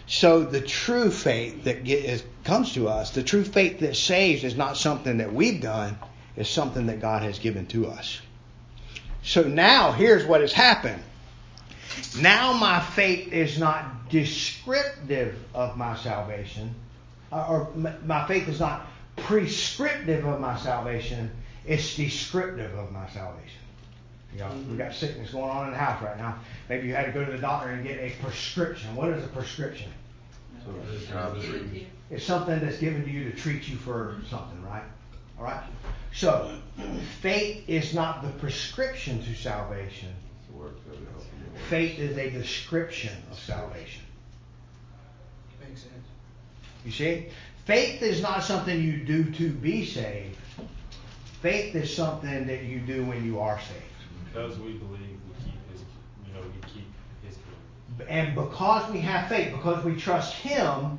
So 0.06 0.44
the 0.44 0.60
true 0.60 1.10
faith 1.10 1.64
that 1.64 1.86
is, 1.86 2.24
comes 2.48 2.72
to 2.72 2.88
us, 2.88 3.10
the 3.10 3.22
true 3.22 3.44
faith 3.44 3.80
that 3.80 3.94
saves, 3.94 4.42
is 4.42 4.56
not 4.56 4.78
something 4.78 5.18
that 5.18 5.34
we've 5.34 5.60
done; 5.60 5.98
it's 6.34 6.48
something 6.48 6.86
that 6.86 6.98
God 6.98 7.22
has 7.22 7.38
given 7.38 7.66
to 7.66 7.88
us. 7.88 8.20
So 9.22 9.42
now, 9.42 9.92
here's 9.92 10.24
what 10.24 10.40
has 10.40 10.54
happened. 10.54 11.02
Now 12.22 12.54
my 12.54 12.80
faith 12.80 13.34
is 13.34 13.58
not 13.58 14.08
descriptive 14.08 15.36
of 15.52 15.76
my 15.76 15.94
salvation, 15.96 16.74
uh, 17.30 17.44
or, 17.50 17.60
or 17.60 17.94
my 18.06 18.26
faith 18.26 18.48
is 18.48 18.60
not 18.60 18.86
prescriptive 19.16 20.24
of 20.24 20.40
my 20.40 20.56
salvation. 20.56 21.30
It's 21.66 21.96
descriptive 21.96 22.72
of 22.78 22.90
my 22.92 23.10
salvation. 23.10 23.60
You 24.32 24.40
know, 24.40 24.50
we 24.70 24.78
got 24.78 24.94
sickness 24.94 25.32
going 25.32 25.50
on 25.50 25.66
in 25.66 25.72
the 25.72 25.78
house 25.78 26.02
right 26.02 26.16
now. 26.16 26.38
Maybe 26.70 26.88
you 26.88 26.94
had 26.94 27.06
to 27.06 27.12
go 27.12 27.26
to 27.26 27.30
the 27.30 27.38
doctor 27.38 27.68
and 27.68 27.84
get 27.84 27.98
a 27.98 28.10
prescription. 28.22 28.96
What 28.96 29.10
is 29.10 29.22
a 29.22 29.28
prescription? 29.28 29.90
It's 32.10 32.24
something 32.24 32.60
that's 32.60 32.78
given 32.78 33.04
to 33.04 33.10
you 33.10 33.30
to 33.30 33.36
treat 33.36 33.68
you 33.68 33.76
for 33.76 34.16
something, 34.28 34.62
right? 34.64 34.84
All 35.38 35.44
right. 35.44 35.64
So, 36.12 36.58
faith 37.20 37.64
is 37.68 37.94
not 37.94 38.22
the 38.22 38.30
prescription 38.38 39.22
to 39.24 39.34
salvation. 39.34 40.14
Faith 41.68 41.98
is 41.98 42.16
a 42.16 42.30
description 42.30 43.12
of 43.30 43.38
salvation. 43.38 44.02
Makes 45.60 45.82
sense. 45.82 45.92
You 46.84 46.92
see? 46.92 47.26
faith 47.68 48.00
is 48.00 48.22
not 48.22 48.42
something 48.42 48.80
you 48.82 48.96
do 48.96 49.30
to 49.32 49.50
be 49.50 49.84
saved. 49.84 50.38
Faith 51.42 51.74
is 51.74 51.94
something 51.94 52.46
that 52.46 52.62
you 52.62 52.78
do 52.78 53.04
when 53.04 53.22
you 53.26 53.38
are 53.40 53.60
saved. 53.60 53.84
Because 54.24 54.58
we 54.58 54.72
believe 54.72 55.18
we 55.28 55.44
keep 55.44 55.70
his, 55.70 55.82
you 56.26 56.32
know, 56.32 56.40
we 56.40 56.48
keep 56.62 56.62
his 56.62 56.64
commandments. 56.64 56.87
And 58.08 58.34
because 58.34 58.90
we 58.90 59.00
have 59.00 59.28
faith, 59.28 59.52
because 59.52 59.84
we 59.84 59.96
trust 59.96 60.34
Him, 60.34 60.98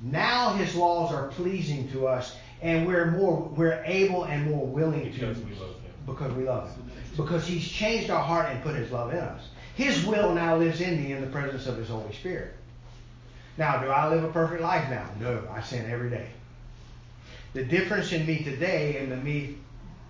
now 0.00 0.54
His 0.54 0.74
laws 0.74 1.12
are 1.12 1.28
pleasing 1.28 1.88
to 1.92 2.06
us, 2.06 2.36
and 2.62 2.86
we're 2.86 3.10
more, 3.10 3.50
we're 3.56 3.82
able 3.86 4.24
and 4.24 4.50
more 4.50 4.66
willing 4.66 5.12
to. 5.12 5.18
Because 5.18 5.38
we 5.38 5.54
love 5.54 5.76
him. 5.76 5.92
Because 6.06 6.32
we 6.34 6.44
love 6.44 6.74
Him. 6.74 6.90
Because 7.16 7.46
He's 7.46 7.66
changed 7.66 8.10
our 8.10 8.22
heart 8.22 8.50
and 8.50 8.62
put 8.62 8.74
His 8.74 8.90
love 8.90 9.12
in 9.12 9.18
us. 9.18 9.48
His 9.74 10.04
will 10.04 10.34
now 10.34 10.56
lives 10.56 10.80
in 10.80 11.02
me 11.02 11.12
in 11.12 11.20
the 11.20 11.26
presence 11.28 11.66
of 11.66 11.76
His 11.76 11.88
Holy 11.88 12.12
Spirit. 12.12 12.54
Now, 13.56 13.82
do 13.82 13.88
I 13.88 14.08
live 14.08 14.24
a 14.24 14.28
perfect 14.28 14.62
life 14.62 14.88
now? 14.88 15.06
No, 15.18 15.42
I 15.52 15.60
sin 15.60 15.90
every 15.90 16.10
day. 16.10 16.28
The 17.52 17.64
difference 17.64 18.12
in 18.12 18.26
me 18.26 18.44
today 18.44 18.98
and 18.98 19.10
the 19.10 19.16
me 19.16 19.58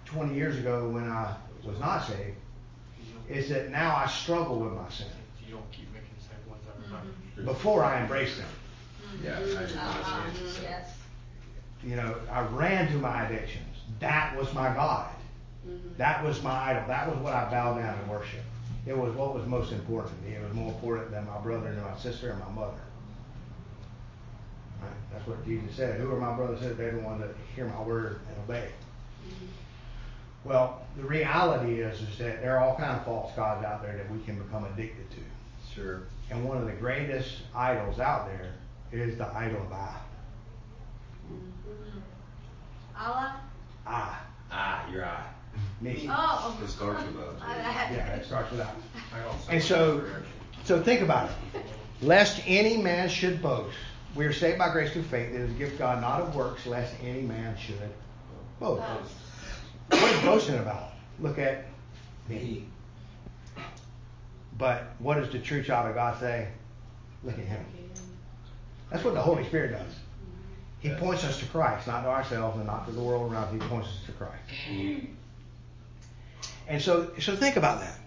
20 0.04 0.34
years 0.34 0.58
ago 0.58 0.88
when 0.88 1.08
I 1.08 1.34
was 1.64 1.78
not 1.78 2.06
saved 2.06 2.36
is 3.28 3.48
that 3.48 3.70
now 3.70 3.96
I 3.96 4.06
struggle 4.06 4.58
with 4.58 4.72
my 4.72 4.88
sin 4.90 5.06
You 5.46 5.54
don't 5.54 5.70
keep 5.72 5.92
making 5.92 6.10
the 6.18 6.24
same 6.24 6.50
ones 6.50 6.62
every 6.68 6.88
time. 6.90 7.06
Before 7.44 7.84
I 7.84 8.00
embraced 8.00 8.38
them. 8.38 8.48
Mm-hmm. 9.14 9.24
Yeah. 9.24 9.80
Uh-huh. 9.80 10.30
Yes. 10.62 10.94
You 11.82 11.96
know, 11.96 12.14
I 12.30 12.42
ran 12.42 12.88
to 12.92 12.98
my 12.98 13.26
addictions. 13.26 13.66
That 14.00 14.36
was 14.36 14.52
my 14.54 14.72
God. 14.74 15.10
Mm-hmm. 15.68 15.96
That 15.96 16.24
was 16.24 16.42
my 16.42 16.70
idol. 16.70 16.84
That 16.88 17.08
was 17.08 17.18
what 17.18 17.32
I 17.32 17.50
bowed 17.50 17.78
down 17.78 17.98
and 17.98 18.10
worshiped. 18.10 18.44
It 18.86 18.96
was 18.96 19.14
what 19.14 19.34
was 19.34 19.46
most 19.46 19.72
important 19.72 20.18
to 20.22 20.28
me. 20.28 20.36
It 20.36 20.42
was 20.42 20.54
more 20.54 20.72
important 20.72 21.10
than 21.10 21.26
my 21.26 21.38
brother 21.38 21.68
and 21.68 21.82
my 21.82 21.96
sister 21.96 22.30
and 22.30 22.40
my 22.40 22.50
mother. 22.50 22.80
Right? 24.80 24.90
That's 25.12 25.26
what 25.26 25.44
Jesus 25.44 25.74
said. 25.76 26.00
Who 26.00 26.10
are 26.12 26.18
my 26.18 26.34
brothers? 26.34 26.62
and? 26.62 26.76
They're 26.76 26.92
the 26.92 27.00
ones 27.00 27.20
that 27.20 27.34
hear 27.54 27.66
my 27.66 27.82
word 27.82 28.20
and 28.28 28.36
obey. 28.44 28.68
Mm-hmm. 29.26 29.46
Well, 30.44 30.82
the 30.96 31.02
reality 31.02 31.80
is, 31.80 32.00
is 32.00 32.16
that 32.18 32.40
there 32.40 32.56
are 32.56 32.64
all 32.64 32.76
kind 32.76 32.96
of 32.96 33.04
false 33.04 33.34
gods 33.36 33.64
out 33.64 33.82
there 33.82 33.96
that 33.96 34.10
we 34.10 34.22
can 34.24 34.38
become 34.38 34.64
addicted 34.64 35.10
to. 35.10 35.74
Sure. 35.74 36.02
And 36.30 36.44
one 36.44 36.58
of 36.58 36.66
the 36.66 36.72
greatest 36.72 37.38
idols 37.54 37.98
out 37.98 38.28
there 38.28 38.54
is 38.92 39.18
the 39.18 39.26
idol 39.36 39.62
of 39.62 39.72
I. 39.72 39.96
Allah? 42.98 43.40
I. 43.86 44.18
Ah, 44.52 44.90
your 44.90 45.04
eye. 45.04 45.26
Me. 45.80 46.06
Oh. 46.10 46.58
It 46.62 46.68
starts 46.68 47.02
with 47.04 47.16
us. 47.16 47.40
I- 47.42 47.52
I 47.52 47.62
had- 47.62 47.94
Yeah, 47.96 48.06
it 48.14 48.26
starts 48.26 48.50
with 48.50 48.60
I. 48.60 48.70
I 49.12 49.54
And 49.54 49.62
so, 49.62 50.04
so 50.64 50.82
think 50.82 51.00
about 51.00 51.30
it. 51.54 51.62
Lest 52.02 52.40
any 52.46 52.76
man 52.76 53.08
should 53.08 53.42
boast. 53.42 53.76
We 54.14 54.24
are 54.26 54.32
saved 54.32 54.58
by 54.58 54.70
grace 54.72 54.92
through 54.92 55.04
faith. 55.04 55.32
It 55.34 55.40
is 55.40 55.50
a 55.50 55.54
gift 55.54 55.72
of 55.74 55.78
God, 55.78 56.00
not 56.00 56.20
of 56.20 56.34
works, 56.34 56.66
lest 56.66 56.94
any 57.02 57.22
man 57.22 57.56
should 57.56 57.78
boast. 58.58 58.82
What 59.88 60.02
is 60.02 60.22
boasting 60.22 60.58
about? 60.58 60.90
Look 61.18 61.38
at 61.38 61.66
me. 62.28 62.66
But 64.60 64.92
what 64.98 65.14
does 65.14 65.30
the 65.30 65.38
true 65.38 65.62
child 65.62 65.88
of 65.88 65.94
God 65.94 66.20
say? 66.20 66.46
Look 67.24 67.38
at 67.38 67.44
him. 67.44 67.64
That's 68.90 69.02
what 69.02 69.14
the 69.14 69.22
Holy 69.22 69.44
Spirit 69.46 69.72
does. 69.72 69.94
He 70.80 70.90
points 70.90 71.24
us 71.24 71.40
to 71.40 71.46
Christ, 71.46 71.86
not 71.86 72.02
to 72.02 72.08
ourselves 72.08 72.58
and 72.58 72.66
not 72.66 72.86
to 72.86 72.92
the 72.92 73.00
world 73.00 73.32
around. 73.32 73.52
He 73.52 73.68
points 73.68 73.88
us 73.88 74.04
to 74.06 74.12
Christ. 74.12 74.34
And 76.68 76.80
so, 76.80 77.10
so 77.18 77.34
think 77.34 77.56
about 77.56 77.80
that. 77.80 77.98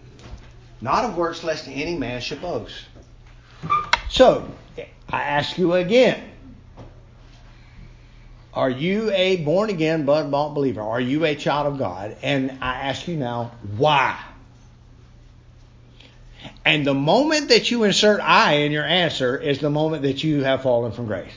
Not 0.80 1.04
of 1.04 1.16
works, 1.16 1.42
lest 1.42 1.66
any 1.68 1.96
man 1.96 2.20
should 2.20 2.40
boast. 2.40 2.84
So, 4.08 4.48
I 5.08 5.22
ask 5.22 5.58
you 5.58 5.74
again. 5.74 6.30
Are 8.52 8.70
you 8.70 9.10
a 9.10 9.36
born 9.38 9.70
again, 9.70 10.04
blood 10.04 10.30
bought 10.30 10.54
believer? 10.54 10.82
Are 10.82 11.00
you 11.00 11.24
a 11.24 11.34
child 11.34 11.66
of 11.66 11.78
God? 11.78 12.16
And 12.22 12.58
I 12.60 12.74
ask 12.82 13.08
you 13.08 13.16
now, 13.16 13.52
why? 13.76 14.20
And 16.64 16.86
the 16.86 16.94
moment 16.94 17.48
that 17.48 17.70
you 17.70 17.84
insert 17.84 18.20
I 18.20 18.54
in 18.60 18.72
your 18.72 18.84
answer 18.84 19.36
is 19.36 19.58
the 19.58 19.70
moment 19.70 20.02
that 20.02 20.24
you 20.24 20.42
have 20.44 20.62
fallen 20.62 20.92
from 20.92 21.06
grace. 21.06 21.32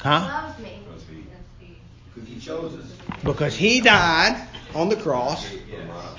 Huh? 0.00 0.20
Loves 0.20 0.58
me. 0.58 0.80
Because 2.14 2.28
he 2.28 2.38
chose 2.38 2.74
us. 2.74 2.92
Because 3.22 3.56
he 3.56 3.80
died 3.80 4.46
on 4.74 4.90
the 4.90 4.96
cross. 4.96 5.46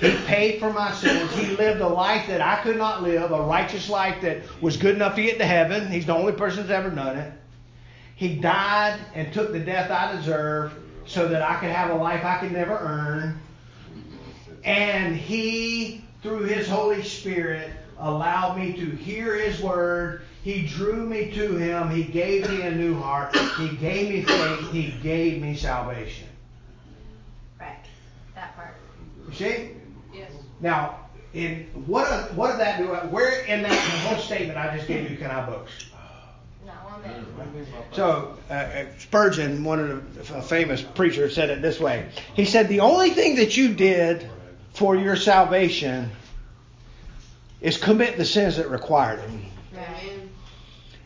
He 0.00 0.10
paid 0.26 0.58
for 0.58 0.72
my 0.72 0.92
sins. 0.92 1.32
He 1.34 1.56
lived 1.56 1.80
a 1.80 1.88
life 1.88 2.26
that 2.26 2.40
I 2.40 2.62
could 2.62 2.76
not 2.76 3.02
live, 3.02 3.30
a 3.30 3.42
righteous 3.42 3.88
life 3.88 4.20
that 4.22 4.42
was 4.60 4.76
good 4.76 4.96
enough 4.96 5.14
to 5.14 5.22
get 5.22 5.38
to 5.38 5.46
heaven. 5.46 5.88
He's 5.88 6.06
the 6.06 6.14
only 6.14 6.32
person 6.32 6.66
that's 6.66 6.70
ever 6.70 6.90
done 6.90 7.16
it. 7.16 7.32
He 8.16 8.36
died 8.36 8.98
and 9.14 9.32
took 9.32 9.52
the 9.52 9.60
death 9.60 9.90
I 9.90 10.16
deserve 10.16 10.74
so 11.06 11.28
that 11.28 11.42
I 11.42 11.60
could 11.60 11.70
have 11.70 11.90
a 11.90 11.94
life 11.94 12.24
I 12.24 12.38
could 12.38 12.52
never 12.52 12.76
earn. 12.76 13.38
And 14.66 15.16
he, 15.16 16.02
through 16.22 16.42
his 16.42 16.68
Holy 16.68 17.02
Spirit, 17.04 17.70
allowed 17.98 18.58
me 18.58 18.72
to 18.72 18.84
hear 18.84 19.36
his 19.36 19.60
word. 19.62 20.22
He 20.42 20.66
drew 20.66 21.06
me 21.06 21.30
to 21.32 21.56
him. 21.56 21.88
He 21.88 22.02
gave 22.02 22.50
me 22.50 22.62
a 22.62 22.72
new 22.72 23.00
heart. 23.00 23.34
He 23.58 23.68
gave 23.76 24.10
me 24.10 24.22
faith. 24.22 24.70
He 24.72 24.90
gave 25.02 25.40
me 25.40 25.54
salvation. 25.56 26.26
Right. 27.60 27.78
That 28.34 28.56
part. 28.56 28.74
You 29.28 29.34
see? 29.34 29.70
Yes. 30.12 30.32
Now, 30.60 30.98
in 31.32 31.66
what 31.86 32.34
what 32.34 32.52
of 32.52 32.58
that 32.58 32.78
do 32.78 32.86
where 32.86 33.44
in 33.44 33.62
that 33.62 33.72
whole 33.72 34.18
statement 34.18 34.58
I 34.58 34.76
just 34.76 34.88
gave 34.88 35.10
you 35.10 35.16
can 35.16 35.30
I 35.30 35.46
boast? 35.46 35.86
Not 36.64 36.74
one 36.90 37.02
bit. 37.54 37.66
So 37.92 38.36
uh, 38.50 38.52
uh, 38.52 38.84
Spurgeon, 38.98 39.62
one 39.62 39.78
of 39.78 40.14
the 40.14 40.42
famous 40.42 40.82
preachers, 40.82 41.34
said 41.34 41.50
it 41.50 41.62
this 41.62 41.78
way. 41.78 42.08
He 42.34 42.44
said, 42.44 42.68
"The 42.68 42.80
only 42.80 43.10
thing 43.10 43.36
that 43.36 43.56
you 43.56 43.74
did 43.74 44.28
for 44.76 44.94
your 44.94 45.16
salvation 45.16 46.10
is 47.62 47.78
commit 47.78 48.18
the 48.18 48.24
sins 48.26 48.58
that 48.58 48.70
required 48.70 49.20
it. 49.20 49.30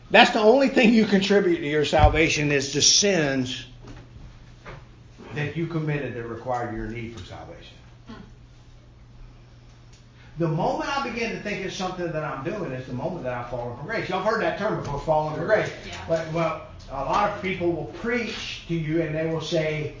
That's 0.09 0.31
the 0.31 0.41
only 0.41 0.67
thing 0.67 0.93
you 0.93 1.05
contribute 1.05 1.59
to 1.59 1.67
your 1.67 1.85
salvation 1.85 2.51
is 2.51 2.73
the 2.73 2.81
sins 2.81 3.65
that 5.35 5.55
you 5.55 5.67
committed 5.67 6.15
that 6.15 6.27
required 6.27 6.75
your 6.75 6.87
need 6.87 7.17
for 7.17 7.25
salvation." 7.25 7.77
The 10.37 10.49
moment 10.49 10.97
I 10.97 11.09
begin 11.09 11.31
to 11.31 11.39
think 11.41 11.65
it's 11.65 11.75
something 11.75 12.11
that 12.11 12.23
I'm 12.23 12.43
doing 12.43 12.71
is 12.71 12.87
the 12.87 12.93
moment 12.93 13.23
that 13.23 13.33
I've 13.33 13.49
fallen 13.49 13.77
from 13.77 13.85
grace. 13.85 14.09
Y'all 14.09 14.21
have 14.21 14.33
heard 14.33 14.41
that 14.41 14.57
term 14.57 14.79
before, 14.79 14.99
fallen 14.99 15.35
from 15.35 15.45
grace. 15.45 15.69
Yeah. 15.85 15.93
But, 16.09 16.31
well, 16.33 16.67
a 16.89 17.05
lot 17.05 17.29
of 17.29 17.41
people 17.41 17.71
will 17.71 17.93
preach 18.01 18.63
to 18.67 18.73
you 18.73 19.01
and 19.01 19.13
they 19.13 19.27
will 19.27 19.41
say, 19.41 19.95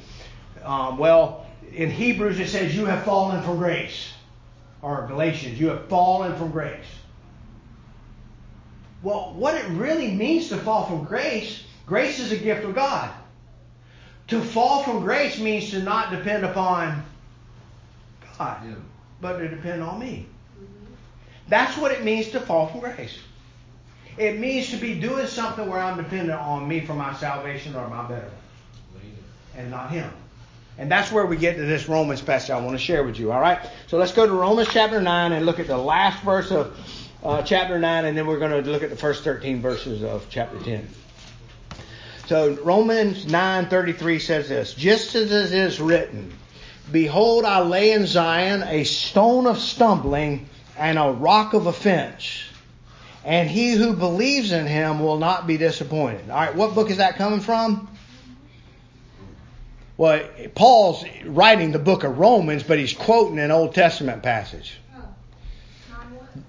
um, 0.63 0.97
well, 0.97 1.45
in 1.73 1.89
Hebrews 1.89 2.39
it 2.39 2.49
says 2.49 2.75
you 2.75 2.85
have 2.85 3.03
fallen 3.03 3.41
from 3.43 3.57
grace. 3.57 4.13
Or 4.81 5.05
Galatians, 5.07 5.59
you 5.59 5.67
have 5.67 5.87
fallen 5.87 6.35
from 6.35 6.51
grace. 6.51 6.85
Well, 9.03 9.33
what 9.35 9.55
it 9.55 9.67
really 9.69 10.11
means 10.11 10.49
to 10.49 10.57
fall 10.57 10.85
from 10.85 11.03
grace, 11.03 11.63
grace 11.85 12.19
is 12.19 12.31
a 12.31 12.37
gift 12.37 12.63
of 12.63 12.75
God. 12.75 13.11
To 14.29 14.41
fall 14.41 14.83
from 14.83 15.01
grace 15.01 15.39
means 15.39 15.71
to 15.71 15.81
not 15.81 16.11
depend 16.11 16.45
upon 16.45 17.03
God 18.37 18.75
but 19.21 19.37
to 19.37 19.47
depend 19.47 19.83
on 19.83 19.99
me. 19.99 20.25
That's 21.47 21.77
what 21.77 21.91
it 21.91 22.03
means 22.03 22.29
to 22.29 22.39
fall 22.39 22.67
from 22.67 22.79
grace. 22.79 23.17
It 24.17 24.39
means 24.39 24.69
to 24.71 24.77
be 24.77 24.99
doing 24.99 25.27
something 25.27 25.69
where 25.69 25.79
I'm 25.79 25.97
dependent 25.97 26.39
on 26.39 26.67
me 26.67 26.81
for 26.81 26.93
my 26.93 27.13
salvation 27.13 27.75
or 27.75 27.87
my 27.87 28.07
betterment, 28.07 28.33
and 29.55 29.71
not 29.71 29.91
Him. 29.91 30.11
And 30.77 30.91
that's 30.91 31.11
where 31.11 31.25
we 31.25 31.37
get 31.37 31.57
to 31.57 31.65
this 31.65 31.87
Romans 31.87 32.21
passage 32.21 32.49
I 32.49 32.59
want 32.59 32.71
to 32.71 32.77
share 32.83 33.03
with 33.03 33.19
you. 33.19 33.31
All 33.31 33.41
right. 33.41 33.59
So 33.87 33.97
let's 33.97 34.13
go 34.13 34.25
to 34.25 34.33
Romans 34.33 34.69
chapter 34.71 35.01
nine 35.01 35.31
and 35.31 35.45
look 35.45 35.59
at 35.59 35.67
the 35.67 35.77
last 35.77 36.23
verse 36.23 36.51
of 36.51 36.77
uh, 37.23 37.41
chapter 37.43 37.77
nine, 37.77 38.05
and 38.05 38.17
then 38.17 38.25
we're 38.25 38.39
going 38.39 38.63
to 38.63 38.71
look 38.71 38.83
at 38.83 38.89
the 38.89 38.95
first 38.95 39.23
13 39.23 39.61
verses 39.61 40.03
of 40.03 40.25
chapter 40.29 40.59
10. 40.59 40.87
So 42.27 42.53
Romans 42.63 43.25
9:33 43.25 44.21
says 44.21 44.49
this, 44.49 44.73
just 44.73 45.15
as 45.15 45.31
it 45.31 45.53
is 45.53 45.81
written, 45.81 46.31
Behold, 46.91 47.45
I 47.45 47.59
lay 47.59 47.91
in 47.91 48.05
Zion 48.05 48.63
a 48.63 48.83
stone 48.85 49.47
of 49.47 49.57
stumbling 49.59 50.47
and 50.77 50.97
a 50.97 51.11
rock 51.11 51.53
of 51.53 51.67
offense. 51.67 52.43
And 53.23 53.49
he 53.49 53.73
who 53.73 53.93
believes 53.93 54.51
in 54.51 54.65
him 54.65 54.99
will 54.99 55.17
not 55.17 55.45
be 55.45 55.57
disappointed. 55.57 56.29
All 56.29 56.37
right, 56.37 56.55
what 56.55 56.73
book 56.73 56.89
is 56.89 56.97
that 56.97 57.17
coming 57.17 57.39
from? 57.39 57.87
Well, 60.01 60.27
Paul's 60.55 61.05
writing 61.25 61.73
the 61.73 61.77
book 61.77 62.03
of 62.03 62.17
Romans, 62.17 62.63
but 62.63 62.79
he's 62.79 62.91
quoting 62.91 63.37
an 63.37 63.51
Old 63.51 63.75
Testament 63.75 64.23
passage. 64.23 64.79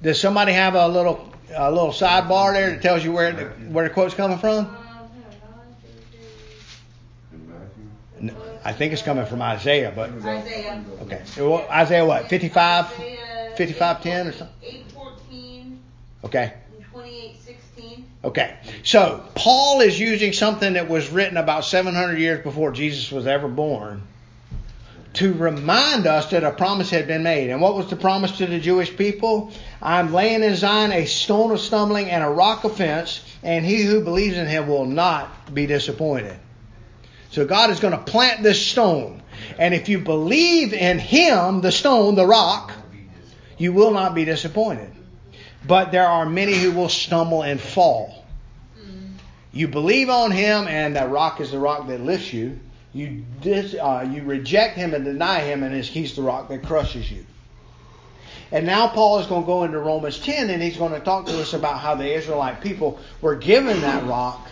Does 0.02 0.18
somebody 0.18 0.52
have 0.52 0.74
a 0.74 0.88
little 0.88 1.30
a 1.54 1.70
little 1.70 1.90
sidebar 1.90 2.54
there 2.54 2.70
that 2.70 2.80
tells 2.80 3.04
you 3.04 3.12
where 3.12 3.30
the 3.30 3.44
where 3.68 3.86
the 3.86 3.92
quote's 3.92 4.14
coming 4.14 4.38
from? 4.38 4.74
I 8.64 8.72
think 8.72 8.94
it's 8.94 9.02
coming 9.02 9.26
from 9.26 9.42
Isaiah, 9.42 9.92
but 9.94 10.12
Isaiah. 10.24 10.82
okay. 11.02 11.20
Isaiah 11.70 12.06
what? 12.06 12.30
55? 12.30 12.86
Isaiah 12.86 13.52
55:10 13.54 14.28
or 14.28 14.32
something? 14.32 14.48
814 14.62 15.78
Okay. 16.24 16.54
And 18.22 18.34
2816. 18.34 18.52
Okay, 18.54 18.56
so 18.82 19.24
Paul 19.34 19.80
is 19.80 19.98
using 19.98 20.32
something 20.32 20.74
that 20.74 20.88
was 20.88 21.10
written 21.10 21.36
about 21.36 21.64
700 21.64 22.18
years 22.18 22.42
before 22.42 22.72
Jesus 22.72 23.10
was 23.10 23.26
ever 23.26 23.48
born 23.48 24.02
to 25.14 25.34
remind 25.34 26.06
us 26.06 26.30
that 26.30 26.42
a 26.42 26.50
promise 26.50 26.88
had 26.88 27.06
been 27.06 27.22
made. 27.22 27.50
And 27.50 27.60
what 27.60 27.74
was 27.74 27.90
the 27.90 27.96
promise 27.96 28.38
to 28.38 28.46
the 28.46 28.58
Jewish 28.58 28.96
people? 28.96 29.52
I'm 29.80 30.12
laying 30.12 30.42
in 30.42 30.56
Zion 30.56 30.90
a 30.92 31.04
stone 31.04 31.50
of 31.50 31.60
stumbling 31.60 32.08
and 32.08 32.24
a 32.24 32.30
rock 32.30 32.64
of 32.64 32.72
offense, 32.72 33.22
and 33.42 33.64
he 33.64 33.82
who 33.82 34.02
believes 34.02 34.36
in 34.36 34.46
him 34.46 34.68
will 34.68 34.86
not 34.86 35.54
be 35.54 35.66
disappointed. 35.66 36.38
So 37.30 37.46
God 37.46 37.70
is 37.70 37.80
going 37.80 37.92
to 37.92 38.02
plant 38.02 38.42
this 38.42 38.64
stone. 38.64 39.22
And 39.58 39.74
if 39.74 39.88
you 39.88 39.98
believe 39.98 40.72
in 40.72 40.98
him, 40.98 41.60
the 41.60 41.72
stone, 41.72 42.14
the 42.14 42.26
rock, 42.26 42.72
you 43.58 43.72
will 43.72 43.90
not 43.90 44.14
be 44.14 44.24
disappointed. 44.24 44.92
But 45.66 45.92
there 45.92 46.06
are 46.06 46.26
many 46.26 46.54
who 46.54 46.72
will 46.72 46.88
stumble 46.88 47.42
and 47.42 47.60
fall. 47.60 48.22
You 49.52 49.68
believe 49.68 50.08
on 50.08 50.30
him, 50.30 50.66
and 50.66 50.96
that 50.96 51.10
rock 51.10 51.40
is 51.40 51.50
the 51.50 51.58
rock 51.58 51.86
that 51.88 52.00
lifts 52.00 52.32
you. 52.32 52.58
You 52.94 53.24
dis, 53.40 53.74
uh, 53.74 54.08
you 54.10 54.22
reject 54.22 54.76
him 54.76 54.94
and 54.94 55.04
deny 55.04 55.40
him, 55.40 55.62
and 55.62 55.84
he's 55.84 56.16
the 56.16 56.22
rock 56.22 56.48
that 56.48 56.62
crushes 56.62 57.10
you. 57.10 57.26
And 58.50 58.66
now 58.66 58.88
Paul 58.88 59.18
is 59.18 59.26
going 59.26 59.42
to 59.42 59.46
go 59.46 59.64
into 59.64 59.78
Romans 59.78 60.18
10, 60.18 60.50
and 60.50 60.62
he's 60.62 60.76
going 60.76 60.92
to 60.92 61.00
talk 61.00 61.26
to 61.26 61.40
us 61.40 61.54
about 61.54 61.78
how 61.78 61.94
the 61.94 62.14
Israelite 62.14 62.60
people 62.60 62.98
were 63.20 63.36
given 63.36 63.80
that 63.82 64.04
rock, 64.06 64.46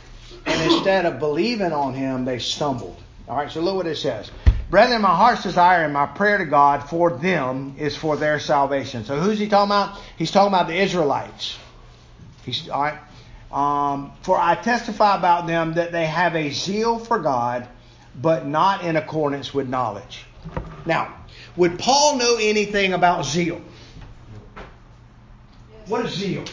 and 0.46 0.72
instead 0.72 1.06
of 1.06 1.18
believing 1.18 1.72
on 1.72 1.94
him, 1.94 2.24
they 2.24 2.38
stumbled. 2.38 2.96
All 3.28 3.36
right, 3.36 3.50
so 3.50 3.60
look 3.60 3.76
what 3.76 3.86
it 3.86 3.96
says. 3.96 4.30
Brethren, 4.70 5.02
my 5.02 5.16
heart's 5.16 5.42
desire 5.42 5.84
and 5.84 5.92
my 5.92 6.06
prayer 6.06 6.38
to 6.38 6.44
God 6.44 6.88
for 6.88 7.10
them 7.10 7.74
is 7.76 7.96
for 7.96 8.16
their 8.16 8.38
salvation. 8.38 9.04
So 9.04 9.18
who's 9.18 9.38
he 9.38 9.48
talking 9.48 9.68
about? 9.70 9.98
He's 10.16 10.30
talking 10.30 10.54
about 10.54 10.68
the 10.68 10.76
Israelites. 10.76 11.58
He's 12.44 12.68
all 12.68 12.82
right. 12.82 12.98
Um, 13.50 14.12
for 14.22 14.38
I 14.38 14.54
testify 14.54 15.16
about 15.16 15.48
them 15.48 15.74
that 15.74 15.90
they 15.90 16.06
have 16.06 16.36
a 16.36 16.50
zeal 16.50 17.00
for 17.00 17.18
God, 17.18 17.68
but 18.14 18.46
not 18.46 18.84
in 18.84 18.94
accordance 18.94 19.52
with 19.52 19.68
knowledge. 19.68 20.24
Now, 20.86 21.16
would 21.56 21.76
Paul 21.80 22.16
know 22.16 22.36
anything 22.40 22.92
about 22.92 23.24
zeal? 23.24 23.60
What 25.86 26.06
is 26.06 26.12
zeal? 26.12 26.44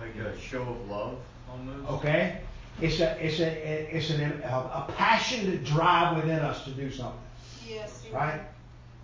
Like 0.00 0.14
a 0.24 0.38
show 0.38 0.62
of 0.62 0.88
love, 0.88 1.18
almost. 1.50 1.90
Okay, 1.94 2.41
it's 2.82 2.98
a 2.98 3.24
it's 3.24 3.38
a 3.38 3.96
it's 3.96 4.10
an, 4.10 4.42
a, 4.42 4.46
a 4.48 4.92
passionate 4.96 5.64
drive 5.64 6.16
within 6.16 6.40
us 6.40 6.64
to 6.64 6.70
do 6.70 6.90
something. 6.90 7.18
Yes. 7.68 8.04
right? 8.12 8.40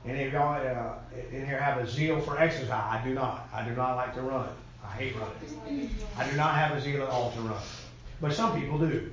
And 0.05 0.17
if 0.17 0.33
y'all 0.33 0.55
uh, 0.55 0.95
in 1.33 1.47
here 1.47 1.61
have 1.61 1.79
a 1.79 1.87
zeal 1.87 2.21
for 2.21 2.41
exercise, 2.41 2.71
I 2.71 3.01
do 3.05 3.15
not. 3.15 3.49
I 3.53 3.63
do 3.63 3.75
not 3.75 3.97
like 3.97 4.15
to 4.15 4.23
run. 4.23 4.49
I 4.85 4.89
hate 4.93 5.15
running. 5.17 5.91
I 6.17 6.29
do 6.29 6.37
not 6.37 6.55
have 6.57 6.77
a 6.77 6.81
zeal 6.81 7.03
at 7.03 7.09
all 7.09 7.31
to 7.33 7.41
run, 7.41 7.63
but 8.21 8.33
some 8.33 8.61
people 8.61 8.79
do. 8.79 9.11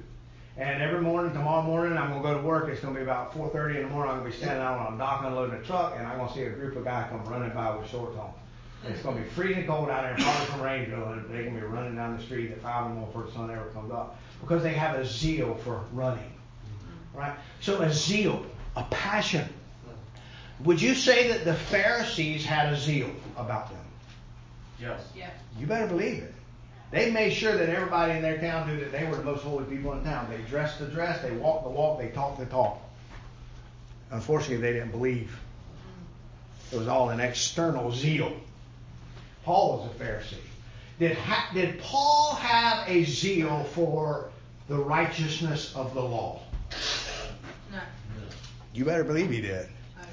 And 0.57 0.81
every 0.81 1.01
morning, 1.01 1.33
tomorrow 1.33 1.61
morning, 1.61 1.97
I'm 1.97 2.09
gonna 2.09 2.23
go 2.23 2.33
to 2.33 2.41
work. 2.41 2.69
It's 2.69 2.79
gonna 2.79 2.95
be 2.95 3.03
about 3.03 3.33
4:30 3.33 3.77
in 3.77 3.83
the 3.83 3.89
morning. 3.89 4.13
I'm 4.13 4.19
gonna 4.19 4.29
be 4.29 4.35
standing 4.35 4.63
out 4.63 4.79
on 4.79 4.93
a 4.93 4.97
dock 4.97 5.23
unloading 5.25 5.59
a 5.59 5.63
truck, 5.63 5.93
and 5.97 6.07
I'm 6.07 6.17
gonna 6.17 6.33
see 6.33 6.43
a 6.43 6.49
group 6.49 6.75
of 6.75 6.85
guys 6.85 7.07
come 7.09 7.23
running 7.25 7.51
by 7.51 7.75
with 7.75 7.89
shorts 7.89 8.17
on. 8.17 8.31
And 8.83 8.93
it's 8.93 9.03
gonna 9.03 9.19
be 9.21 9.27
freezing 9.29 9.67
cold 9.67 9.89
out 9.89 10.03
there, 10.03 10.13
and 10.13 10.23
probably 10.23 10.45
from 10.45 10.61
Rangeville, 10.61 11.13
and 11.13 11.29
they're 11.29 11.43
gonna 11.43 11.59
be 11.59 11.65
running 11.65 11.95
down 11.95 12.17
the 12.17 12.23
street 12.23 12.51
at 12.51 12.61
five 12.61 12.85
in 12.85 12.89
the 12.89 12.95
morning 12.95 13.11
before 13.11 13.23
the 13.23 13.31
sun 13.31 13.51
ever 13.51 13.69
comes 13.69 13.91
up 13.91 14.17
because 14.47 14.61
they 14.61 14.73
have 14.73 14.95
a 14.95 15.05
zeal 15.05 15.55
for 15.63 15.83
running, 15.91 16.31
right? 17.15 17.35
So 17.61 17.81
a 17.81 17.91
zeal, 17.91 18.45
a 18.75 18.83
passion. 18.83 19.47
Would 20.63 20.81
you 20.81 20.93
say 20.93 21.29
that 21.29 21.45
the 21.45 21.55
Pharisees 21.55 22.45
had 22.45 22.71
a 22.71 22.77
zeal 22.77 23.09
about 23.37 23.69
them? 23.69 23.79
Yes. 24.79 25.01
Yeah. 25.15 25.31
You 25.57 25.65
better 25.65 25.87
believe 25.87 26.21
it. 26.21 26.33
They 26.91 27.11
made 27.11 27.33
sure 27.33 27.57
that 27.57 27.69
everybody 27.69 28.13
in 28.13 28.21
their 28.21 28.37
town 28.37 28.67
knew 28.67 28.79
that 28.79 28.91
they 28.91 29.05
were 29.05 29.15
the 29.15 29.23
most 29.23 29.41
holy 29.41 29.65
people 29.65 29.93
in 29.93 30.03
town. 30.03 30.27
They 30.29 30.37
dressed 30.49 30.79
the 30.79 30.85
dress, 30.85 31.21
they 31.21 31.31
walked 31.31 31.63
the 31.63 31.71
walk, 31.71 31.99
they 31.99 32.09
talked 32.09 32.39
the 32.39 32.45
talk. 32.45 32.79
Unfortunately, 34.11 34.57
they 34.57 34.73
didn't 34.73 34.91
believe. 34.91 35.37
It 36.71 36.77
was 36.77 36.87
all 36.87 37.09
an 37.09 37.19
external 37.19 37.91
zeal. 37.91 38.31
Paul 39.43 39.79
was 39.79 39.91
a 39.91 40.03
Pharisee. 40.03 40.37
Did, 40.99 41.17
ha- 41.17 41.49
did 41.53 41.79
Paul 41.79 42.35
have 42.35 42.87
a 42.87 43.03
zeal 43.03 43.63
for 43.73 44.29
the 44.67 44.77
righteousness 44.77 45.73
of 45.75 45.93
the 45.93 46.01
law? 46.01 46.41
No. 47.71 47.79
You 48.73 48.85
better 48.85 49.03
believe 49.03 49.29
he 49.29 49.41
did. 49.41 49.67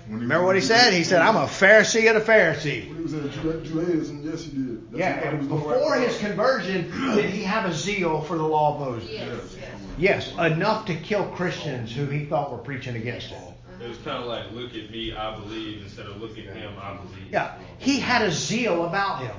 He 0.07 0.15
Remember 0.15 0.45
what 0.45 0.57
he 0.57 0.61
said? 0.63 0.93
He 0.93 1.05
said, 1.05 1.23
I'm 1.23 1.37
a 1.37 1.47
Pharisee 1.47 2.13
of 2.13 2.25
the 2.25 2.33
Pharisee. 2.33 2.89
When 2.89 2.97
he 2.97 3.03
was 3.03 3.13
in 3.15 3.31
Judaism, 3.65 4.23
yes, 4.25 4.45
he 4.45 4.51
did. 4.51 4.91
That's 4.91 4.99
Yeah, 4.99 5.21
he 5.21 5.27
and 5.29 5.39
was 5.39 5.47
before 5.49 5.91
right 5.91 6.09
his 6.09 6.19
conversion, 6.19 6.91
did 7.15 7.31
he 7.31 7.45
have 7.45 7.71
a 7.71 7.73
zeal 7.73 8.21
for 8.23 8.37
the 8.37 8.43
law 8.43 8.75
of 8.75 8.81
Moses? 8.81 9.11
Yes. 9.11 9.57
Yes. 9.57 9.69
Yes, 9.99 10.33
enough 10.33 10.87
to 10.87 10.97
kill 10.97 11.25
Christians 11.29 11.95
who 11.95 12.07
he 12.07 12.25
thought 12.25 12.51
were 12.51 12.59
preaching 12.59 12.97
against 12.97 13.31
it. 13.31 13.39
It 13.81 13.89
was 13.89 13.99
kind 13.99 14.19
of 14.19 14.27
like, 14.27 14.51
look 14.53 14.75
at 14.75 14.91
me, 14.91 15.13
I 15.15 15.39
believe, 15.39 15.83
instead 15.83 16.07
of 16.07 16.21
look 16.21 16.39
at 16.39 16.45
him, 16.45 16.75
I 16.81 16.95
believe. 16.97 17.31
Yeah, 17.31 17.55
he 17.79 17.99
had 17.99 18.23
a 18.23 18.31
zeal 18.31 18.87
about 18.87 19.23
him. 19.23 19.35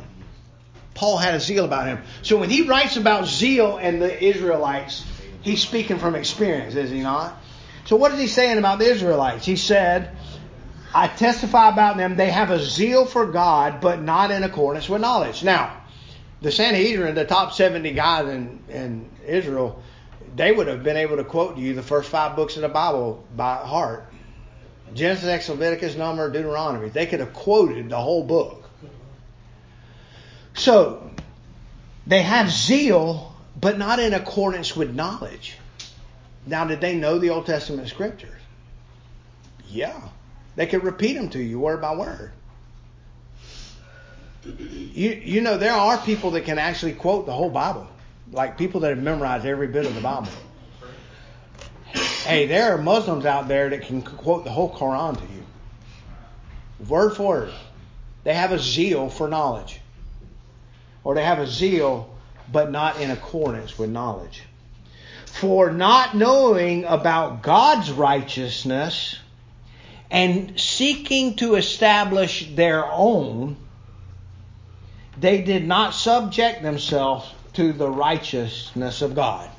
Paul 0.94 1.18
had 1.18 1.34
a 1.34 1.40
zeal 1.40 1.66
about 1.66 1.88
him. 1.88 2.02
So 2.22 2.38
when 2.38 2.50
he 2.50 2.68
writes 2.68 2.98
about 2.98 3.28
zeal 3.28 3.78
and 3.78 4.02
the 4.02 4.24
Israelites, 4.24 5.04
he's 5.42 5.62
speaking 5.62 5.98
from 5.98 6.16
experience, 6.16 6.76
is 6.76 6.92
he 6.92 7.02
not? 7.02 7.38
So 7.86 7.96
what 7.96 8.12
is 8.14 8.20
he 8.20 8.28
saying 8.28 8.58
about 8.58 8.80
the 8.80 8.86
Israelites? 8.86 9.46
He 9.46 9.56
said, 9.56 10.16
I 10.94 11.08
testify 11.08 11.70
about 11.70 11.98
them, 11.98 12.16
they 12.16 12.30
have 12.30 12.52
a 12.52 12.60
zeal 12.60 13.06
for 13.06 13.26
God, 13.26 13.82
but 13.82 14.02
not 14.02 14.32
in 14.32 14.44
accordance 14.44 14.88
with 14.88 15.02
knowledge. 15.02 15.44
Now, 15.44 15.82
the 16.42 16.52
Sanhedrin, 16.52 17.16
the 17.16 17.26
top 17.26 17.54
70 17.54 17.92
guys 17.94 18.28
in, 18.28 18.60
in 18.70 19.10
Israel, 19.26 19.82
they 20.36 20.52
would 20.52 20.68
have 20.68 20.84
been 20.84 20.98
able 20.98 21.18
to 21.18 21.24
quote 21.24 21.56
to 21.56 21.62
you 21.62 21.74
the 21.74 21.84
first 21.84 22.10
five 22.10 22.36
books 22.36 22.56
of 22.56 22.62
the 22.62 22.70
Bible 22.70 23.24
by 23.36 23.56
heart. 23.56 24.12
Genesis, 24.94 25.26
Exodus, 25.26 25.60
Leviticus, 25.60 25.96
Number, 25.96 26.30
Deuteronomy. 26.30 26.90
They 26.90 27.08
could 27.08 27.20
have 27.20 27.34
quoted 27.34 27.90
the 27.90 27.98
whole 27.98 28.24
book. 28.24 28.63
So, 30.56 31.12
they 32.06 32.22
have 32.22 32.50
zeal, 32.52 33.36
but 33.60 33.78
not 33.78 34.00
in 34.00 34.14
accordance 34.14 34.76
with 34.76 34.94
knowledge. 34.94 35.58
Now, 36.46 36.66
did 36.66 36.82
they 36.82 36.96
know 36.96 37.20
the 37.20 37.30
Old 37.30 37.46
Testament 37.46 37.88
scriptures? 37.88 38.40
Yeah. 39.68 40.00
They 40.56 40.68
could 40.68 40.84
repeat 40.84 41.14
them 41.14 41.30
to 41.30 41.42
you 41.42 41.60
word 41.60 41.82
by 41.82 41.96
word. 41.96 42.32
You, 44.46 45.22
you 45.24 45.42
know, 45.42 45.58
there 45.58 45.74
are 45.74 45.98
people 45.98 46.32
that 46.32 46.42
can 46.42 46.60
actually 46.60 46.94
quote 46.94 47.26
the 47.26 47.32
whole 47.32 47.50
Bible, 47.50 47.88
like 48.32 48.58
people 48.58 48.82
that 48.82 48.90
have 48.90 49.02
memorized 49.02 49.46
every 49.46 49.68
bit 49.68 49.86
of 49.86 49.96
the 49.96 50.02
Bible. 50.02 50.28
Hey, 52.26 52.46
there 52.46 52.74
are 52.74 52.78
Muslims 52.78 53.26
out 53.26 53.48
there 53.48 53.70
that 53.70 53.84
can 53.84 54.02
quote 54.02 54.44
the 54.44 54.50
whole 54.50 54.74
Quran 54.74 55.16
to 55.16 55.34
you, 55.34 56.88
word 56.88 57.16
for 57.16 57.28
word. 57.28 57.54
They 58.24 58.34
have 58.34 58.52
a 58.52 58.60
zeal 58.60 59.10
for 59.10 59.28
knowledge, 59.28 59.80
or 61.04 61.16
they 61.16 61.24
have 61.24 61.40
a 61.40 61.48
zeal, 61.48 62.16
but 62.52 62.72
not 62.72 63.00
in 63.00 63.12
accordance 63.12 63.78
with 63.78 63.90
knowledge. 63.90 64.44
For 65.26 65.72
not 65.72 66.16
knowing 66.16 66.86
about 66.86 67.42
God's 67.42 67.92
righteousness 67.92 69.18
and 70.12 70.60
seeking 70.60 71.36
to 71.38 71.56
establish 71.56 72.54
their 72.56 72.86
own, 72.86 73.58
they 75.20 75.42
did 75.42 75.66
not 75.66 75.94
subject 75.94 76.62
themselves 76.62 77.30
to 77.54 77.74
the 77.74 77.90
righteousness 77.90 79.02
of 79.02 79.16
God. 79.16 79.50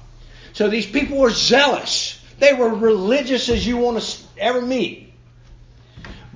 So 0.52 0.68
these 0.68 0.86
people 0.86 1.18
were 1.18 1.30
zealous. 1.30 2.20
They 2.38 2.52
were 2.52 2.70
religious 2.70 3.48
as 3.48 3.66
you 3.66 3.76
want 3.76 4.00
to 4.00 4.24
ever 4.38 4.62
meet. 4.62 5.12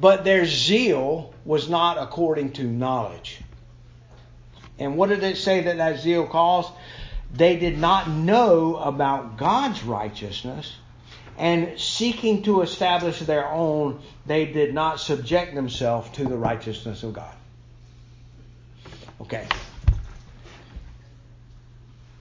But 0.01 0.25
their 0.25 0.47
zeal 0.47 1.35
was 1.45 1.69
not 1.69 1.99
according 1.99 2.53
to 2.55 2.65
knowledge. 2.65 3.41
And 4.79 4.97
what 4.97 5.09
did 5.09 5.23
it 5.23 5.37
say 5.37 5.63
that 5.63 5.79
that 5.79 6.01
zeal 6.01 6.27
caused? 6.27 6.71
They 7.35 7.57
did 7.57 7.79
not 7.79 8.09
know 8.09 8.77
about 8.77 9.37
God's 9.37 9.83
righteousness, 9.85 10.75
and 11.37 11.79
seeking 11.79 12.43
to 12.45 12.63
establish 12.63 13.21
their 13.21 13.47
own, 13.49 14.01
they 14.27 14.47
did 14.47 14.75
not 14.75 14.99
subject 14.99 15.55
themselves 15.55 16.11
to 16.11 16.25
the 16.25 16.37
righteousness 16.37 17.03
of 17.03 17.13
God. 17.13 17.35
Okay. 19.21 19.47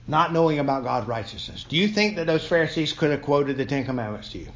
Not 0.06 0.32
knowing 0.32 0.58
about 0.58 0.84
God's 0.84 1.08
righteousness. 1.08 1.64
Do 1.64 1.76
you 1.76 1.88
think 1.88 2.16
that 2.16 2.26
those 2.26 2.46
Pharisees 2.46 2.92
could 2.92 3.10
have 3.10 3.22
quoted 3.22 3.56
the 3.56 3.66
Ten 3.66 3.84
Commandments 3.84 4.30
to 4.32 4.38
you? 4.38 4.48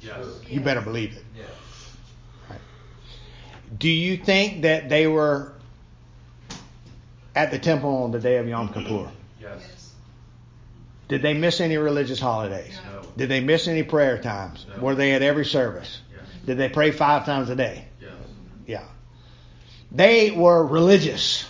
Yes. 0.00 0.24
You 0.48 0.60
better 0.60 0.80
believe 0.80 1.16
it. 1.16 1.24
Yes. 1.36 2.58
Do 3.76 3.88
you 3.88 4.16
think 4.16 4.62
that 4.62 4.88
they 4.88 5.06
were 5.06 5.52
at 7.38 7.50
the 7.52 7.58
temple 7.58 8.02
on 8.02 8.10
the 8.10 8.18
day 8.18 8.38
of 8.38 8.48
Yom 8.48 8.72
Kippur? 8.72 9.10
Yes. 9.40 9.92
Did 11.06 11.22
they 11.22 11.34
miss 11.34 11.60
any 11.60 11.76
religious 11.76 12.18
holidays? 12.18 12.78
No. 12.92 13.02
Did 13.16 13.28
they 13.28 13.40
miss 13.40 13.68
any 13.68 13.82
prayer 13.82 14.20
times? 14.20 14.66
No. 14.68 14.82
Were 14.82 14.94
they 14.94 15.12
at 15.12 15.22
every 15.22 15.44
service? 15.44 16.00
Yes. 16.12 16.26
Did 16.44 16.58
they 16.58 16.68
pray 16.68 16.90
five 16.90 17.24
times 17.24 17.48
a 17.48 17.56
day? 17.56 17.84
Yes. 18.00 18.12
Yeah. 18.66 18.84
They 19.92 20.32
were 20.32 20.66
religious. 20.66 21.46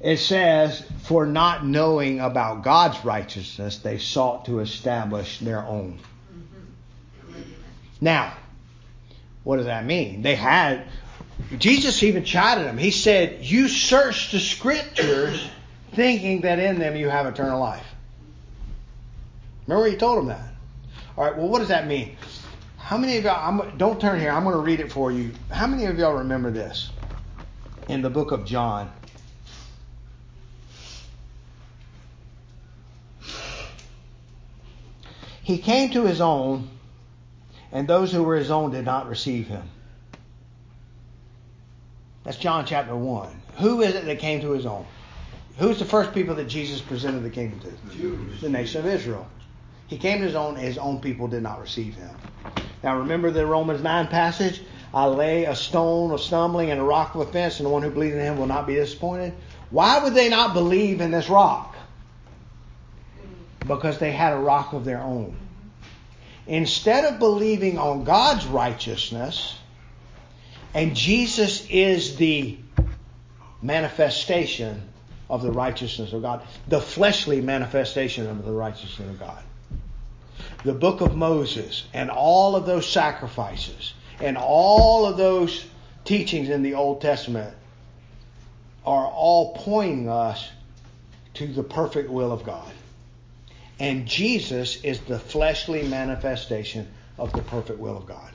it 0.00 0.18
says, 0.18 0.84
for 1.02 1.26
not 1.26 1.66
knowing 1.66 2.20
about 2.20 2.62
God's 2.62 3.04
righteousness, 3.04 3.78
they 3.78 3.98
sought 3.98 4.44
to 4.44 4.60
establish 4.60 5.40
their 5.40 5.64
own. 5.64 5.98
Mm-hmm. 6.32 7.42
Now, 8.00 8.32
what 9.42 9.56
does 9.56 9.66
that 9.66 9.84
mean? 9.84 10.22
They 10.22 10.36
had, 10.36 10.84
Jesus 11.56 12.02
even 12.02 12.24
chided 12.24 12.66
them. 12.66 12.76
He 12.76 12.90
said, 12.90 13.44
You 13.44 13.68
search 13.68 14.32
the 14.32 14.40
scriptures 14.40 15.48
thinking 15.92 16.42
that 16.42 16.58
in 16.58 16.78
them 16.78 16.96
you 16.96 17.08
have 17.08 17.26
eternal 17.26 17.60
life. 17.60 17.86
Remember, 19.66 19.88
he 19.88 19.96
told 19.96 20.18
them 20.18 20.26
that. 20.28 20.54
All 21.16 21.24
right, 21.24 21.36
well, 21.36 21.48
what 21.48 21.58
does 21.60 21.68
that 21.68 21.86
mean? 21.86 22.16
How 22.76 22.96
many 22.96 23.16
of 23.18 23.24
y'all, 23.24 23.60
I'm, 23.62 23.76
don't 23.76 24.00
turn 24.00 24.20
here, 24.20 24.30
I'm 24.30 24.44
going 24.44 24.54
to 24.54 24.62
read 24.62 24.80
it 24.80 24.92
for 24.92 25.12
you. 25.12 25.32
How 25.50 25.66
many 25.66 25.86
of 25.86 25.98
y'all 25.98 26.14
remember 26.14 26.50
this? 26.50 26.90
In 27.88 28.02
the 28.02 28.10
book 28.10 28.30
of 28.30 28.44
John. 28.44 28.90
He 35.42 35.58
came 35.58 35.90
to 35.92 36.04
his 36.04 36.20
own, 36.20 36.68
and 37.72 37.88
those 37.88 38.12
who 38.12 38.22
were 38.22 38.36
his 38.36 38.50
own 38.50 38.70
did 38.70 38.84
not 38.84 39.08
receive 39.08 39.48
him. 39.48 39.68
That's 42.28 42.36
John 42.36 42.66
chapter 42.66 42.94
1. 42.94 43.42
Who 43.56 43.80
is 43.80 43.94
it 43.94 44.04
that 44.04 44.18
came 44.18 44.42
to 44.42 44.50
his 44.50 44.66
own? 44.66 44.84
Who's 45.56 45.78
the 45.78 45.86
first 45.86 46.12
people 46.12 46.34
that 46.34 46.44
Jesus 46.44 46.78
presented 46.78 47.20
the 47.20 47.30
kingdom 47.30 47.58
to? 47.60 47.96
Jews. 47.96 48.42
The 48.42 48.50
nation 48.50 48.80
of 48.82 48.86
Israel. 48.86 49.26
He 49.86 49.96
came 49.96 50.18
to 50.18 50.26
his 50.26 50.34
own, 50.34 50.54
his 50.54 50.76
own 50.76 51.00
people 51.00 51.26
did 51.28 51.42
not 51.42 51.58
receive 51.58 51.94
him. 51.94 52.10
Now 52.82 52.98
remember 52.98 53.30
the 53.30 53.46
Romans 53.46 53.82
9 53.82 54.08
passage? 54.08 54.60
I 54.92 55.06
lay 55.06 55.46
a 55.46 55.56
stone 55.56 56.10
of 56.10 56.20
stumbling 56.20 56.70
and 56.70 56.78
a 56.78 56.84
rock 56.84 57.14
of 57.14 57.22
offense, 57.22 57.60
and 57.60 57.66
the 57.66 57.70
one 57.70 57.80
who 57.80 57.88
believes 57.88 58.14
in 58.14 58.20
him 58.20 58.36
will 58.36 58.44
not 58.44 58.66
be 58.66 58.74
disappointed. 58.74 59.32
Why 59.70 59.98
would 59.98 60.12
they 60.12 60.28
not 60.28 60.52
believe 60.52 61.00
in 61.00 61.10
this 61.10 61.30
rock? 61.30 61.74
Because 63.66 63.98
they 63.98 64.12
had 64.12 64.34
a 64.34 64.38
rock 64.38 64.74
of 64.74 64.84
their 64.84 65.00
own. 65.00 65.34
Instead 66.46 67.10
of 67.10 67.18
believing 67.18 67.78
on 67.78 68.04
God's 68.04 68.44
righteousness, 68.44 69.54
and 70.78 70.94
Jesus 70.94 71.66
is 71.68 72.14
the 72.18 72.56
manifestation 73.60 74.80
of 75.28 75.42
the 75.42 75.50
righteousness 75.50 76.12
of 76.12 76.22
God, 76.22 76.46
the 76.68 76.80
fleshly 76.80 77.40
manifestation 77.40 78.28
of 78.28 78.44
the 78.44 78.52
righteousness 78.52 79.08
of 79.08 79.18
God. 79.18 79.42
The 80.62 80.74
book 80.74 81.00
of 81.00 81.16
Moses 81.16 81.82
and 81.92 82.12
all 82.12 82.54
of 82.54 82.64
those 82.64 82.88
sacrifices 82.88 83.92
and 84.20 84.36
all 84.36 85.04
of 85.04 85.16
those 85.16 85.66
teachings 86.04 86.48
in 86.48 86.62
the 86.62 86.74
Old 86.74 87.00
Testament 87.00 87.56
are 88.86 89.06
all 89.08 89.54
pointing 89.56 90.08
us 90.08 90.48
to 91.34 91.48
the 91.48 91.64
perfect 91.64 92.08
will 92.08 92.30
of 92.30 92.44
God. 92.44 92.70
And 93.80 94.06
Jesus 94.06 94.84
is 94.84 95.00
the 95.00 95.18
fleshly 95.18 95.88
manifestation 95.88 96.86
of 97.18 97.32
the 97.32 97.42
perfect 97.42 97.80
will 97.80 97.96
of 97.96 98.06
God. 98.06 98.30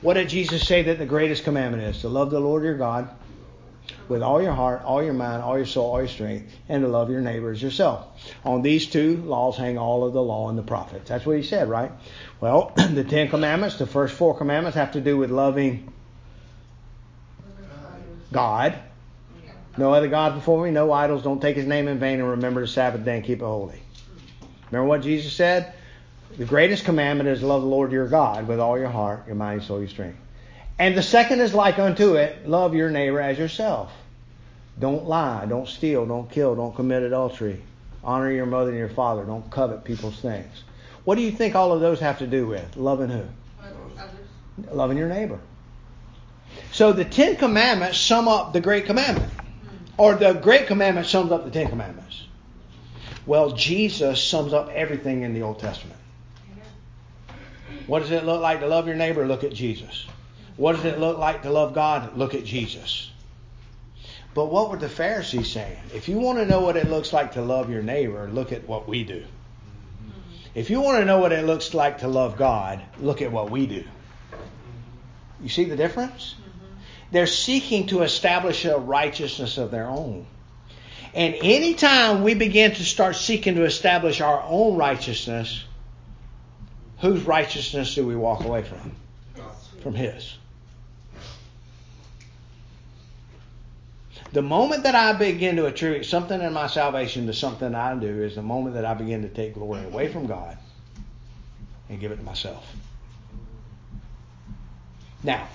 What 0.00 0.14
did 0.14 0.28
Jesus 0.28 0.66
say 0.66 0.82
that 0.82 0.98
the 0.98 1.06
greatest 1.06 1.44
commandment 1.44 1.82
is? 1.82 2.02
To 2.02 2.08
love 2.08 2.30
the 2.30 2.40
Lord 2.40 2.62
your 2.62 2.76
God 2.76 3.10
with 4.08 4.22
all 4.22 4.40
your 4.40 4.52
heart, 4.52 4.82
all 4.84 5.02
your 5.02 5.12
mind, 5.12 5.42
all 5.42 5.56
your 5.56 5.66
soul, 5.66 5.90
all 5.90 5.98
your 5.98 6.08
strength, 6.08 6.54
and 6.68 6.82
to 6.82 6.88
love 6.88 7.10
your 7.10 7.20
neighbor 7.20 7.50
as 7.50 7.62
yourself. 7.62 8.06
On 8.44 8.62
these 8.62 8.86
two 8.86 9.16
laws 9.18 9.56
hang 9.56 9.76
all 9.76 10.04
of 10.04 10.12
the 10.12 10.22
law 10.22 10.48
and 10.48 10.56
the 10.56 10.62
prophets. 10.62 11.08
That's 11.08 11.26
what 11.26 11.36
he 11.36 11.42
said, 11.42 11.68
right? 11.68 11.90
Well, 12.40 12.72
the 12.76 13.04
Ten 13.04 13.28
Commandments, 13.28 13.76
the 13.76 13.86
first 13.86 14.14
four 14.14 14.36
commandments, 14.36 14.76
have 14.76 14.92
to 14.92 15.00
do 15.00 15.16
with 15.16 15.30
loving 15.30 15.92
God. 18.32 18.78
No 19.76 19.92
other 19.92 20.08
God 20.08 20.34
before 20.34 20.64
me, 20.64 20.70
no 20.70 20.90
idols, 20.92 21.22
don't 21.22 21.40
take 21.40 21.56
his 21.56 21.66
name 21.66 21.88
in 21.88 21.98
vain, 21.98 22.20
and 22.20 22.28
remember 22.30 22.60
the 22.60 22.66
Sabbath 22.66 23.04
day 23.04 23.16
and 23.16 23.24
keep 23.24 23.40
it 23.40 23.44
holy. 23.44 23.80
Remember 24.70 24.88
what 24.88 25.02
Jesus 25.02 25.32
said? 25.32 25.72
The 26.36 26.44
greatest 26.44 26.84
commandment 26.84 27.28
is 27.28 27.42
love 27.42 27.62
the 27.62 27.68
Lord 27.68 27.90
your 27.90 28.06
God 28.06 28.46
with 28.46 28.60
all 28.60 28.78
your 28.78 28.90
heart, 28.90 29.26
your 29.26 29.36
mind, 29.36 29.62
soul, 29.62 29.80
your 29.80 29.88
strength. 29.88 30.18
And 30.78 30.96
the 30.96 31.02
second 31.02 31.40
is 31.40 31.54
like 31.54 31.78
unto 31.78 32.14
it, 32.14 32.48
love 32.48 32.74
your 32.74 32.90
neighbor 32.90 33.20
as 33.20 33.38
yourself. 33.38 33.92
Don't 34.78 35.06
lie, 35.06 35.46
don't 35.46 35.66
steal, 35.66 36.06
don't 36.06 36.30
kill, 36.30 36.54
don't 36.54 36.76
commit 36.76 37.02
adultery. 37.02 37.60
Honor 38.04 38.30
your 38.30 38.46
mother 38.46 38.70
and 38.70 38.78
your 38.78 38.88
father, 38.88 39.24
don't 39.24 39.50
covet 39.50 39.82
people's 39.82 40.20
things. 40.20 40.62
What 41.04 41.16
do 41.16 41.22
you 41.22 41.32
think 41.32 41.56
all 41.56 41.72
of 41.72 41.80
those 41.80 41.98
have 42.00 42.18
to 42.18 42.26
do 42.26 42.46
with? 42.46 42.76
Loving 42.76 43.08
who? 43.08 43.24
Others. 43.60 44.72
Loving 44.72 44.98
your 44.98 45.08
neighbor. 45.08 45.40
So 46.70 46.92
the 46.92 47.04
Ten 47.04 47.36
Commandments 47.36 47.98
sum 47.98 48.28
up 48.28 48.52
the 48.52 48.60
Great 48.60 48.86
Commandment. 48.86 49.32
Or 49.96 50.14
the 50.14 50.34
Great 50.34 50.68
Commandment 50.68 51.06
sums 51.08 51.32
up 51.32 51.44
the 51.44 51.50
Ten 51.50 51.68
Commandments. 51.68 52.24
Well, 53.26 53.52
Jesus 53.52 54.22
sums 54.22 54.52
up 54.52 54.68
everything 54.68 55.22
in 55.22 55.34
the 55.34 55.42
Old 55.42 55.58
Testament. 55.58 55.98
What 57.88 58.02
does 58.02 58.10
it 58.10 58.24
look 58.24 58.42
like 58.42 58.60
to 58.60 58.66
love 58.66 58.86
your 58.86 58.96
neighbor? 58.96 59.26
Look 59.26 59.44
at 59.44 59.52
Jesus. 59.54 60.06
What 60.58 60.76
does 60.76 60.84
it 60.84 60.98
look 60.98 61.16
like 61.16 61.42
to 61.42 61.50
love 61.50 61.72
God? 61.72 62.16
Look 62.18 62.34
at 62.34 62.44
Jesus. 62.44 63.10
But 64.34 64.52
what 64.52 64.70
were 64.70 64.76
the 64.76 64.90
Pharisees 64.90 65.50
saying? 65.50 65.78
If 65.94 66.06
you 66.06 66.18
want 66.18 66.38
to 66.38 66.44
know 66.44 66.60
what 66.60 66.76
it 66.76 66.90
looks 66.90 67.14
like 67.14 67.32
to 67.32 67.40
love 67.40 67.70
your 67.70 67.82
neighbor, 67.82 68.28
look 68.30 68.52
at 68.52 68.68
what 68.68 68.86
we 68.86 69.04
do. 69.04 69.24
If 70.54 70.68
you 70.68 70.82
want 70.82 70.98
to 70.98 71.06
know 71.06 71.18
what 71.18 71.32
it 71.32 71.46
looks 71.46 71.72
like 71.72 72.00
to 72.00 72.08
love 72.08 72.36
God, 72.36 72.82
look 73.00 73.22
at 73.22 73.32
what 73.32 73.50
we 73.50 73.66
do. 73.66 73.84
You 75.40 75.48
see 75.48 75.64
the 75.64 75.76
difference? 75.76 76.34
They're 77.10 77.26
seeking 77.26 77.86
to 77.86 78.02
establish 78.02 78.66
a 78.66 78.76
righteousness 78.76 79.56
of 79.56 79.70
their 79.70 79.88
own. 79.88 80.26
And 81.14 81.34
anytime 81.36 82.22
we 82.22 82.34
begin 82.34 82.72
to 82.72 82.84
start 82.84 83.16
seeking 83.16 83.54
to 83.54 83.64
establish 83.64 84.20
our 84.20 84.42
own 84.42 84.76
righteousness, 84.76 85.64
whose 87.00 87.22
righteousness 87.22 87.94
do 87.94 88.06
we 88.06 88.16
walk 88.16 88.44
away 88.44 88.62
from? 88.62 88.92
From 89.82 89.94
His. 89.94 90.36
The 94.32 94.42
moment 94.42 94.82
that 94.82 94.94
I 94.94 95.14
begin 95.14 95.56
to 95.56 95.66
attribute 95.66 96.04
something 96.04 96.40
in 96.40 96.52
my 96.52 96.66
salvation 96.66 97.26
to 97.26 97.32
something 97.32 97.74
I 97.74 97.94
do 97.94 98.22
is 98.22 98.34
the 98.34 98.42
moment 98.42 98.74
that 98.74 98.84
I 98.84 98.92
begin 98.94 99.22
to 99.22 99.28
take 99.28 99.54
glory 99.54 99.84
away 99.84 100.12
from 100.12 100.26
God 100.26 100.58
and 101.88 101.98
give 101.98 102.12
it 102.12 102.16
to 102.16 102.22
myself. 102.22 102.70
Now, 105.22 105.48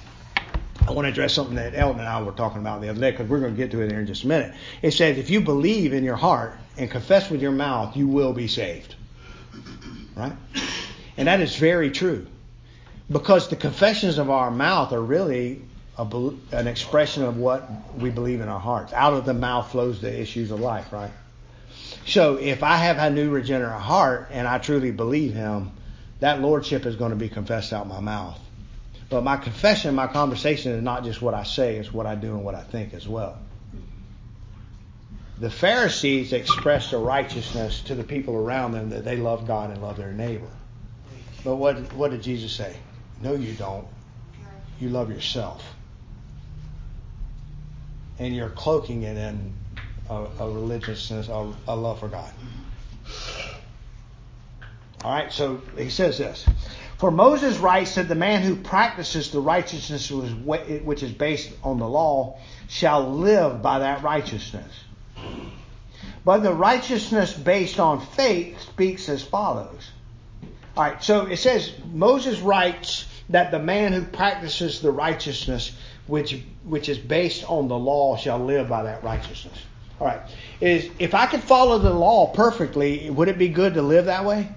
I 0.88 0.92
want 0.92 1.06
to 1.06 1.10
address 1.10 1.34
something 1.34 1.56
that 1.56 1.76
Elton 1.76 2.00
and 2.00 2.10
I 2.10 2.22
were 2.22 2.32
talking 2.32 2.60
about 2.60 2.82
the 2.82 2.90
other 2.90 3.00
day 3.00 3.12
because 3.12 3.30
we're 3.30 3.40
going 3.40 3.54
to 3.54 3.58
get 3.58 3.72
to 3.72 3.82
it 3.82 3.92
here 3.92 4.00
in 4.00 4.08
just 4.08 4.24
a 4.24 4.28
minute. 4.28 4.54
It 4.82 4.92
says, 4.92 5.18
if 5.18 5.30
you 5.30 5.40
believe 5.40 5.94
in 5.94 6.04
your 6.04 6.16
heart 6.16 6.58
and 6.78 6.90
confess 6.90 7.30
with 7.30 7.42
your 7.42 7.52
mouth, 7.52 7.96
you 7.96 8.08
will 8.08 8.34
be 8.34 8.48
saved. 8.48 8.96
Right? 10.16 10.34
And 11.18 11.28
that 11.28 11.42
is 11.42 11.56
very 11.56 11.92
true. 11.92 12.28
Because 13.12 13.50
the 13.50 13.56
confessions 13.56 14.18
of 14.18 14.30
our 14.30 14.50
mouth 14.50 14.94
are 14.94 15.02
really 15.02 15.62
a, 15.98 16.04
an 16.52 16.68
expression 16.68 17.24
of 17.24 17.38
what 17.38 17.70
we 17.98 18.10
believe 18.10 18.42
in 18.42 18.48
our 18.48 18.60
hearts. 18.60 18.94
Out 18.94 19.14
of 19.14 19.26
the 19.26 19.34
mouth 19.34 19.72
flows 19.72 20.02
the 20.02 20.20
issues 20.22 20.52
of 20.52 20.60
life, 20.60 20.92
right? 20.92 21.12
So 22.06 22.38
if 22.38 22.64
I 22.64 22.78
have 22.78 22.98
a 22.98 23.10
new 23.10 23.30
regenerate 23.30 23.82
heart 23.82 24.30
and 24.32 24.48
I 24.48 24.58
truly 24.58 24.92
believe 24.92 25.34
Him, 25.34 25.72
that 26.20 26.42
lordship 26.42 26.86
is 26.86 26.96
going 26.96 27.12
to 27.12 27.18
be 27.18 27.30
confessed 27.30 27.74
out 27.74 27.88
my 27.88 28.00
mouth. 28.00 28.40
But 29.10 29.24
my 29.24 29.38
confession, 29.38 29.94
my 29.94 30.08
conversation 30.08 30.72
is 30.72 30.82
not 30.82 31.04
just 31.04 31.22
what 31.22 31.34
I 31.34 31.44
say, 31.44 31.76
it's 31.76 31.94
what 31.94 32.06
I 32.06 32.16
do 32.16 32.34
and 32.34 32.44
what 32.44 32.56
I 32.56 32.64
think 32.64 32.94
as 32.94 33.08
well. 33.08 33.38
The 35.40 35.50
Pharisees 35.50 36.34
expressed 36.34 36.94
a 36.94 36.98
righteousness 36.98 37.82
to 37.82 37.96
the 37.96 38.04
people 38.04 38.36
around 38.36 38.72
them 38.72 38.90
that 38.92 39.04
they 39.04 39.18
love 39.18 39.46
God 39.46 39.72
and 39.72 39.82
love 39.82 39.98
their 39.98 40.14
neighbor. 40.14 40.48
But 41.44 41.56
what, 41.56 41.94
what 41.94 42.12
did 42.12 42.24
Jesus 42.24 42.54
say? 42.54 42.76
No, 43.22 43.34
you 43.34 43.54
don't. 43.54 43.88
You 44.80 44.90
love 44.90 45.10
yourself. 45.10 45.64
And 48.20 48.36
you're 48.36 48.50
cloaking 48.50 49.04
it 49.04 49.18
in 49.18 49.54
a, 50.10 50.26
a 50.40 50.50
religiousness, 50.50 51.28
a, 51.28 51.54
a 51.68 51.76
love 51.76 52.00
for 52.00 52.08
God. 52.08 52.32
All 55.04 55.12
right, 55.12 55.32
so 55.32 55.62
he 55.78 55.90
says 55.90 56.18
this. 56.18 56.46
For 56.98 57.12
Moses 57.12 57.58
writes 57.58 57.96
that 57.96 58.08
the 58.08 58.16
man 58.16 58.44
who 58.44 58.56
practices 58.56 59.32
the 59.32 59.42
righteousness 59.42 60.10
which 60.10 61.04
is 61.04 61.12
based 61.12 61.52
on 61.62 61.80
the 61.80 61.88
law 61.88 62.40
shall 62.70 63.12
live 63.12 63.62
by 63.62 63.80
that 63.80 64.04
righteousness. 64.04 64.72
But 66.24 66.40
the 66.40 66.54
righteousness 66.54 67.34
based 67.34 67.80
on 67.80 68.00
faith 68.00 68.62
speaks 68.62 69.10
as 69.10 69.22
follows. 69.22 69.90
All 70.76 70.84
right, 70.84 71.04
so 71.04 71.26
it 71.28 71.38
says 71.38 71.72
Moses 71.92 72.40
writes 72.40 73.06
that 73.30 73.52
the 73.52 73.60
man 73.60 73.94
who 73.94 74.04
practices 74.04 74.82
the 74.82 74.92
righteousness 74.92 75.76
which 76.08 76.42
which 76.64 76.90
is 76.90 76.98
based 76.98 77.50
on 77.50 77.68
the 77.68 77.78
law 77.78 78.18
shall 78.18 78.40
live 78.40 78.70
by 78.70 78.84
that 78.84 79.04
righteousness. 79.04 79.58
All 80.00 80.08
right, 80.08 80.22
is 80.60 80.90
if 81.00 81.14
I 81.14 81.28
could 81.28 81.44
follow 81.44 81.78
the 81.78 81.94
law 81.94 82.28
perfectly, 82.34 83.10
would 83.10 83.28
it 83.28 83.38
be 83.38 83.50
good 83.50 83.76
to 83.76 83.82
live 83.82 84.06
that 84.06 84.26
way? 84.26 84.50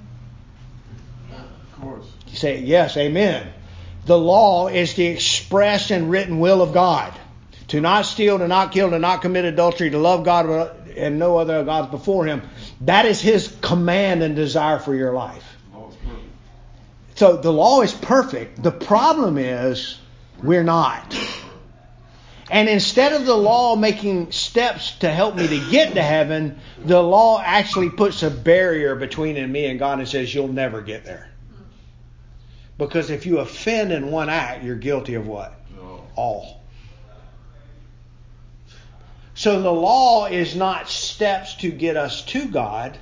Of 1.30 1.80
course. 1.80 2.06
You 2.28 2.36
say 2.36 2.60
yes, 2.60 2.96
amen. 2.96 3.52
The 4.06 4.18
law 4.18 4.68
is 4.68 4.94
the 4.94 5.06
expressed 5.06 5.90
and 5.90 6.10
written 6.10 6.40
will 6.40 6.62
of 6.62 6.72
God. 6.72 7.12
to 7.68 7.80
not 7.80 8.06
steal, 8.06 8.38
to 8.38 8.48
not 8.48 8.72
kill, 8.72 8.90
to 8.90 8.98
not 8.98 9.22
commit 9.22 9.44
adultery, 9.44 9.90
to 9.90 9.98
love 9.98 10.24
God 10.24 10.70
and 10.96 11.18
no 11.18 11.36
other 11.36 11.64
gods 11.64 11.90
before 11.90 12.24
Him. 12.24 12.42
That 12.82 13.04
is 13.06 13.20
His 13.20 13.54
command 13.60 14.22
and 14.22 14.36
desire 14.36 14.78
for 14.78 14.94
your 14.94 15.12
life. 15.12 15.55
Law 17.20 17.32
is 17.32 17.32
perfect. 17.32 17.36
So 17.36 17.36
the 17.36 17.52
law 17.52 17.82
is 17.82 17.92
perfect. 17.92 18.62
The 18.62 18.70
problem 18.70 19.38
is 19.38 19.98
we're 20.42 20.64
not. 20.64 21.16
And 22.48 22.68
instead 22.68 23.12
of 23.12 23.26
the 23.26 23.36
law 23.36 23.74
making 23.74 24.30
steps 24.30 24.92
to 24.98 25.10
help 25.10 25.34
me 25.34 25.48
to 25.48 25.70
get 25.70 25.94
to 25.94 26.02
heaven, 26.02 26.60
the 26.84 27.02
law 27.02 27.42
actually 27.44 27.90
puts 27.90 28.22
a 28.22 28.30
barrier 28.30 28.94
between 28.94 29.50
me 29.50 29.66
and 29.66 29.78
God 29.78 29.98
and 29.98 30.08
says, 30.08 30.32
You'll 30.32 30.48
never 30.48 30.80
get 30.80 31.04
there. 31.04 31.28
Because 32.78 33.10
if 33.10 33.26
you 33.26 33.38
offend 33.38 33.90
in 33.90 34.10
one 34.10 34.28
act, 34.28 34.62
you're 34.62 34.76
guilty 34.76 35.14
of 35.14 35.26
what? 35.26 35.54
All. 36.14 36.62
So 39.34 39.60
the 39.60 39.72
law 39.72 40.26
is 40.26 40.54
not 40.54 40.88
steps 40.88 41.54
to 41.56 41.70
get 41.70 41.96
us 41.96 42.22
to 42.26 42.46
God. 42.46 42.98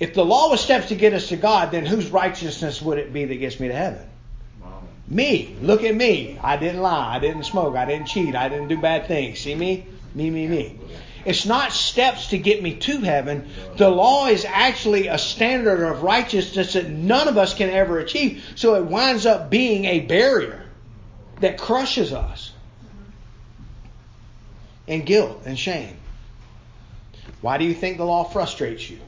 If 0.00 0.14
the 0.14 0.24
law 0.24 0.48
was 0.48 0.62
steps 0.62 0.88
to 0.88 0.94
get 0.94 1.12
us 1.12 1.28
to 1.28 1.36
God, 1.36 1.70
then 1.70 1.84
whose 1.84 2.08
righteousness 2.08 2.80
would 2.80 2.96
it 2.96 3.12
be 3.12 3.26
that 3.26 3.36
gets 3.36 3.60
me 3.60 3.68
to 3.68 3.74
heaven? 3.74 4.08
Me. 5.06 5.54
Look 5.60 5.84
at 5.84 5.94
me. 5.94 6.38
I 6.42 6.56
didn't 6.56 6.80
lie. 6.80 7.16
I 7.16 7.18
didn't 7.18 7.44
smoke. 7.44 7.76
I 7.76 7.84
didn't 7.84 8.06
cheat. 8.06 8.34
I 8.34 8.48
didn't 8.48 8.68
do 8.68 8.78
bad 8.78 9.06
things. 9.06 9.40
See 9.40 9.54
me? 9.54 9.84
Me, 10.14 10.30
me, 10.30 10.46
me. 10.46 10.78
It's 11.26 11.44
not 11.44 11.72
steps 11.72 12.28
to 12.28 12.38
get 12.38 12.62
me 12.62 12.76
to 12.76 13.00
heaven. 13.00 13.50
The 13.76 13.90
law 13.90 14.28
is 14.28 14.46
actually 14.46 15.08
a 15.08 15.18
standard 15.18 15.84
of 15.84 16.02
righteousness 16.02 16.72
that 16.72 16.88
none 16.88 17.28
of 17.28 17.36
us 17.36 17.52
can 17.52 17.68
ever 17.68 17.98
achieve. 17.98 18.42
So 18.54 18.76
it 18.76 18.84
winds 18.84 19.26
up 19.26 19.50
being 19.50 19.84
a 19.84 20.00
barrier 20.00 20.64
that 21.40 21.58
crushes 21.58 22.14
us 22.14 22.52
in 24.86 25.04
guilt 25.04 25.42
and 25.44 25.58
shame. 25.58 25.96
Why 27.42 27.58
do 27.58 27.64
you 27.64 27.74
think 27.74 27.98
the 27.98 28.04
law 28.04 28.24
frustrates 28.24 28.88
you? 28.88 28.98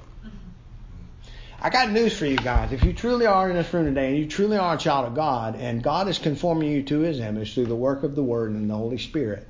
I 1.65 1.71
got 1.71 1.93
news 1.93 2.19
for 2.19 2.27
you 2.27 2.39
guys. 2.39 2.73
If 2.73 2.83
you 2.83 2.93
truly 2.93 3.25
are 3.25 3.49
in 3.49 3.55
this 3.55 3.73
room 3.73 3.85
today 3.85 4.09
and 4.09 4.19
you 4.19 4.27
truly 4.27 4.57
are 4.57 4.75
a 4.75 4.79
child 4.79 5.07
of 5.07 5.15
God 5.15 5.55
and 5.55 5.81
God 5.81 6.09
is 6.09 6.19
conforming 6.19 6.73
you 6.73 6.83
to 6.83 6.99
his 6.99 7.21
image 7.21 7.55
through 7.55 7.67
the 7.67 7.77
work 7.77 8.03
of 8.03 8.17
the 8.17 8.23
Word 8.23 8.51
and 8.51 8.69
the 8.69 8.75
Holy 8.75 8.99
Spirit, 8.99 9.47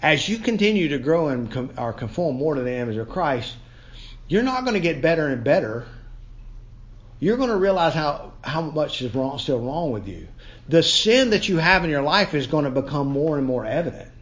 as 0.00 0.28
you 0.28 0.38
continue 0.38 0.90
to 0.90 0.98
grow 0.98 1.26
and 1.26 1.50
com- 1.50 1.72
or 1.76 1.92
conform 1.92 2.36
more 2.36 2.54
to 2.54 2.60
the 2.60 2.72
image 2.72 2.96
of 2.96 3.08
Christ, 3.08 3.56
you're 4.28 4.44
not 4.44 4.62
going 4.62 4.74
to 4.74 4.80
get 4.80 5.02
better 5.02 5.26
and 5.26 5.42
better. 5.42 5.88
You're 7.18 7.38
going 7.38 7.50
to 7.50 7.56
realize 7.56 7.94
how, 7.94 8.34
how 8.44 8.60
much 8.60 9.02
is 9.02 9.12
wrong, 9.12 9.40
still 9.40 9.58
wrong 9.58 9.90
with 9.90 10.06
you. 10.06 10.28
The 10.68 10.84
sin 10.84 11.30
that 11.30 11.48
you 11.48 11.56
have 11.56 11.82
in 11.82 11.90
your 11.90 12.02
life 12.02 12.34
is 12.34 12.46
going 12.46 12.66
to 12.66 12.70
become 12.70 13.08
more 13.08 13.36
and 13.36 13.44
more 13.44 13.66
evident. 13.66 14.12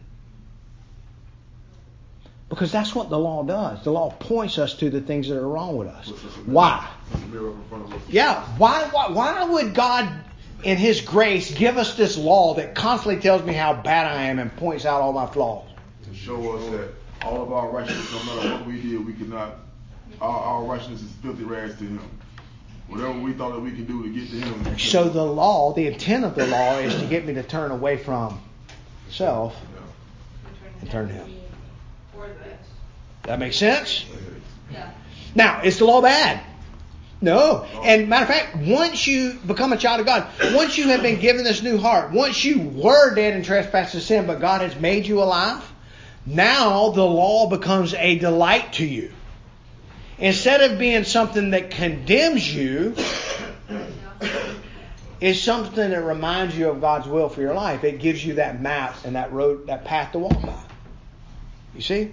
Because 2.55 2.71
that's 2.71 2.95
what 2.95 3.09
the 3.09 3.19
law 3.19 3.43
does. 3.43 3.83
The 3.83 3.91
law 3.91 4.11
points 4.11 4.57
us 4.57 4.75
to 4.75 4.89
the 4.89 5.01
things 5.01 5.27
that 5.27 5.37
are 5.37 5.45
wrong 5.45 5.75
with 5.75 5.89
us. 5.89 6.07
Why? 6.45 6.87
Put 7.11 7.19
the 7.19 7.27
mirror 7.27 7.49
up 7.49 7.55
in 7.55 7.63
front 7.65 7.83
of 7.83 7.93
us. 7.93 8.01
Yeah. 8.07 8.45
Why, 8.57 8.87
why, 8.91 9.09
why 9.09 9.43
would 9.43 9.73
God, 9.73 10.09
in 10.63 10.77
His 10.77 11.01
grace, 11.01 11.53
give 11.53 11.75
us 11.75 11.97
this 11.97 12.17
law 12.17 12.53
that 12.53 12.73
constantly 12.73 13.21
tells 13.21 13.43
me 13.43 13.51
how 13.51 13.73
bad 13.73 14.07
I 14.07 14.23
am 14.27 14.39
and 14.39 14.55
points 14.55 14.85
out 14.85 15.01
all 15.01 15.11
my 15.11 15.25
flaws? 15.25 15.67
To 16.05 16.15
show 16.15 16.53
us 16.53 16.71
that 16.71 16.91
all 17.25 17.43
of 17.43 17.51
our 17.51 17.69
righteousness, 17.71 18.25
no 18.25 18.35
matter 18.35 18.53
what 18.53 18.65
we 18.65 18.81
did, 18.81 19.05
we 19.05 19.11
could 19.11 19.29
not. 19.29 19.57
Our, 20.21 20.39
our 20.39 20.63
righteousness 20.63 21.01
is 21.01 21.11
filthy 21.21 21.43
rags 21.43 21.77
to 21.79 21.83
Him. 21.83 21.99
Whatever 22.87 23.19
we 23.19 23.33
thought 23.33 23.51
that 23.51 23.59
we 23.59 23.71
could 23.71 23.85
do 23.85 24.01
to 24.01 24.09
get 24.09 24.29
to 24.29 24.35
Him. 24.37 24.79
So 24.79 25.09
the 25.09 25.25
law, 25.25 25.73
the 25.73 25.87
intent 25.87 26.23
of 26.23 26.35
the 26.35 26.47
law, 26.47 26.77
is 26.77 26.95
to 27.01 27.05
get 27.05 27.25
me 27.25 27.33
to 27.33 27.43
turn 27.43 27.71
away 27.71 27.97
from 27.97 28.39
self 29.09 29.57
and 30.79 30.89
turn 30.89 31.09
to 31.09 31.13
Him. 31.15 31.29
For 33.25 33.31
this. 33.31 33.39
That 33.39 33.39
makes 33.39 33.57
sense? 33.57 34.05
Yeah. 34.71 34.91
Now, 35.33 35.61
is 35.63 35.79
the 35.79 35.85
law 35.85 36.01
bad? 36.01 36.41
No. 37.21 37.63
And 37.83 38.07
matter 38.09 38.23
of 38.23 38.29
fact, 38.29 38.57
once 38.57 39.07
you 39.07 39.33
become 39.47 39.73
a 39.73 39.77
child 39.77 39.99
of 39.99 40.05
God, 40.05 40.27
once 40.53 40.77
you 40.77 40.89
have 40.89 41.01
been 41.01 41.19
given 41.19 41.43
this 41.43 41.63
new 41.63 41.77
heart, 41.77 42.11
once 42.11 42.43
you 42.43 42.59
were 42.61 43.15
dead 43.15 43.35
in 43.35 43.43
trespasses 43.43 43.95
and 43.95 44.03
sin, 44.03 44.27
but 44.27 44.39
God 44.39 44.61
has 44.61 44.79
made 44.79 45.07
you 45.07 45.21
alive, 45.21 45.63
now 46.25 46.89
the 46.91 47.05
law 47.05 47.49
becomes 47.49 47.93
a 47.93 48.19
delight 48.19 48.73
to 48.73 48.85
you. 48.85 49.11
Instead 50.17 50.71
of 50.71 50.79
being 50.79 51.03
something 51.03 51.51
that 51.51 51.71
condemns 51.71 52.53
you, 52.53 52.95
it's 55.19 55.41
something 55.41 55.89
that 55.89 56.03
reminds 56.03 56.57
you 56.57 56.69
of 56.69 56.81
God's 56.81 57.07
will 57.07 57.29
for 57.29 57.41
your 57.41 57.53
life. 57.53 57.83
It 57.83 57.99
gives 57.99 58.25
you 58.25 58.35
that 58.35 58.61
map 58.61 58.97
and 59.03 59.15
that 59.15 59.33
road, 59.33 59.67
that 59.67 59.83
path 59.83 60.11
to 60.13 60.19
walk 60.19 60.41
by. 60.41 60.61
You 61.73 61.81
see? 61.81 62.11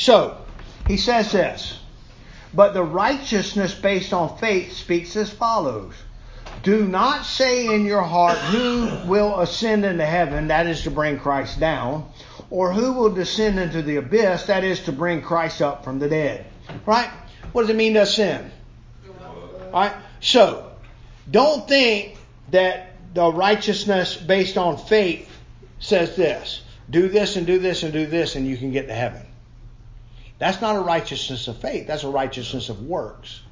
So, 0.00 0.38
he 0.86 0.96
says 0.96 1.30
this. 1.30 1.78
But 2.54 2.72
the 2.72 2.82
righteousness 2.82 3.74
based 3.74 4.14
on 4.14 4.38
faith 4.38 4.72
speaks 4.72 5.14
as 5.14 5.28
follows. 5.28 5.92
Do 6.62 6.88
not 6.88 7.26
say 7.26 7.66
in 7.66 7.84
your 7.84 8.00
heart, 8.00 8.38
Who 8.38 9.06
will 9.06 9.40
ascend 9.40 9.84
into 9.84 10.06
heaven? 10.06 10.48
That 10.48 10.66
is 10.66 10.84
to 10.84 10.90
bring 10.90 11.18
Christ 11.18 11.60
down. 11.60 12.10
Or 12.48 12.72
who 12.72 12.94
will 12.94 13.10
descend 13.10 13.60
into 13.60 13.82
the 13.82 13.96
abyss? 13.96 14.44
That 14.44 14.64
is 14.64 14.80
to 14.84 14.92
bring 14.92 15.20
Christ 15.20 15.60
up 15.60 15.84
from 15.84 15.98
the 15.98 16.08
dead. 16.08 16.46
Right? 16.86 17.10
What 17.52 17.62
does 17.62 17.70
it 17.70 17.76
mean 17.76 17.92
to 17.92 18.02
ascend? 18.02 18.50
Alright? 19.66 19.92
So, 20.20 20.72
don't 21.30 21.68
think 21.68 22.16
that 22.52 22.94
the 23.12 23.30
righteousness 23.30 24.16
based 24.16 24.56
on 24.56 24.78
faith 24.78 25.28
says 25.78 26.16
this. 26.16 26.62
Do 26.88 27.08
this 27.08 27.36
and 27.36 27.46
do 27.46 27.58
this 27.58 27.82
and 27.82 27.92
do 27.92 28.06
this 28.06 28.34
and 28.34 28.46
you 28.46 28.56
can 28.56 28.72
get 28.72 28.86
to 28.86 28.94
heaven. 28.94 29.26
That's 30.40 30.62
not 30.62 30.74
a 30.74 30.80
righteousness 30.80 31.48
of 31.48 31.58
faith. 31.58 31.86
That's 31.86 32.02
a 32.02 32.08
righteousness 32.08 32.70
of 32.70 32.82
works. 32.82 33.42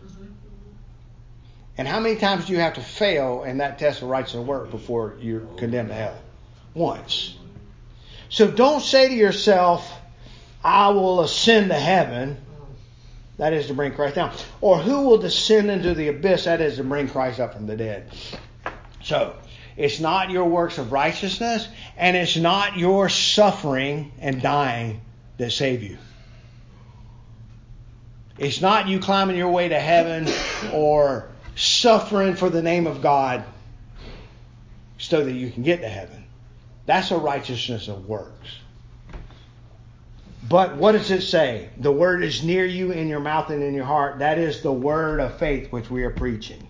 And 1.77 1.87
how 1.87 2.01
many 2.01 2.17
times 2.17 2.47
do 2.47 2.55
you 2.55 2.61
have 2.61 2.75
to 2.75 2.81
fail 2.81 3.45
in 3.45 3.59
that 3.59 3.79
test 3.79 4.01
of 4.01 4.09
righteousness 4.09 4.41
of 4.41 4.49
work 4.49 4.71
before 4.71 5.15
you're 5.21 5.43
condemned 5.59 5.91
to 5.91 5.95
hell? 5.95 6.19
Once. 6.73 7.37
So 8.31 8.51
don't 8.51 8.81
say 8.81 9.09
to 9.09 9.15
yourself, 9.15 9.93
I 10.65 10.89
will 10.89 11.21
ascend 11.21 11.69
to 11.69 11.79
heaven. 11.79 12.39
That 13.37 13.53
is 13.53 13.67
to 13.67 13.75
bring 13.75 13.93
Christ 13.93 14.15
down. 14.15 14.33
Or 14.63 14.79
who 14.79 15.03
will 15.03 15.19
descend 15.19 15.71
into 15.71 15.93
the 15.93 16.09
abyss? 16.09 16.45
That 16.45 16.63
is 16.63 16.77
to 16.77 16.85
bring 16.85 17.09
Christ 17.09 17.39
up 17.39 17.53
from 17.53 17.67
the 17.67 17.77
dead. 17.77 18.11
So, 19.03 19.37
it's 19.77 20.01
not 20.01 20.31
your 20.31 20.47
works 20.47 20.79
of 20.79 20.91
righteousness, 20.91 21.69
and 21.99 22.17
it's 22.17 22.37
not 22.37 22.79
your 22.79 23.11
suffering 23.11 24.11
and 24.21 24.41
dying 24.41 25.03
that 25.37 25.53
save 25.53 25.83
you. 25.83 25.99
It's 28.39 28.61
not 28.61 28.87
you 28.87 29.01
climbing 29.01 29.37
your 29.37 29.51
way 29.51 29.69
to 29.69 29.79
heaven 29.79 30.29
or 30.73 31.29
suffering 31.57 32.37
for 32.37 32.51
the 32.51 32.63
name 32.63 32.87
of 32.87 33.03
God 33.03 33.45
so 34.97 35.25
that 35.25 35.33
you 35.33 35.51
can 35.51 35.65
get 35.65 35.81
to 35.81 35.89
heaven. 35.89 36.25
That's 36.87 37.11
a 37.11 37.19
righteousness 37.19 37.89
of 37.89 38.07
works. 38.07 38.49
But 40.49 40.77
what 40.77 40.93
does 40.93 41.11
it 41.11 41.23
say? 41.23 41.69
The 41.79 41.93
word 41.93 42.23
is 42.23 42.45
near 42.45 42.65
you 42.65 42.93
in 42.93 43.09
your 43.09 43.21
mouth 43.21 43.51
and 43.51 43.63
in 43.63 43.75
your 43.75 43.85
heart. 43.85 44.21
That 44.21 44.39
is 44.39 44.63
the 44.63 44.73
word 44.73 45.21
of 45.21 45.39
faith 45.39 45.73
which 45.73 45.91
we 45.91 46.05
are 46.05 46.11
preaching. 46.11 46.68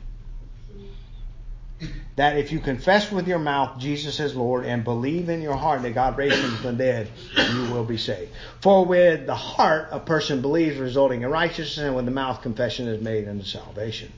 That 2.18 2.36
if 2.36 2.50
you 2.50 2.58
confess 2.58 3.12
with 3.12 3.28
your 3.28 3.38
mouth 3.38 3.78
Jesus 3.78 4.18
is 4.18 4.34
Lord 4.34 4.64
and 4.64 4.82
believe 4.82 5.28
in 5.28 5.40
your 5.40 5.54
heart 5.54 5.82
that 5.82 5.94
God 5.94 6.18
raised 6.18 6.34
him 6.34 6.50
from 6.56 6.76
the 6.76 6.84
dead, 6.84 7.08
you 7.36 7.72
will 7.72 7.84
be 7.84 7.96
saved. 7.96 8.32
For 8.60 8.84
with 8.84 9.26
the 9.26 9.36
heart 9.36 9.90
a 9.92 10.00
person 10.00 10.42
believes, 10.42 10.78
resulting 10.78 11.22
in 11.22 11.30
righteousness, 11.30 11.78
and 11.78 11.94
with 11.94 12.06
the 12.06 12.10
mouth 12.10 12.42
confession 12.42 12.88
is 12.88 13.00
made 13.00 13.28
unto 13.28 13.44
salvation. 13.44 14.12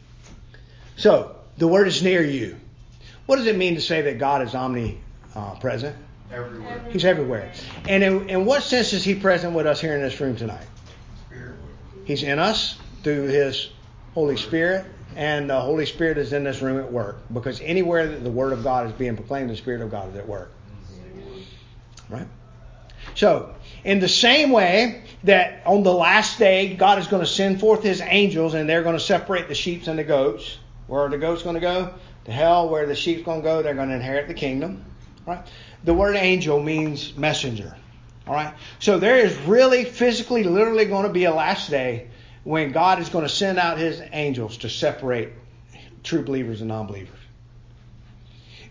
So, 0.97 1.37
the 1.59 1.69
word 1.69 1.89
is 1.89 2.03
near 2.03 2.25
you. 2.25 2.57
What 3.27 3.37
does 3.37 3.47
it 3.47 3.59
mean 3.59 3.75
to 3.75 3.83
say 3.83 4.01
that 4.01 4.19
God 4.19 4.41
is 4.49 4.55
omnipresent? 4.55 5.95
Everywhere. 6.33 6.83
He's 6.89 7.05
everywhere. 7.05 7.53
And 7.87 8.03
in, 8.03 8.31
in 8.31 8.45
what 8.47 8.63
sense 8.63 8.95
is 8.95 9.05
he 9.05 9.15
present 9.15 9.55
with 9.55 9.67
us 9.67 9.79
here 9.79 9.95
in 9.95 10.01
this 10.01 10.19
room 10.19 10.37
tonight? 10.37 10.67
He's 12.07 12.23
in 12.23 12.39
us 12.39 12.79
through 13.03 13.25
his 13.25 13.69
Holy 14.15 14.39
Spirit, 14.39 14.87
and 15.17 15.51
the 15.51 15.61
Holy 15.61 15.87
Spirit 15.87 16.19
is 16.19 16.33
in 16.33 16.45
this 16.45 16.63
room 16.63 16.79
at 16.79 16.91
work. 16.91 17.19
Because 17.33 17.61
anywhere 17.61 18.07
that 18.07 18.25
the 18.25 18.31
Word 18.31 18.53
of 18.53 18.63
God 18.63 18.87
is 18.87 18.93
being 18.93 19.17
proclaimed, 19.17 19.51
the 19.51 19.57
Spirit 19.57 19.81
of 19.81 19.91
God 19.91 20.11
is 20.11 20.17
at 20.17 20.29
work. 20.29 20.53
Right? 22.09 22.27
So, 23.15 23.55
in 23.85 24.01
the 24.01 24.09
same 24.09 24.51
way 24.51 25.05
that 25.25 25.63
on 25.67 25.83
the 25.83 25.93
last 25.93 26.39
day, 26.39 26.75
God 26.75 26.99
is 26.99 27.07
going 27.07 27.23
to 27.23 27.29
send 27.29 27.61
forth 27.61 27.83
his 27.83 28.01
angels 28.01 28.55
and 28.55 28.69
they're 28.69 28.83
going 28.83 28.97
to 28.97 29.03
separate 29.03 29.49
the 29.49 29.55
sheep 29.55 29.87
and 29.87 29.99
the 29.99 30.05
goats. 30.05 30.59
Where 30.87 31.03
are 31.03 31.09
the 31.09 31.19
goats 31.19 31.43
going 31.43 31.55
to 31.55 31.61
go? 31.61 31.95
To 32.25 32.33
hell. 32.33 32.69
Where 32.69 32.87
the 32.87 32.95
sheep 32.95 33.25
going 33.25 33.41
to 33.41 33.45
go? 33.45 33.63
They're 33.63 33.75
going 33.75 33.89
to 33.89 33.95
inherit 33.95 34.29
the 34.29 34.35
kingdom. 34.35 34.85
Right? 35.27 35.47
The 35.85 35.95
word 35.95 36.17
angel 36.17 36.63
means 36.63 37.17
messenger. 37.17 37.77
All 38.27 38.35
right? 38.35 38.55
So 38.79 38.99
there 38.99 39.19
is 39.19 39.37
really, 39.41 39.85
physically, 39.85 40.45
literally 40.45 40.85
going 40.85 41.07
to 41.07 41.13
be 41.13 41.25
a 41.25 41.35
last 41.35 41.71
day 41.71 42.09
when 42.45 42.73
God 42.73 43.01
is 43.01 43.09
going 43.09 43.27
to 43.27 43.33
send 43.33 43.59
out 43.59 43.79
his 43.79 44.03
angels 44.13 44.59
to 44.59 44.69
separate 44.69 45.31
true 46.03 46.23
believers 46.23 46.61
and 46.61 46.69
non 46.69 46.87
believers. 46.87 47.19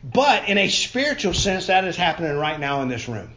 But 0.04 0.48
in 0.48 0.58
a 0.58 0.70
spiritual 0.70 1.34
sense, 1.34 1.68
that 1.68 1.84
is 1.84 1.96
happening 1.96 2.36
right 2.38 2.60
now 2.60 2.82
in 2.82 2.90
this 2.90 3.08
room. 3.08 3.30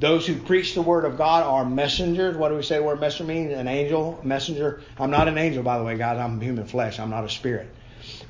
Those 0.00 0.26
who 0.26 0.36
preach 0.36 0.74
the 0.74 0.82
word 0.82 1.04
of 1.04 1.16
God 1.16 1.44
are 1.44 1.64
messengers. 1.64 2.36
What 2.36 2.48
do 2.48 2.56
we 2.56 2.62
say 2.62 2.78
the 2.78 2.82
word 2.82 3.00
messenger 3.00 3.32
means? 3.32 3.52
An 3.52 3.68
angel, 3.68 4.20
messenger. 4.24 4.82
I'm 4.98 5.10
not 5.10 5.28
an 5.28 5.38
angel, 5.38 5.62
by 5.62 5.78
the 5.78 5.84
way, 5.84 5.96
guys. 5.96 6.18
I'm 6.18 6.40
human 6.40 6.66
flesh. 6.66 6.98
I'm 6.98 7.10
not 7.10 7.24
a 7.24 7.28
spirit. 7.28 7.68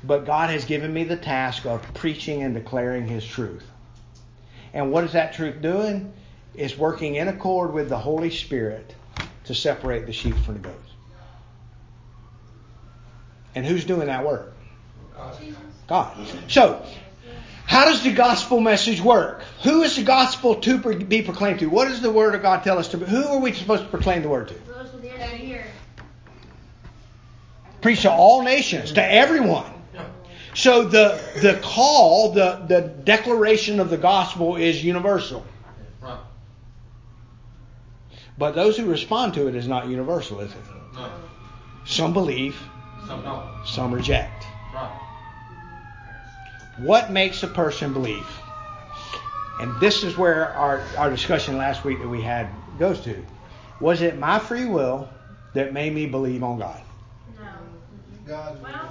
But 0.03 0.25
God 0.25 0.51
has 0.51 0.65
given 0.65 0.93
me 0.93 1.03
the 1.03 1.17
task 1.17 1.65
of 1.65 1.81
preaching 1.95 2.43
and 2.43 2.53
declaring 2.53 3.07
His 3.07 3.25
truth. 3.25 3.65
And 4.73 4.91
what 4.91 5.03
is 5.03 5.13
that 5.13 5.33
truth 5.33 5.61
doing? 5.61 6.13
It's 6.53 6.77
working 6.77 7.15
in 7.15 7.27
accord 7.27 7.73
with 7.73 7.89
the 7.89 7.97
Holy 7.97 8.29
Spirit 8.29 8.93
to 9.45 9.55
separate 9.55 10.05
the 10.05 10.13
sheep 10.13 10.35
from 10.37 10.55
the 10.55 10.59
goats. 10.59 10.91
And 13.53 13.65
who's 13.65 13.85
doing 13.85 14.07
that 14.07 14.25
work? 14.25 14.53
God. 15.87 16.17
So, 16.47 16.85
how 17.65 17.85
does 17.85 18.03
the 18.03 18.13
gospel 18.13 18.59
message 18.59 19.01
work? 19.01 19.43
Who 19.63 19.81
is 19.83 19.95
the 19.95 20.03
gospel 20.03 20.55
to 20.55 20.77
be 20.95 21.21
proclaimed 21.21 21.59
to? 21.59 21.67
What 21.67 21.87
does 21.87 22.01
the 22.01 22.11
word 22.11 22.35
of 22.35 22.41
God 22.41 22.63
tell 22.63 22.77
us 22.77 22.89
to? 22.89 22.97
Who 22.97 23.27
are 23.27 23.39
we 23.39 23.53
supposed 23.53 23.83
to 23.83 23.89
proclaim 23.89 24.21
the 24.21 24.29
word 24.29 24.49
to? 24.49 24.53
Those 24.53 24.93
with 24.93 25.05
ears 25.05 25.19
to 25.19 25.37
hear. 25.37 25.65
Preach 27.81 28.01
to 28.01 28.11
all 28.11 28.43
nations, 28.43 28.93
to 28.93 29.03
everyone. 29.03 29.71
So 30.53 30.83
the 30.85 31.19
the 31.41 31.59
call, 31.61 32.31
the 32.31 32.63
the 32.67 32.81
declaration 32.81 33.79
of 33.79 33.89
the 33.89 33.97
gospel 33.97 34.55
is 34.55 34.83
universal. 34.83 35.45
Right. 38.37 38.39
But 38.39 38.55
those 38.55 38.77
who 38.77 38.85
respond 38.85 39.33
to 39.35 39.47
it 39.47 39.55
is 39.55 39.67
not 39.67 39.87
universal, 39.87 40.39
is 40.41 40.51
it? 40.51 40.57
No. 40.93 41.09
Some 41.85 42.13
believe, 42.13 42.57
Some 43.07 43.21
don't. 43.23 43.65
some 43.65 43.93
reject. 43.93 44.45
Right. 44.73 45.01
What 46.77 47.11
makes 47.11 47.43
a 47.43 47.47
person 47.47 47.93
believe? 47.93 48.27
And 49.59 49.79
this 49.79 50.03
is 50.03 50.17
where 50.17 50.49
our, 50.49 50.81
our 50.97 51.09
discussion 51.09 51.57
last 51.57 51.85
week 51.85 51.99
that 51.99 52.09
we 52.09 52.21
had 52.21 52.49
goes 52.77 52.99
to. 53.01 53.25
Was 53.79 54.01
it 54.01 54.17
my 54.17 54.39
free 54.39 54.65
will 54.65 55.07
that 55.53 55.71
made 55.71 55.93
me 55.93 56.05
believe 56.05 56.43
on 56.43 56.59
God? 56.59 56.81
No. 57.39 57.47
God. 58.27 58.61
Well, 58.61 58.89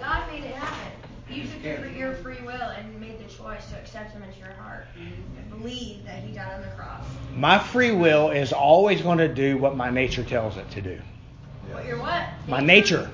God 0.00 0.32
made 0.32 0.44
it 0.44 0.54
happen. 0.54 0.89
You 1.30 1.44
took 1.44 1.62
your, 1.62 1.86
your 1.90 2.12
free 2.14 2.40
will 2.44 2.52
and 2.52 3.00
made 3.00 3.18
the 3.18 3.32
choice 3.32 3.68
to 3.70 3.78
accept 3.78 4.12
Him 4.12 4.22
into 4.22 4.38
your 4.38 4.52
heart 4.52 4.86
mm-hmm. 4.98 5.38
and 5.38 5.50
believe 5.50 6.04
that 6.04 6.22
He 6.24 6.32
died 6.32 6.54
on 6.54 6.62
the 6.62 6.68
cross. 6.68 7.04
My 7.36 7.58
free 7.58 7.92
will 7.92 8.30
is 8.30 8.52
always 8.52 9.00
going 9.00 9.18
to 9.18 9.28
do 9.28 9.56
what 9.56 9.76
my 9.76 9.90
nature 9.90 10.24
tells 10.24 10.56
it 10.56 10.68
to 10.72 10.80
do. 10.80 11.00
What 11.70 11.86
you're 11.86 11.98
what? 11.98 12.24
My 12.48 12.60
nature. 12.60 13.08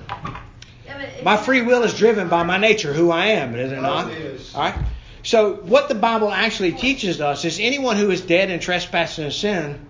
Yeah, 0.85 1.05
My 1.23 1.37
free 1.37 1.61
will 1.61 1.83
is 1.83 1.93
driven 1.93 2.27
by 2.27 2.43
my 2.43 2.57
nature, 2.57 2.91
who 2.91 3.11
I 3.11 3.27
am, 3.27 3.55
is 3.55 3.71
it 3.71 3.81
not? 3.81 4.11
It 4.11 4.17
is. 4.17 4.55
All 4.55 4.61
right. 4.61 4.75
So 5.21 5.55
what 5.55 5.89
the 5.89 5.95
Bible 5.95 6.31
actually 6.31 6.71
teaches 6.71 7.21
us 7.21 7.45
is 7.45 7.59
anyone 7.59 7.97
who 7.97 8.09
is 8.09 8.21
dead 8.21 8.49
in 8.49 8.59
trespass 8.59 9.19
and 9.19 9.31
sin, 9.31 9.87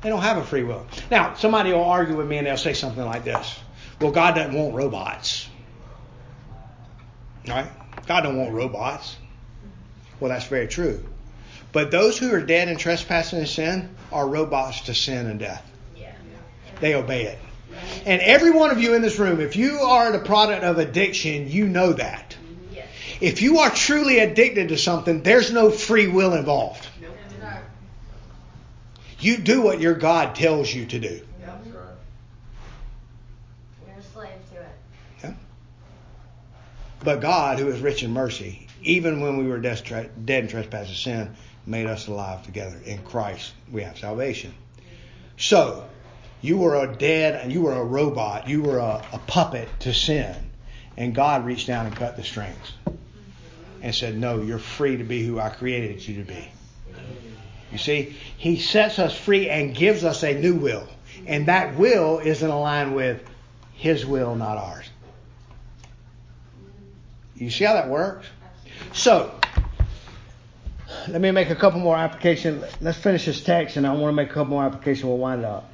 they 0.00 0.08
don't 0.08 0.22
have 0.22 0.38
a 0.38 0.44
free 0.44 0.62
will. 0.62 0.86
Now, 1.10 1.34
somebody 1.34 1.72
will 1.72 1.84
argue 1.84 2.16
with 2.16 2.26
me 2.26 2.38
and 2.38 2.46
they'll 2.46 2.56
say 2.56 2.72
something 2.72 3.04
like 3.04 3.24
this: 3.24 3.58
"Well, 4.00 4.12
God 4.12 4.36
doesn't 4.36 4.54
want 4.54 4.74
robots." 4.74 5.47
Right? 7.48 7.70
God 8.06 8.22
don't 8.22 8.36
want 8.36 8.52
robots. 8.52 9.16
Well, 10.20 10.30
that's 10.30 10.46
very 10.46 10.68
true. 10.68 11.04
But 11.72 11.90
those 11.90 12.18
who 12.18 12.32
are 12.34 12.40
dead 12.40 12.68
in 12.68 12.76
trespassing 12.76 13.40
and 13.40 13.48
sin 13.48 13.94
are 14.10 14.26
robots 14.26 14.82
to 14.82 14.94
sin 14.94 15.26
and 15.26 15.38
death. 15.38 15.64
Yeah. 15.96 16.12
They 16.80 16.94
obey 16.94 17.24
it. 17.24 17.38
And 18.06 18.20
every 18.22 18.50
one 18.50 18.70
of 18.70 18.80
you 18.80 18.94
in 18.94 19.02
this 19.02 19.18
room, 19.18 19.40
if 19.40 19.56
you 19.56 19.78
are 19.78 20.10
the 20.10 20.18
product 20.18 20.64
of 20.64 20.78
addiction, 20.78 21.50
you 21.50 21.68
know 21.68 21.92
that. 21.92 22.36
If 23.20 23.42
you 23.42 23.58
are 23.58 23.70
truly 23.70 24.20
addicted 24.20 24.68
to 24.68 24.78
something, 24.78 25.22
there's 25.22 25.50
no 25.52 25.70
free 25.70 26.06
will 26.06 26.34
involved. 26.34 26.86
You 29.20 29.36
do 29.38 29.62
what 29.62 29.80
your 29.80 29.94
God 29.94 30.36
tells 30.36 30.72
you 30.72 30.86
to 30.86 30.98
do. 31.00 31.20
That's 31.40 31.66
right. 31.66 31.82
You're 33.84 33.96
a 33.98 34.02
slave 34.02 34.30
to 34.52 34.60
it. 34.60 34.76
Yeah? 35.24 35.32
But 37.02 37.20
God, 37.20 37.58
who 37.58 37.68
is 37.68 37.80
rich 37.80 38.02
in 38.02 38.12
mercy, 38.12 38.66
even 38.82 39.20
when 39.20 39.38
we 39.38 39.46
were 39.46 39.58
dead 39.58 40.10
in 40.26 40.48
trespass 40.48 40.90
of 40.90 40.96
sin, 40.96 41.34
made 41.66 41.86
us 41.86 42.08
alive 42.08 42.42
together. 42.44 42.78
In 42.84 42.98
Christ, 42.98 43.52
we 43.70 43.82
have 43.82 43.98
salvation. 43.98 44.54
So, 45.36 45.88
you 46.40 46.56
were 46.58 46.76
a 46.76 46.96
dead 46.96 47.34
and 47.34 47.52
you 47.52 47.62
were 47.62 47.74
a 47.74 47.84
robot. 47.84 48.48
You 48.48 48.62
were 48.62 48.78
a, 48.78 49.02
a 49.12 49.18
puppet 49.26 49.68
to 49.80 49.92
sin. 49.92 50.34
And 50.96 51.14
God 51.14 51.44
reached 51.44 51.66
down 51.66 51.86
and 51.86 51.94
cut 51.94 52.16
the 52.16 52.24
strings 52.24 52.72
and 53.82 53.94
said, 53.94 54.16
No, 54.16 54.42
you're 54.42 54.58
free 54.58 54.96
to 54.96 55.04
be 55.04 55.24
who 55.24 55.38
I 55.38 55.48
created 55.50 56.06
you 56.06 56.22
to 56.22 56.28
be. 56.28 56.48
You 57.70 57.78
see, 57.78 58.16
He 58.36 58.58
sets 58.58 58.98
us 58.98 59.16
free 59.16 59.48
and 59.48 59.74
gives 59.74 60.04
us 60.04 60.22
a 60.22 60.34
new 60.34 60.54
will. 60.54 60.88
And 61.26 61.46
that 61.46 61.76
will 61.76 62.18
is 62.18 62.42
in 62.42 62.50
line 62.50 62.94
with 62.94 63.22
His 63.74 64.06
will, 64.06 64.34
not 64.34 64.56
ours. 64.56 64.87
You 67.38 67.50
see 67.50 67.64
how 67.64 67.74
that 67.74 67.88
works? 67.88 68.26
So, 68.92 69.38
let 71.08 71.20
me 71.20 71.30
make 71.30 71.50
a 71.50 71.56
couple 71.56 71.80
more 71.80 71.96
applications. 71.96 72.64
Let's 72.80 72.98
finish 72.98 73.26
this 73.26 73.42
text, 73.42 73.76
and 73.76 73.86
I 73.86 73.92
want 73.92 74.12
to 74.12 74.12
make 74.12 74.30
a 74.30 74.34
couple 74.34 74.50
more 74.50 74.64
applications. 74.64 75.04
We'll 75.04 75.18
wind 75.18 75.44
up. 75.44 75.72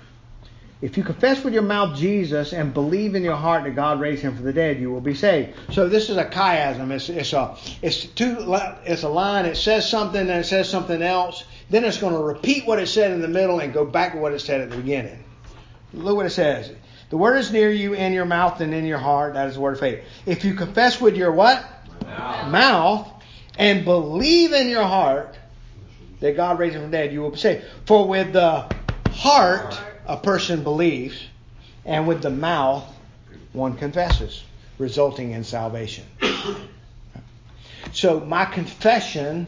If 0.83 0.99
you 0.99 1.03
confess 1.03 1.43
with 1.43 1.55
your 1.55 1.63
mouth 1.63 1.97
Jesus 1.97 2.53
and 2.53 2.75
believe 2.75 3.15
in 3.15 3.23
your 3.23 3.37
heart 3.37 3.65
that 3.65 3.75
God 3.75 4.01
raised 4.01 4.21
him 4.21 4.37
from 4.37 4.45
the 4.45 4.53
dead, 4.53 4.79
you 4.79 4.91
will 4.91 5.01
be 5.01 5.15
saved. 5.15 5.55
So 5.73 5.89
this 5.89 6.11
is 6.11 6.19
a 6.19 6.27
chiasm. 6.27 6.91
It's, 6.91 7.09
it's 7.09 7.33
a 7.33 7.57
it's 7.81 8.05
two 8.05 8.37
it's 8.85 9.03
a 9.03 9.09
line. 9.09 9.47
It 9.47 9.57
says 9.57 9.89
something, 9.89 10.27
then 10.27 10.41
it 10.41 10.45
says 10.45 10.69
something 10.69 11.01
else. 11.01 11.45
Then 11.71 11.85
it's 11.85 11.97
going 11.97 12.13
to 12.13 12.21
repeat 12.21 12.67
what 12.67 12.79
it 12.79 12.89
said 12.89 13.13
in 13.13 13.23
the 13.23 13.29
middle 13.29 13.61
and 13.61 13.73
go 13.73 13.87
back 13.87 14.13
to 14.13 14.19
what 14.19 14.35
it 14.35 14.41
said 14.41 14.61
at 14.61 14.71
the 14.71 14.77
beginning. 14.77 15.25
Look 15.95 16.17
what 16.17 16.27
it 16.27 16.31
says. 16.31 16.71
The 17.11 17.17
word 17.17 17.37
is 17.37 17.53
near 17.53 17.71
you 17.71 17.95
in 17.95 18.13
your 18.13 18.25
mouth 18.25 18.61
and 18.61 18.75
in 18.75 18.85
your 18.85 18.99
heart. 18.99 19.35
That 19.35 19.49
is 19.49 19.55
the 19.55 19.61
word 19.61 19.75
of 19.75 19.81
faith. 19.81 20.05
If 20.27 20.45
you 20.45 20.55
confess 20.55 21.01
with 21.01 21.17
your 21.17 21.33
what? 21.33 21.65
Mouth 22.07 23.11
and 23.59 23.85
believe 23.85 24.53
in 24.53 24.69
your 24.69 24.85
heart 24.85 25.37
that 26.21 26.37
God 26.37 26.59
raised 26.59 26.75
him 26.75 26.83
from 26.83 26.91
the 26.91 26.97
dead, 26.97 27.13
you 27.13 27.21
will 27.21 27.31
be 27.31 27.37
saved. 27.37 27.65
For 27.87 28.07
with 28.09 28.33
the 28.33 28.69
heart 29.11 29.79
a 30.07 30.17
person 30.17 30.63
believes, 30.63 31.23
and 31.85 32.09
with 32.09 32.23
the 32.23 32.31
mouth 32.31 32.85
one 33.53 33.77
confesses, 33.77 34.43
resulting 34.79 35.33
in 35.33 35.45
salvation. 35.45 36.05
So 37.93 38.21
my 38.21 38.45
confession 38.45 39.47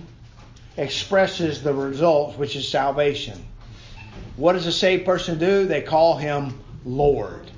expresses 0.77 1.63
the 1.63 1.75
results, 1.75 2.39
which 2.39 2.55
is 2.55 2.69
salvation. 2.69 3.45
What 4.37 4.53
does 4.53 4.67
a 4.67 4.73
saved 4.73 5.05
person 5.05 5.39
do? 5.39 5.67
They 5.67 5.83
call 5.83 6.17
him 6.17 6.63
Lord. 6.87 7.51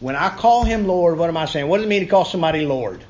When 0.00 0.16
I 0.16 0.28
call 0.28 0.64
him 0.64 0.86
Lord, 0.86 1.16
what 1.16 1.28
am 1.28 1.36
I 1.36 1.46
saying? 1.46 1.68
What 1.68 1.78
does 1.78 1.86
it 1.86 1.88
mean 1.88 2.00
to 2.00 2.06
call 2.06 2.24
somebody 2.24 2.66
Lord? 2.66 3.02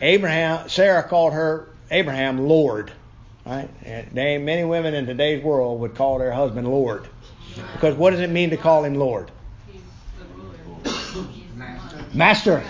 Abraham, 0.00 0.68
Sarah 0.68 1.02
called 1.02 1.32
her 1.32 1.68
Abraham 1.90 2.46
Lord. 2.46 2.92
Right? 3.46 3.68
And 3.84 4.12
many 4.12 4.64
women 4.64 4.94
in 4.94 5.06
today's 5.06 5.42
world 5.42 5.80
would 5.80 5.94
call 5.94 6.18
their 6.18 6.32
husband 6.32 6.68
Lord. 6.68 7.08
Because 7.74 7.94
what 7.94 8.10
does 8.10 8.20
it 8.20 8.30
mean 8.30 8.50
to 8.50 8.56
call 8.56 8.84
him 8.84 8.94
Lord? 8.94 9.30
Master. 12.12 12.62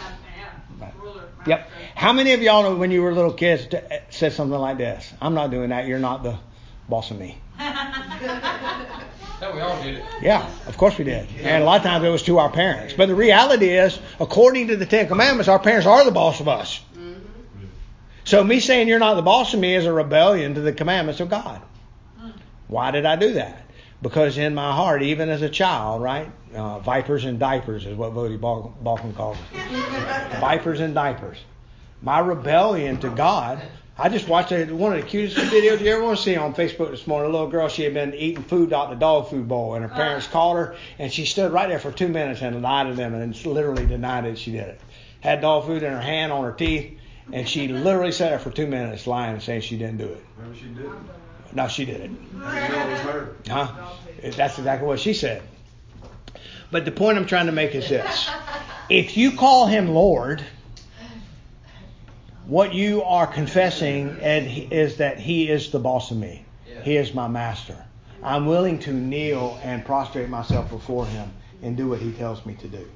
Yep. 1.47 1.71
How 1.95 2.13
many 2.13 2.33
of 2.33 2.43
y'all 2.43 2.63
know 2.63 2.77
when 2.77 2.91
you 2.91 3.03
were 3.03 3.13
little 3.15 3.33
kids 3.33 3.67
said 4.11 4.33
something 4.33 4.59
like 4.59 4.79
this? 4.79 5.13
I'm 5.21 5.35
not 5.35 5.51
doing 5.51 5.71
that. 5.71 5.87
You're 5.87 5.99
not 5.99 6.23
the 6.23 6.39
boss 6.89 7.11
of 7.11 7.19
me. 7.19 7.39
Yeah, 9.45 9.55
we 9.55 9.61
all 9.61 9.83
did 9.83 9.97
it. 9.97 10.05
Yeah, 10.23 10.51
of 10.67 10.79
course 10.79 10.97
we 10.97 11.05
did. 11.05 11.29
And 11.43 11.63
a 11.63 11.67
lot 11.67 11.77
of 11.77 11.83
times 11.83 12.03
it 12.03 12.09
was 12.09 12.23
to 12.23 12.39
our 12.39 12.51
parents. 12.51 12.95
But 12.95 13.09
the 13.09 13.15
reality 13.15 13.69
is, 13.69 13.99
according 14.19 14.69
to 14.69 14.77
the 14.77 14.87
Ten 14.87 15.07
Commandments, 15.07 15.49
our 15.49 15.59
parents 15.59 15.87
are 15.87 16.03
the 16.03 16.11
boss 16.11 16.41
of 16.41 16.49
us. 16.49 16.81
So 18.25 18.43
me 18.43 18.61
saying 18.61 18.89
you're 18.89 18.99
not 18.99 19.15
the 19.15 19.23
boss 19.23 19.53
of 19.53 19.61
me 19.61 19.75
is 19.75 19.85
a 19.85 19.93
rebellion 19.93 20.55
to 20.55 20.63
the 20.63 20.73
commandments 20.73 21.21
of 21.21 21.29
God. 21.29 21.61
Why 22.69 22.91
did 22.91 23.05
I 23.05 23.17
do 23.17 23.35
that? 23.35 23.67
Because 24.01 24.39
in 24.39 24.55
my 24.55 24.73
heart, 24.73 25.03
even 25.03 25.29
as 25.29 25.43
a 25.43 25.51
child, 25.51 26.03
right? 26.03 26.31
Uh, 26.55 26.79
vipers 26.79 27.27
and 27.27 27.39
diapers 27.39 27.85
is 27.85 27.97
what 27.97 28.15
Voddie 28.15 28.39
Baucham 28.39 29.15
calls 29.15 29.37
it. 29.53 30.41
vipers 30.41 30.81
and 30.81 30.95
diapers. 30.95 31.37
My 32.01 32.19
rebellion 32.19 32.99
to 33.01 33.11
God. 33.11 33.61
I 33.97 34.09
just 34.09 34.27
watched 34.27 34.51
a, 34.51 34.65
one 34.73 34.93
of 34.93 35.01
the 35.01 35.07
cutest 35.07 35.37
videos 35.37 35.81
you 35.81 35.93
ever 35.93 36.03
want 36.03 36.19
to 36.19 36.23
see 36.25 36.37
on 36.37 36.53
Facebook 36.53 36.91
this 36.91 37.07
morning. 37.07 37.31
A 37.31 37.33
little 37.33 37.49
girl, 37.49 37.69
she 37.69 37.85
had 37.85 37.95
been 37.95 38.13
eating 38.15 38.43
food 38.43 38.73
out 38.73 38.91
the 38.91 38.97
dog 38.97 39.29
food 39.29 39.47
bowl, 39.47 39.75
and 39.75 39.85
her 39.85 39.93
uh. 39.93 39.95
parents 39.95 40.27
called 40.27 40.57
her, 40.57 40.77
and 40.99 41.13
she 41.13 41.25
stood 41.25 41.53
right 41.53 41.69
there 41.69 41.79
for 41.79 41.93
two 41.93 42.09
minutes 42.09 42.43
and 42.43 42.61
lied 42.61 42.89
to 42.89 42.95
them, 42.95 43.15
and 43.15 43.47
literally 43.47 43.87
denied 43.87 44.25
that 44.25 44.39
she 44.39 44.51
did 44.51 44.69
it. 44.69 44.81
Had 45.21 45.43
dog 45.43 45.67
food 45.67 45.85
in 45.85 45.93
her 45.93 46.01
hand 46.01 46.33
on 46.33 46.43
her 46.43 46.53
teeth, 46.53 46.99
and 47.33 47.49
she 47.49 47.69
literally 47.69 48.11
sat 48.11 48.31
there 48.31 48.39
for 48.41 48.51
two 48.51 48.67
minutes 48.67 49.07
lying 49.07 49.35
and 49.35 49.43
saying 49.43 49.61
she 49.61 49.79
didn't 49.79 49.99
do 49.99 50.07
it. 50.07 50.25
Maybe 50.43 50.59
she 50.59 50.67
did. 50.67 50.91
No, 51.53 51.69
she 51.69 51.85
did 51.85 52.01
it. 52.01 52.11
Know, 52.11 52.47
it 52.49 52.91
was 52.91 53.01
her. 53.01 53.37
Huh? 53.49 53.93
That's 54.23 54.59
exactly 54.59 54.89
what 54.89 54.99
she 54.99 55.15
said. 55.15 55.41
But 56.73 56.85
the 56.85 56.91
point 56.91 57.17
I'm 57.17 57.27
trying 57.27 57.47
to 57.47 57.53
make 57.53 57.77
is 57.77 57.89
this. 57.89 58.29
If 58.91 59.17
you 59.17 59.33
call 59.33 59.67
him 59.67 59.89
Lord, 59.89 60.45
What 62.47 62.75
you 62.75 63.03
are 63.03 63.27
confessing 63.27 64.19
and 64.21 64.47
is 64.71 64.97
that 64.99 65.19
He 65.19 65.49
is 65.49 65.71
the 65.71 65.79
boss 65.79 66.11
of 66.11 66.19
me. 66.19 66.45
He 66.83 66.97
is 66.97 67.15
my 67.15 67.29
master. 67.29 67.77
I'm 68.23 68.47
willing 68.47 68.79
to 68.81 68.93
kneel 68.93 69.59
and 69.63 69.85
prostrate 69.85 70.29
myself 70.29 70.71
before 70.71 71.07
Him 71.07 71.31
and 71.63 71.77
do 71.77 71.89
what 71.89 72.01
He 72.01 72.13
tells 72.13 72.45
me 72.45 72.55
to 72.57 72.69
do. 72.69 72.87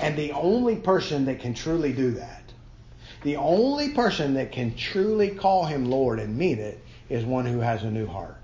And 0.00 0.16
the 0.16 0.32
only 0.32 0.76
person 0.76 1.24
that 1.24 1.40
can 1.40 1.54
truly 1.54 1.92
do 1.92 2.12
that, 2.12 2.42
the 3.22 3.36
only 3.36 3.90
person 3.90 4.34
that 4.34 4.52
can 4.52 4.74
truly 4.74 5.30
call 5.30 5.64
Him 5.64 5.86
Lord 5.86 6.20
and 6.20 6.36
mean 6.36 6.58
it, 6.58 6.82
is 7.08 7.24
one 7.24 7.46
who 7.46 7.60
has 7.60 7.82
a 7.82 7.90
new 7.90 8.06
heart. 8.06 8.36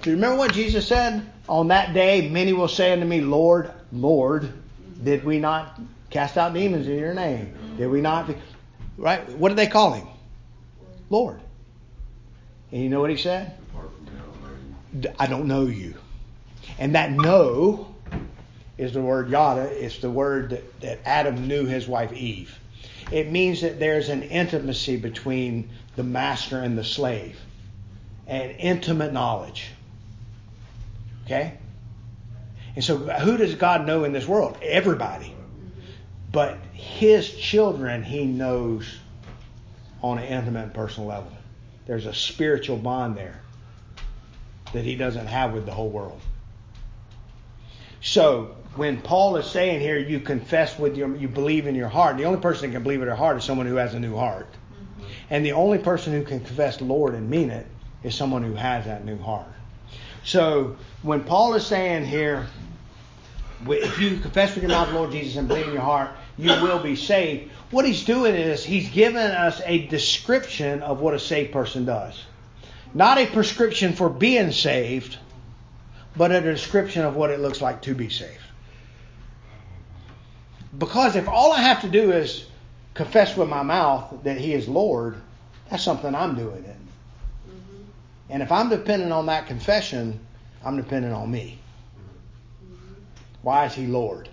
Do 0.00 0.10
you 0.10 0.16
remember 0.16 0.38
what 0.38 0.52
Jesus 0.52 0.86
said? 0.86 1.30
On 1.48 1.68
that 1.68 1.92
day, 1.92 2.28
many 2.28 2.52
will 2.52 2.68
say 2.68 2.92
unto 2.92 3.04
me, 3.04 3.20
Lord, 3.20 3.70
Lord, 3.92 4.52
did 5.02 5.24
we 5.24 5.38
not 5.38 5.78
cast 6.10 6.38
out 6.38 6.54
demons 6.54 6.86
in 6.86 6.98
your 6.98 7.14
name? 7.14 7.54
Did 7.76 7.88
we 7.88 8.00
not? 8.00 8.30
Right? 8.96 9.28
What 9.30 9.48
did 9.48 9.58
they 9.58 9.66
call 9.66 9.92
him? 9.92 10.06
Lord. 11.10 11.40
And 12.70 12.82
you 12.82 12.88
know 12.88 13.00
what 13.00 13.10
he 13.10 13.16
said? 13.16 13.56
I 15.18 15.26
don't 15.26 15.46
know 15.46 15.66
you. 15.66 15.94
And 16.78 16.94
that 16.94 17.12
know 17.12 17.94
is 18.78 18.92
the 18.92 19.00
word 19.00 19.30
yada. 19.30 19.62
It's 19.62 19.98
the 19.98 20.10
word 20.10 20.50
that, 20.50 20.80
that 20.80 21.00
Adam 21.04 21.46
knew 21.46 21.66
his 21.66 21.86
wife 21.86 22.12
Eve. 22.12 22.58
It 23.10 23.30
means 23.30 23.60
that 23.60 23.78
there's 23.78 24.08
an 24.08 24.22
intimacy 24.22 24.96
between 24.96 25.70
the 25.96 26.02
master 26.02 26.60
and 26.60 26.76
the 26.76 26.84
slave, 26.84 27.38
an 28.26 28.50
intimate 28.52 29.12
knowledge. 29.12 29.70
Okay? 31.26 31.58
And 32.74 32.82
so, 32.82 32.96
who 32.96 33.36
does 33.36 33.54
God 33.54 33.86
know 33.86 34.04
in 34.04 34.12
this 34.12 34.26
world? 34.26 34.56
Everybody. 34.62 35.34
But 36.30 36.58
his 36.82 37.30
children, 37.36 38.02
he 38.02 38.24
knows 38.24 38.98
on 40.02 40.18
an 40.18 40.24
intimate 40.24 40.64
and 40.64 40.74
personal 40.74 41.08
level. 41.08 41.30
There's 41.86 42.06
a 42.06 42.14
spiritual 42.14 42.76
bond 42.76 43.16
there 43.16 43.40
that 44.72 44.84
he 44.84 44.96
doesn't 44.96 45.28
have 45.28 45.52
with 45.52 45.64
the 45.64 45.70
whole 45.70 45.90
world. 45.90 46.20
So, 48.00 48.56
when 48.74 49.00
Paul 49.00 49.36
is 49.36 49.46
saying 49.46 49.80
here, 49.80 49.96
you 49.96 50.18
confess 50.18 50.76
with 50.76 50.96
your, 50.96 51.14
you 51.14 51.28
believe 51.28 51.68
in 51.68 51.76
your 51.76 51.88
heart, 51.88 52.16
the 52.16 52.24
only 52.24 52.40
person 52.40 52.68
that 52.68 52.74
can 52.74 52.82
believe 52.82 53.00
in 53.00 53.06
their 53.06 53.14
heart 53.14 53.36
is 53.36 53.44
someone 53.44 53.66
who 53.66 53.76
has 53.76 53.94
a 53.94 54.00
new 54.00 54.16
heart. 54.16 54.48
Mm-hmm. 54.50 55.04
And 55.30 55.46
the 55.46 55.52
only 55.52 55.78
person 55.78 56.12
who 56.12 56.24
can 56.24 56.40
confess 56.40 56.80
Lord 56.80 57.14
and 57.14 57.30
mean 57.30 57.50
it 57.50 57.66
is 58.02 58.16
someone 58.16 58.42
who 58.42 58.54
has 58.54 58.86
that 58.86 59.04
new 59.04 59.18
heart. 59.18 59.46
So, 60.24 60.76
when 61.02 61.22
Paul 61.22 61.54
is 61.54 61.64
saying 61.64 62.06
here, 62.06 62.48
if 63.68 64.00
you 64.00 64.16
confess 64.18 64.56
with 64.56 64.64
your 64.64 64.70
mouth 64.70 64.92
Lord 64.92 65.12
Jesus 65.12 65.36
and 65.36 65.46
believe 65.46 65.68
in 65.68 65.74
your 65.74 65.82
heart, 65.82 66.10
you 66.38 66.50
will 66.62 66.78
be 66.78 66.96
saved. 66.96 67.50
What 67.70 67.84
he's 67.84 68.04
doing 68.04 68.34
is 68.34 68.64
he's 68.64 68.88
giving 68.90 69.16
us 69.16 69.60
a 69.64 69.86
description 69.86 70.82
of 70.82 71.00
what 71.00 71.14
a 71.14 71.18
saved 71.18 71.52
person 71.52 71.84
does. 71.84 72.22
Not 72.94 73.18
a 73.18 73.26
prescription 73.26 73.94
for 73.94 74.08
being 74.08 74.52
saved, 74.52 75.18
but 76.16 76.30
a 76.30 76.40
description 76.40 77.04
of 77.04 77.16
what 77.16 77.30
it 77.30 77.40
looks 77.40 77.60
like 77.60 77.82
to 77.82 77.94
be 77.94 78.08
saved. 78.08 78.38
Because 80.76 81.16
if 81.16 81.28
all 81.28 81.52
I 81.52 81.60
have 81.60 81.82
to 81.82 81.88
do 81.88 82.12
is 82.12 82.46
confess 82.94 83.36
with 83.36 83.48
my 83.48 83.62
mouth 83.62 84.22
that 84.24 84.38
he 84.38 84.54
is 84.54 84.68
Lord, 84.68 85.16
that's 85.70 85.82
something 85.82 86.14
I'm 86.14 86.34
doing 86.34 86.64
it. 86.64 86.76
And 88.30 88.42
if 88.42 88.50
I'm 88.50 88.70
dependent 88.70 89.12
on 89.12 89.26
that 89.26 89.46
confession, 89.46 90.18
I'm 90.64 90.76
dependent 90.76 91.14
on 91.14 91.30
me. 91.30 91.58
Why 93.42 93.66
is 93.66 93.74
he 93.74 93.86
Lord? 93.86 94.28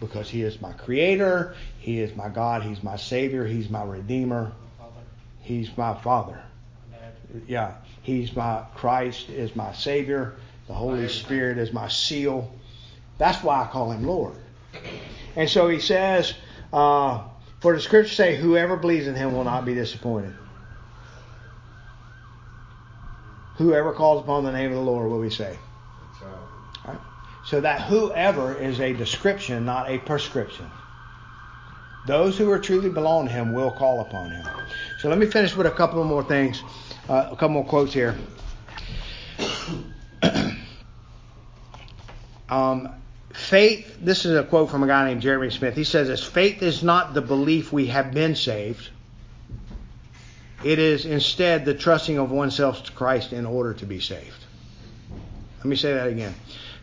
Because 0.00 0.28
he 0.28 0.42
is 0.42 0.60
my 0.60 0.72
creator, 0.72 1.54
he 1.78 2.00
is 2.00 2.14
my 2.14 2.28
God, 2.28 2.62
he's 2.62 2.82
my 2.82 2.96
savior, 2.96 3.46
he's 3.46 3.70
my 3.70 3.82
redeemer, 3.82 4.52
he's 5.40 5.74
my 5.76 5.94
father. 5.94 6.42
Yeah, 7.46 7.74
he's 8.02 8.34
my 8.36 8.64
Christ 8.74 9.30
is 9.30 9.56
my 9.56 9.72
savior, 9.72 10.36
the 10.66 10.74
Holy 10.74 11.08
Spirit 11.08 11.58
is 11.58 11.72
my 11.72 11.88
seal. 11.88 12.52
That's 13.18 13.42
why 13.42 13.62
I 13.62 13.66
call 13.68 13.90
him 13.90 14.04
Lord. 14.04 14.36
And 15.34 15.48
so 15.48 15.68
he 15.68 15.80
says, 15.80 16.34
uh, 16.72 17.22
for 17.60 17.74
the 17.74 17.80
scriptures 17.80 18.16
say, 18.16 18.36
whoever 18.36 18.76
believes 18.76 19.06
in 19.06 19.14
him 19.14 19.32
will 19.32 19.44
not 19.44 19.64
be 19.64 19.74
disappointed. 19.74 20.34
Whoever 23.56 23.92
calls 23.92 24.22
upon 24.22 24.44
the 24.44 24.52
name 24.52 24.70
of 24.70 24.76
the 24.76 24.82
Lord 24.82 25.10
will 25.10 25.22
be 25.22 25.30
saved. 25.30 25.58
So 27.46 27.60
that 27.60 27.82
whoever 27.82 28.54
is 28.56 28.80
a 28.80 28.92
description, 28.92 29.64
not 29.64 29.88
a 29.88 29.98
prescription. 29.98 30.68
Those 32.06 32.36
who 32.36 32.50
are 32.50 32.58
truly 32.58 32.88
belong 32.88 33.26
to 33.26 33.32
him 33.32 33.52
will 33.52 33.70
call 33.70 34.00
upon 34.00 34.30
him. 34.30 34.46
So 35.00 35.08
let 35.08 35.18
me 35.18 35.26
finish 35.26 35.54
with 35.56 35.66
a 35.66 35.70
couple 35.70 36.02
more 36.04 36.24
things, 36.24 36.62
uh, 37.08 37.28
a 37.30 37.36
couple 37.36 37.50
more 37.50 37.64
quotes 37.64 37.92
here. 37.92 38.16
um, 42.48 42.88
faith, 43.32 43.96
this 44.00 44.24
is 44.24 44.36
a 44.36 44.42
quote 44.44 44.70
from 44.70 44.82
a 44.82 44.86
guy 44.86 45.08
named 45.08 45.22
Jeremy 45.22 45.50
Smith. 45.50 45.74
He 45.74 45.84
says 45.84 46.08
this 46.08 46.24
faith 46.24 46.62
is 46.62 46.82
not 46.82 47.14
the 47.14 47.22
belief 47.22 47.72
we 47.72 47.86
have 47.86 48.12
been 48.12 48.34
saved. 48.34 48.90
It 50.64 50.78
is 50.78 51.06
instead 51.06 51.64
the 51.64 51.74
trusting 51.74 52.18
of 52.18 52.30
oneself 52.30 52.84
to 52.84 52.92
Christ 52.92 53.32
in 53.32 53.46
order 53.46 53.74
to 53.74 53.86
be 53.86 54.00
saved. 54.00 54.44
Let 55.58 55.66
me 55.66 55.76
say 55.76 55.94
that 55.94 56.08
again. 56.08 56.34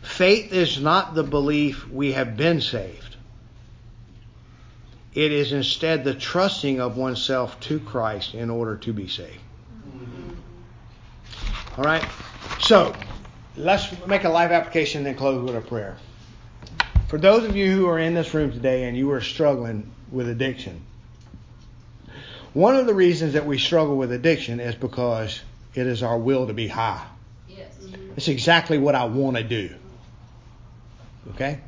Faith 0.04 0.52
is 0.52 0.78
not 0.78 1.14
the 1.14 1.22
belief 1.22 1.88
we 1.88 2.12
have 2.12 2.36
been 2.36 2.60
saved. 2.60 3.16
It 5.14 5.32
is 5.32 5.52
instead 5.52 6.04
the 6.04 6.14
trusting 6.14 6.80
of 6.80 6.96
oneself 6.96 7.58
to 7.60 7.80
Christ 7.80 8.34
in 8.34 8.50
order 8.50 8.76
to 8.76 8.92
be 8.92 9.08
saved. 9.08 9.40
All 11.78 11.84
right? 11.84 12.04
So, 12.60 12.94
let's 13.56 14.06
make 14.06 14.24
a 14.24 14.28
live 14.28 14.52
application 14.52 14.98
and 14.98 15.06
then 15.06 15.14
close 15.14 15.42
with 15.42 15.56
a 15.56 15.66
prayer. 15.66 15.96
For 17.08 17.18
those 17.18 17.44
of 17.44 17.56
you 17.56 17.72
who 17.72 17.88
are 17.88 17.98
in 17.98 18.14
this 18.14 18.34
room 18.34 18.52
today 18.52 18.84
and 18.84 18.96
you 18.96 19.10
are 19.12 19.20
struggling 19.20 19.90
with 20.12 20.28
addiction, 20.28 20.82
one 22.52 22.76
of 22.76 22.86
the 22.86 22.94
reasons 22.94 23.32
that 23.32 23.46
we 23.46 23.58
struggle 23.58 23.96
with 23.96 24.12
addiction 24.12 24.60
is 24.60 24.74
because 24.74 25.40
it 25.74 25.86
is 25.86 26.02
our 26.02 26.18
will 26.18 26.46
to 26.46 26.52
be 26.52 26.68
high. 26.68 27.04
Yes. 27.48 27.72
It's 28.16 28.28
exactly 28.28 28.78
what 28.78 28.94
I 28.94 29.06
want 29.06 29.38
to 29.38 29.42
do. 29.42 29.74
Okay? 31.30 31.60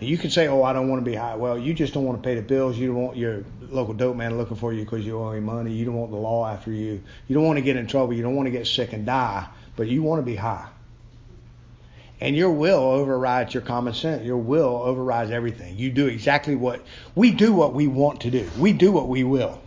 You 0.00 0.18
can 0.18 0.30
say, 0.30 0.48
"Oh, 0.48 0.62
I 0.62 0.72
don't 0.72 0.88
want 0.88 1.04
to 1.04 1.10
be 1.10 1.16
high." 1.16 1.36
Well, 1.36 1.58
you 1.58 1.72
just 1.72 1.94
don't 1.94 2.04
want 2.04 2.22
to 2.22 2.26
pay 2.26 2.34
the 2.34 2.42
bills. 2.42 2.76
You 2.76 2.88
don't 2.88 2.96
want 2.96 3.16
your 3.16 3.44
local 3.70 3.94
dope 3.94 4.16
man 4.16 4.36
looking 4.36 4.56
for 4.56 4.72
you 4.72 4.84
because 4.84 5.04
you 5.04 5.18
owe 5.18 5.30
him 5.30 5.44
money. 5.44 5.72
You 5.72 5.84
don't 5.84 5.94
want 5.94 6.10
the 6.10 6.16
law 6.16 6.46
after 6.46 6.70
you. 6.70 7.02
You 7.28 7.34
don't 7.34 7.44
want 7.44 7.58
to 7.58 7.62
get 7.62 7.76
in 7.76 7.86
trouble. 7.86 8.12
You 8.12 8.22
don't 8.22 8.34
want 8.34 8.46
to 8.46 8.50
get 8.50 8.66
sick 8.66 8.92
and 8.92 9.06
die. 9.06 9.46
But 9.76 9.88
you 9.88 10.02
want 10.02 10.20
to 10.20 10.24
be 10.24 10.36
high. 10.36 10.68
And 12.20 12.36
your 12.36 12.50
will 12.50 12.80
overrides 12.80 13.54
your 13.54 13.62
common 13.62 13.92
sense. 13.92 14.24
Your 14.24 14.36
will 14.36 14.82
overrides 14.84 15.30
everything. 15.30 15.76
You 15.76 15.90
do 15.90 16.06
exactly 16.06 16.54
what 16.54 16.80
we 17.14 17.30
do. 17.30 17.52
What 17.52 17.74
we 17.74 17.86
want 17.86 18.20
to 18.22 18.30
do. 18.30 18.48
We 18.58 18.72
do 18.72 18.92
what 18.92 19.08
we 19.08 19.24
will. 19.24 19.60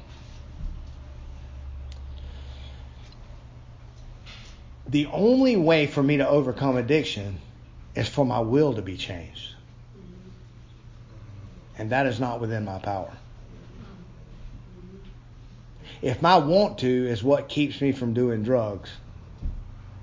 The 4.88 5.08
only 5.08 5.58
way 5.58 5.86
for 5.88 6.02
me 6.02 6.18
to 6.18 6.28
overcome 6.28 6.78
addiction 6.78 7.40
is 7.98 8.08
for 8.08 8.24
my 8.24 8.40
will 8.40 8.76
to 8.76 8.82
be 8.84 8.96
changed. 8.96 9.56
And 11.80 11.90
that 11.90 12.06
is 12.06 12.20
not 12.20 12.40
within 12.40 12.64
my 12.64 12.78
power. 12.78 13.12
If 16.04 16.22
my 16.22 16.38
want 16.38 16.78
to 16.80 16.88
is 16.88 17.24
what 17.24 17.50
keeps 17.50 17.82
me 17.82 17.92
from 17.92 18.14
doing 18.14 18.44
drugs, 18.44 18.92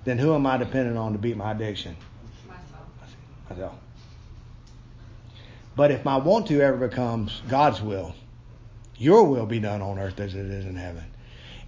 then 0.05 0.19
who 0.19 0.35
am 0.35 0.45
I 0.45 0.57
dependent 0.57 0.99
on 0.99 1.13
to 1.13 1.19
beat 1.19 1.37
my 1.37 1.53
addiction? 1.53 1.97
Myself. 2.49 2.89
Myself. 3.49 3.75
But 5.77 5.93
if 5.93 6.05
my 6.05 6.17
want 6.17 6.49
to 6.49 6.61
ever 6.61 6.89
becomes 6.89 7.43
God's 7.49 7.81
will, 7.81 8.13
your 8.97 9.23
will 9.25 9.47
be 9.47 9.61
done 9.61 9.83
on 9.83 10.01
earth 10.01 10.19
as 10.19 10.35
it 10.35 10.47
is 10.47 10.67
in 10.67 10.75
heaven. 10.75 11.05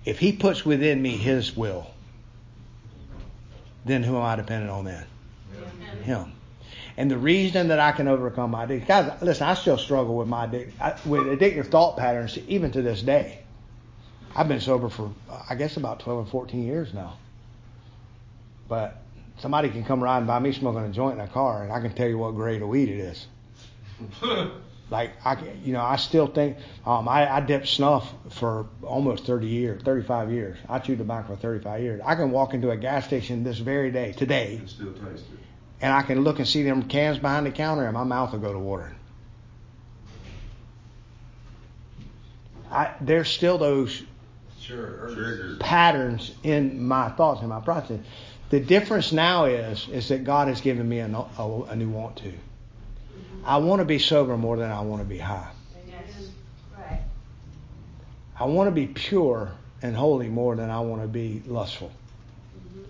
If 0.04 0.18
He 0.18 0.32
puts 0.32 0.64
within 0.64 1.00
me 1.00 1.16
His 1.16 1.56
will, 1.56 1.86
then 3.84 4.02
who 4.02 4.16
am 4.16 4.22
I 4.22 4.34
dependent 4.34 4.72
on 4.72 4.84
then? 4.86 5.04
Him. 6.02 6.32
And 6.96 7.10
the 7.10 7.18
reason 7.18 7.68
that 7.68 7.78
I 7.78 7.92
can 7.92 8.08
overcome 8.08 8.52
my 8.52 8.64
addiction, 8.64 8.88
guys, 8.88 9.12
listen, 9.20 9.46
I 9.46 9.54
still 9.54 9.76
struggle 9.76 10.16
with 10.16 10.28
my 10.28 10.46
addic- 10.46 10.72
I- 10.80 10.96
with 11.06 11.22
addictive 11.26 11.66
thought 11.66 11.96
patterns 11.96 12.38
even 12.48 12.70
to 12.72 12.82
this 12.82 13.02
day. 13.02 13.40
I've 14.34 14.48
been 14.48 14.60
sober 14.60 14.88
for, 14.88 15.12
I 15.48 15.54
guess, 15.54 15.76
about 15.76 16.00
12 16.00 16.26
or 16.26 16.30
14 16.30 16.62
years 16.62 16.92
now. 16.94 17.14
But 18.68 19.02
somebody 19.38 19.68
can 19.68 19.84
come 19.84 20.02
riding 20.02 20.26
by 20.26 20.38
me 20.38 20.52
smoking 20.52 20.84
a 20.84 20.88
joint 20.90 21.18
in 21.18 21.24
a 21.24 21.28
car, 21.28 21.62
and 21.62 21.72
I 21.72 21.80
can 21.80 21.92
tell 21.92 22.08
you 22.08 22.18
what 22.18 22.34
grade 22.34 22.62
of 22.62 22.68
weed 22.68 22.88
it 22.88 22.98
is. 22.98 23.26
Like 24.88 25.10
I, 25.24 25.36
you 25.64 25.72
know, 25.72 25.80
I 25.82 25.96
still 25.96 26.28
think 26.28 26.58
um, 26.84 27.08
I, 27.08 27.28
I 27.36 27.40
dipped 27.40 27.66
snuff 27.66 28.12
for 28.30 28.66
almost 28.82 29.24
30 29.26 29.46
years, 29.48 29.82
35 29.82 30.30
years. 30.30 30.58
I 30.68 30.78
chewed 30.78 30.98
tobacco 30.98 31.34
for 31.34 31.40
35 31.42 31.80
years. 31.82 32.00
I 32.04 32.14
can 32.14 32.30
walk 32.30 32.54
into 32.54 32.70
a 32.70 32.76
gas 32.76 33.04
station 33.04 33.42
this 33.42 33.58
very 33.58 33.90
day, 33.90 34.12
today, 34.12 34.56
And 34.60 34.70
still 34.70 34.92
taste 34.92 35.24
it. 35.32 35.38
and 35.80 35.92
I 35.92 36.02
can 36.02 36.20
look 36.22 36.38
and 36.38 36.46
see 36.46 36.62
them 36.62 36.84
cans 36.88 37.18
behind 37.18 37.46
the 37.46 37.50
counter, 37.50 37.84
and 37.84 37.94
my 37.94 38.04
mouth 38.04 38.30
will 38.32 38.38
go 38.38 38.52
to 38.52 38.58
watering. 38.60 38.94
I, 42.70 42.94
there's 43.00 43.28
still 43.28 43.58
those 43.58 44.02
Sure. 44.60 45.56
Patterns 45.60 46.34
in 46.42 46.82
my 46.88 47.08
thoughts 47.10 47.40
and 47.40 47.48
my 47.48 47.60
process. 47.60 48.00
The 48.50 48.58
difference 48.58 49.12
now 49.12 49.44
is 49.44 49.88
is 49.88 50.08
that 50.08 50.24
God 50.24 50.48
has 50.48 50.60
given 50.60 50.88
me 50.88 50.98
a, 50.98 51.06
a, 51.38 51.62
a 51.68 51.76
new 51.76 51.88
want 51.88 52.16
to. 52.18 52.32
I 53.46 53.58
want 53.58 53.78
to 53.78 53.84
be 53.84 54.00
sober 54.00 54.36
more 54.36 54.56
than 54.56 54.72
I 54.72 54.80
want 54.80 55.00
to 55.02 55.08
be 55.08 55.18
high. 55.18 55.48
Yes. 55.86 56.30
Right. 56.76 57.00
I 58.38 58.44
want 58.44 58.66
to 58.66 58.72
be 58.72 58.88
pure 58.88 59.52
and 59.82 59.94
holy 59.94 60.28
more 60.28 60.56
than 60.56 60.68
I 60.68 60.80
want 60.80 61.02
to 61.02 61.08
be 61.08 61.42
lustful. 61.46 61.92
Mm-hmm. 62.58 62.82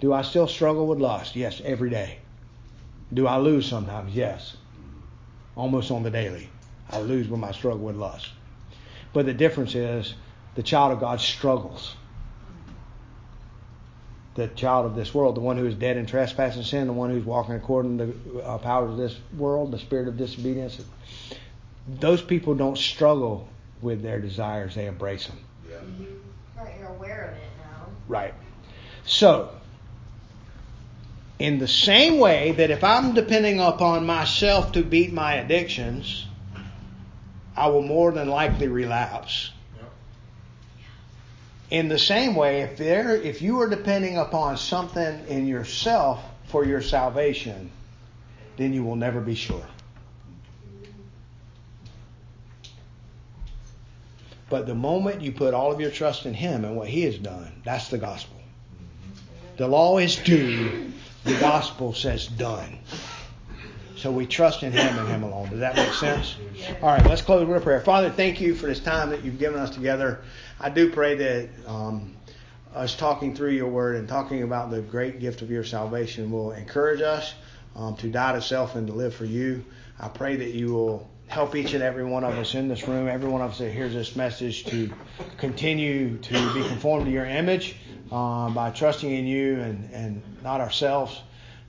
Do 0.00 0.14
I 0.14 0.22
still 0.22 0.48
struggle 0.48 0.86
with 0.86 1.00
lust? 1.00 1.36
Yes, 1.36 1.60
every 1.62 1.90
day. 1.90 2.18
Do 3.12 3.26
I 3.26 3.36
lose 3.36 3.66
sometimes? 3.66 4.14
Yes. 4.14 4.56
Almost 5.54 5.90
on 5.90 6.02
the 6.02 6.10
daily. 6.10 6.48
I 6.90 7.00
lose 7.00 7.28
when 7.28 7.44
I 7.44 7.52
struggle 7.52 7.84
with 7.84 7.96
lust. 7.96 8.30
But 9.12 9.26
the 9.26 9.34
difference 9.34 9.74
is 9.74 10.14
the 10.54 10.62
child 10.62 10.92
of 10.92 11.00
God 11.00 11.20
struggles. 11.20 11.94
The 14.34 14.48
child 14.48 14.86
of 14.86 14.96
this 14.96 15.14
world, 15.14 15.36
the 15.36 15.40
one 15.40 15.56
who 15.56 15.66
is 15.66 15.74
dead 15.74 15.96
in 15.96 16.06
trespass 16.06 16.56
and 16.56 16.64
sin, 16.64 16.86
the 16.88 16.92
one 16.92 17.10
who's 17.10 17.24
walking 17.24 17.54
according 17.54 17.98
to 17.98 18.06
the 18.06 18.40
uh, 18.40 18.58
powers 18.58 18.90
of 18.90 18.96
this 18.96 19.16
world, 19.36 19.70
the 19.70 19.78
spirit 19.78 20.08
of 20.08 20.16
disobedience, 20.16 20.80
those 21.86 22.20
people 22.20 22.54
don't 22.54 22.78
struggle 22.78 23.48
with 23.80 24.02
their 24.02 24.20
desires, 24.20 24.74
they 24.74 24.86
embrace 24.86 25.26
them. 25.26 25.38
Yeah. 25.68 25.76
Right. 26.56 26.74
You're 26.80 26.88
aware 26.88 27.30
of 27.30 27.36
it 27.36 27.50
now. 27.62 27.86
Right. 28.08 28.34
So, 29.04 29.50
in 31.38 31.58
the 31.58 31.68
same 31.68 32.18
way 32.18 32.52
that 32.52 32.70
if 32.70 32.82
I'm 32.82 33.14
depending 33.14 33.60
upon 33.60 34.06
myself 34.06 34.72
to 34.72 34.82
beat 34.82 35.12
my 35.12 35.34
addictions, 35.34 36.26
I 37.56 37.68
will 37.68 37.82
more 37.82 38.12
than 38.12 38.28
likely 38.28 38.68
relapse. 38.68 39.50
In 41.74 41.88
the 41.88 41.98
same 41.98 42.36
way, 42.36 42.60
if 42.60 42.76
there, 42.76 43.16
if 43.16 43.42
you 43.42 43.60
are 43.60 43.68
depending 43.68 44.16
upon 44.16 44.56
something 44.58 45.26
in 45.26 45.48
yourself 45.48 46.22
for 46.44 46.64
your 46.64 46.80
salvation, 46.80 47.68
then 48.56 48.72
you 48.72 48.84
will 48.84 48.94
never 48.94 49.20
be 49.20 49.34
sure. 49.34 49.66
But 54.48 54.68
the 54.68 54.76
moment 54.76 55.20
you 55.20 55.32
put 55.32 55.52
all 55.52 55.72
of 55.72 55.80
your 55.80 55.90
trust 55.90 56.26
in 56.26 56.34
Him 56.34 56.64
and 56.64 56.76
what 56.76 56.86
He 56.86 57.02
has 57.06 57.18
done, 57.18 57.50
that's 57.64 57.88
the 57.88 57.98
gospel. 57.98 58.40
The 59.56 59.66
law 59.66 59.98
is 59.98 60.14
do, 60.14 60.92
the 61.24 61.36
gospel 61.40 61.92
says 61.92 62.28
done. 62.28 62.78
So 64.04 64.10
we 64.10 64.26
trust 64.26 64.62
in 64.62 64.70
Him 64.70 64.98
and 64.98 65.08
Him 65.08 65.22
alone. 65.22 65.48
Does 65.48 65.60
that 65.60 65.76
make 65.76 65.90
sense? 65.94 66.36
All 66.82 66.90
right, 66.90 67.06
let's 67.06 67.22
close 67.22 67.48
with 67.48 67.56
a 67.56 67.60
prayer. 67.62 67.80
Father, 67.80 68.10
thank 68.10 68.38
you 68.38 68.54
for 68.54 68.66
this 68.66 68.78
time 68.78 69.08
that 69.08 69.24
you've 69.24 69.38
given 69.38 69.58
us 69.58 69.70
together. 69.70 70.20
I 70.60 70.68
do 70.68 70.90
pray 70.92 71.14
that 71.14 71.48
um, 71.66 72.14
us 72.74 72.94
talking 72.94 73.34
through 73.34 73.52
your 73.52 73.70
word 73.70 73.96
and 73.96 74.06
talking 74.06 74.42
about 74.42 74.70
the 74.70 74.82
great 74.82 75.20
gift 75.20 75.40
of 75.40 75.50
your 75.50 75.64
salvation 75.64 76.30
will 76.30 76.52
encourage 76.52 77.00
us 77.00 77.32
um, 77.76 77.96
to 77.96 78.10
die 78.10 78.32
to 78.32 78.42
self 78.42 78.74
and 78.74 78.86
to 78.88 78.92
live 78.92 79.14
for 79.14 79.24
you. 79.24 79.64
I 79.98 80.08
pray 80.08 80.36
that 80.36 80.50
you 80.50 80.74
will 80.74 81.10
help 81.28 81.56
each 81.56 81.72
and 81.72 81.82
every 81.82 82.04
one 82.04 82.24
of 82.24 82.34
us 82.34 82.54
in 82.54 82.68
this 82.68 82.86
room, 82.86 83.08
every 83.08 83.30
one 83.30 83.40
of 83.40 83.52
us 83.52 83.58
that 83.58 83.70
hears 83.70 83.94
this 83.94 84.16
message, 84.16 84.66
to 84.66 84.92
continue 85.38 86.18
to 86.18 86.52
be 86.52 86.62
conformed 86.68 87.06
to 87.06 87.10
your 87.10 87.24
image 87.24 87.76
um, 88.12 88.52
by 88.52 88.68
trusting 88.68 89.10
in 89.10 89.26
you 89.26 89.60
and, 89.60 89.90
and 89.92 90.22
not 90.42 90.60
ourselves. 90.60 91.22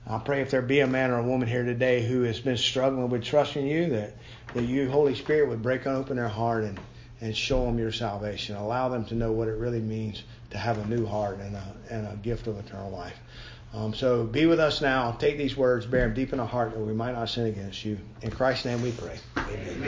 I 0.08 0.18
pray 0.18 0.40
if 0.40 0.50
there 0.50 0.62
be 0.62 0.80
a 0.80 0.86
man 0.86 1.10
or 1.10 1.18
a 1.18 1.22
woman 1.22 1.48
here 1.48 1.64
today 1.64 2.06
who 2.06 2.22
has 2.22 2.38
been 2.38 2.56
struggling 2.56 3.08
with 3.08 3.24
trusting 3.24 3.66
you, 3.66 3.90
that, 3.90 4.14
that 4.54 4.62
you, 4.62 4.88
Holy 4.88 5.16
Spirit, 5.16 5.48
would 5.48 5.62
break 5.62 5.86
open 5.86 6.16
their 6.16 6.28
heart 6.28 6.62
and, 6.62 6.78
and 7.20 7.36
show 7.36 7.64
them 7.66 7.78
your 7.78 7.90
salvation. 7.90 8.54
Allow 8.54 8.88
them 8.88 9.04
to 9.06 9.14
know 9.16 9.32
what 9.32 9.48
it 9.48 9.56
really 9.56 9.80
means 9.80 10.22
to 10.50 10.58
have 10.58 10.78
a 10.78 10.86
new 10.86 11.06
heart 11.06 11.40
and 11.40 11.56
a, 11.56 11.74
and 11.90 12.06
a 12.06 12.16
gift 12.16 12.46
of 12.46 12.56
eternal 12.58 12.90
life. 12.90 13.16
Um, 13.74 13.92
so 13.94 14.24
be 14.24 14.46
with 14.46 14.60
us 14.60 14.80
now. 14.80 15.10
Take 15.12 15.38
these 15.38 15.56
words, 15.56 15.86
bear 15.86 16.02
them 16.02 16.14
deep 16.14 16.32
in 16.32 16.38
our 16.38 16.46
heart 16.46 16.72
that 16.72 16.80
we 16.80 16.92
might 16.92 17.12
not 17.12 17.28
sin 17.28 17.46
against 17.46 17.84
you. 17.84 17.98
In 18.22 18.30
Christ's 18.30 18.64
name 18.64 18.80
we 18.82 18.92
pray. 18.92 19.18
Amen. 19.36 19.82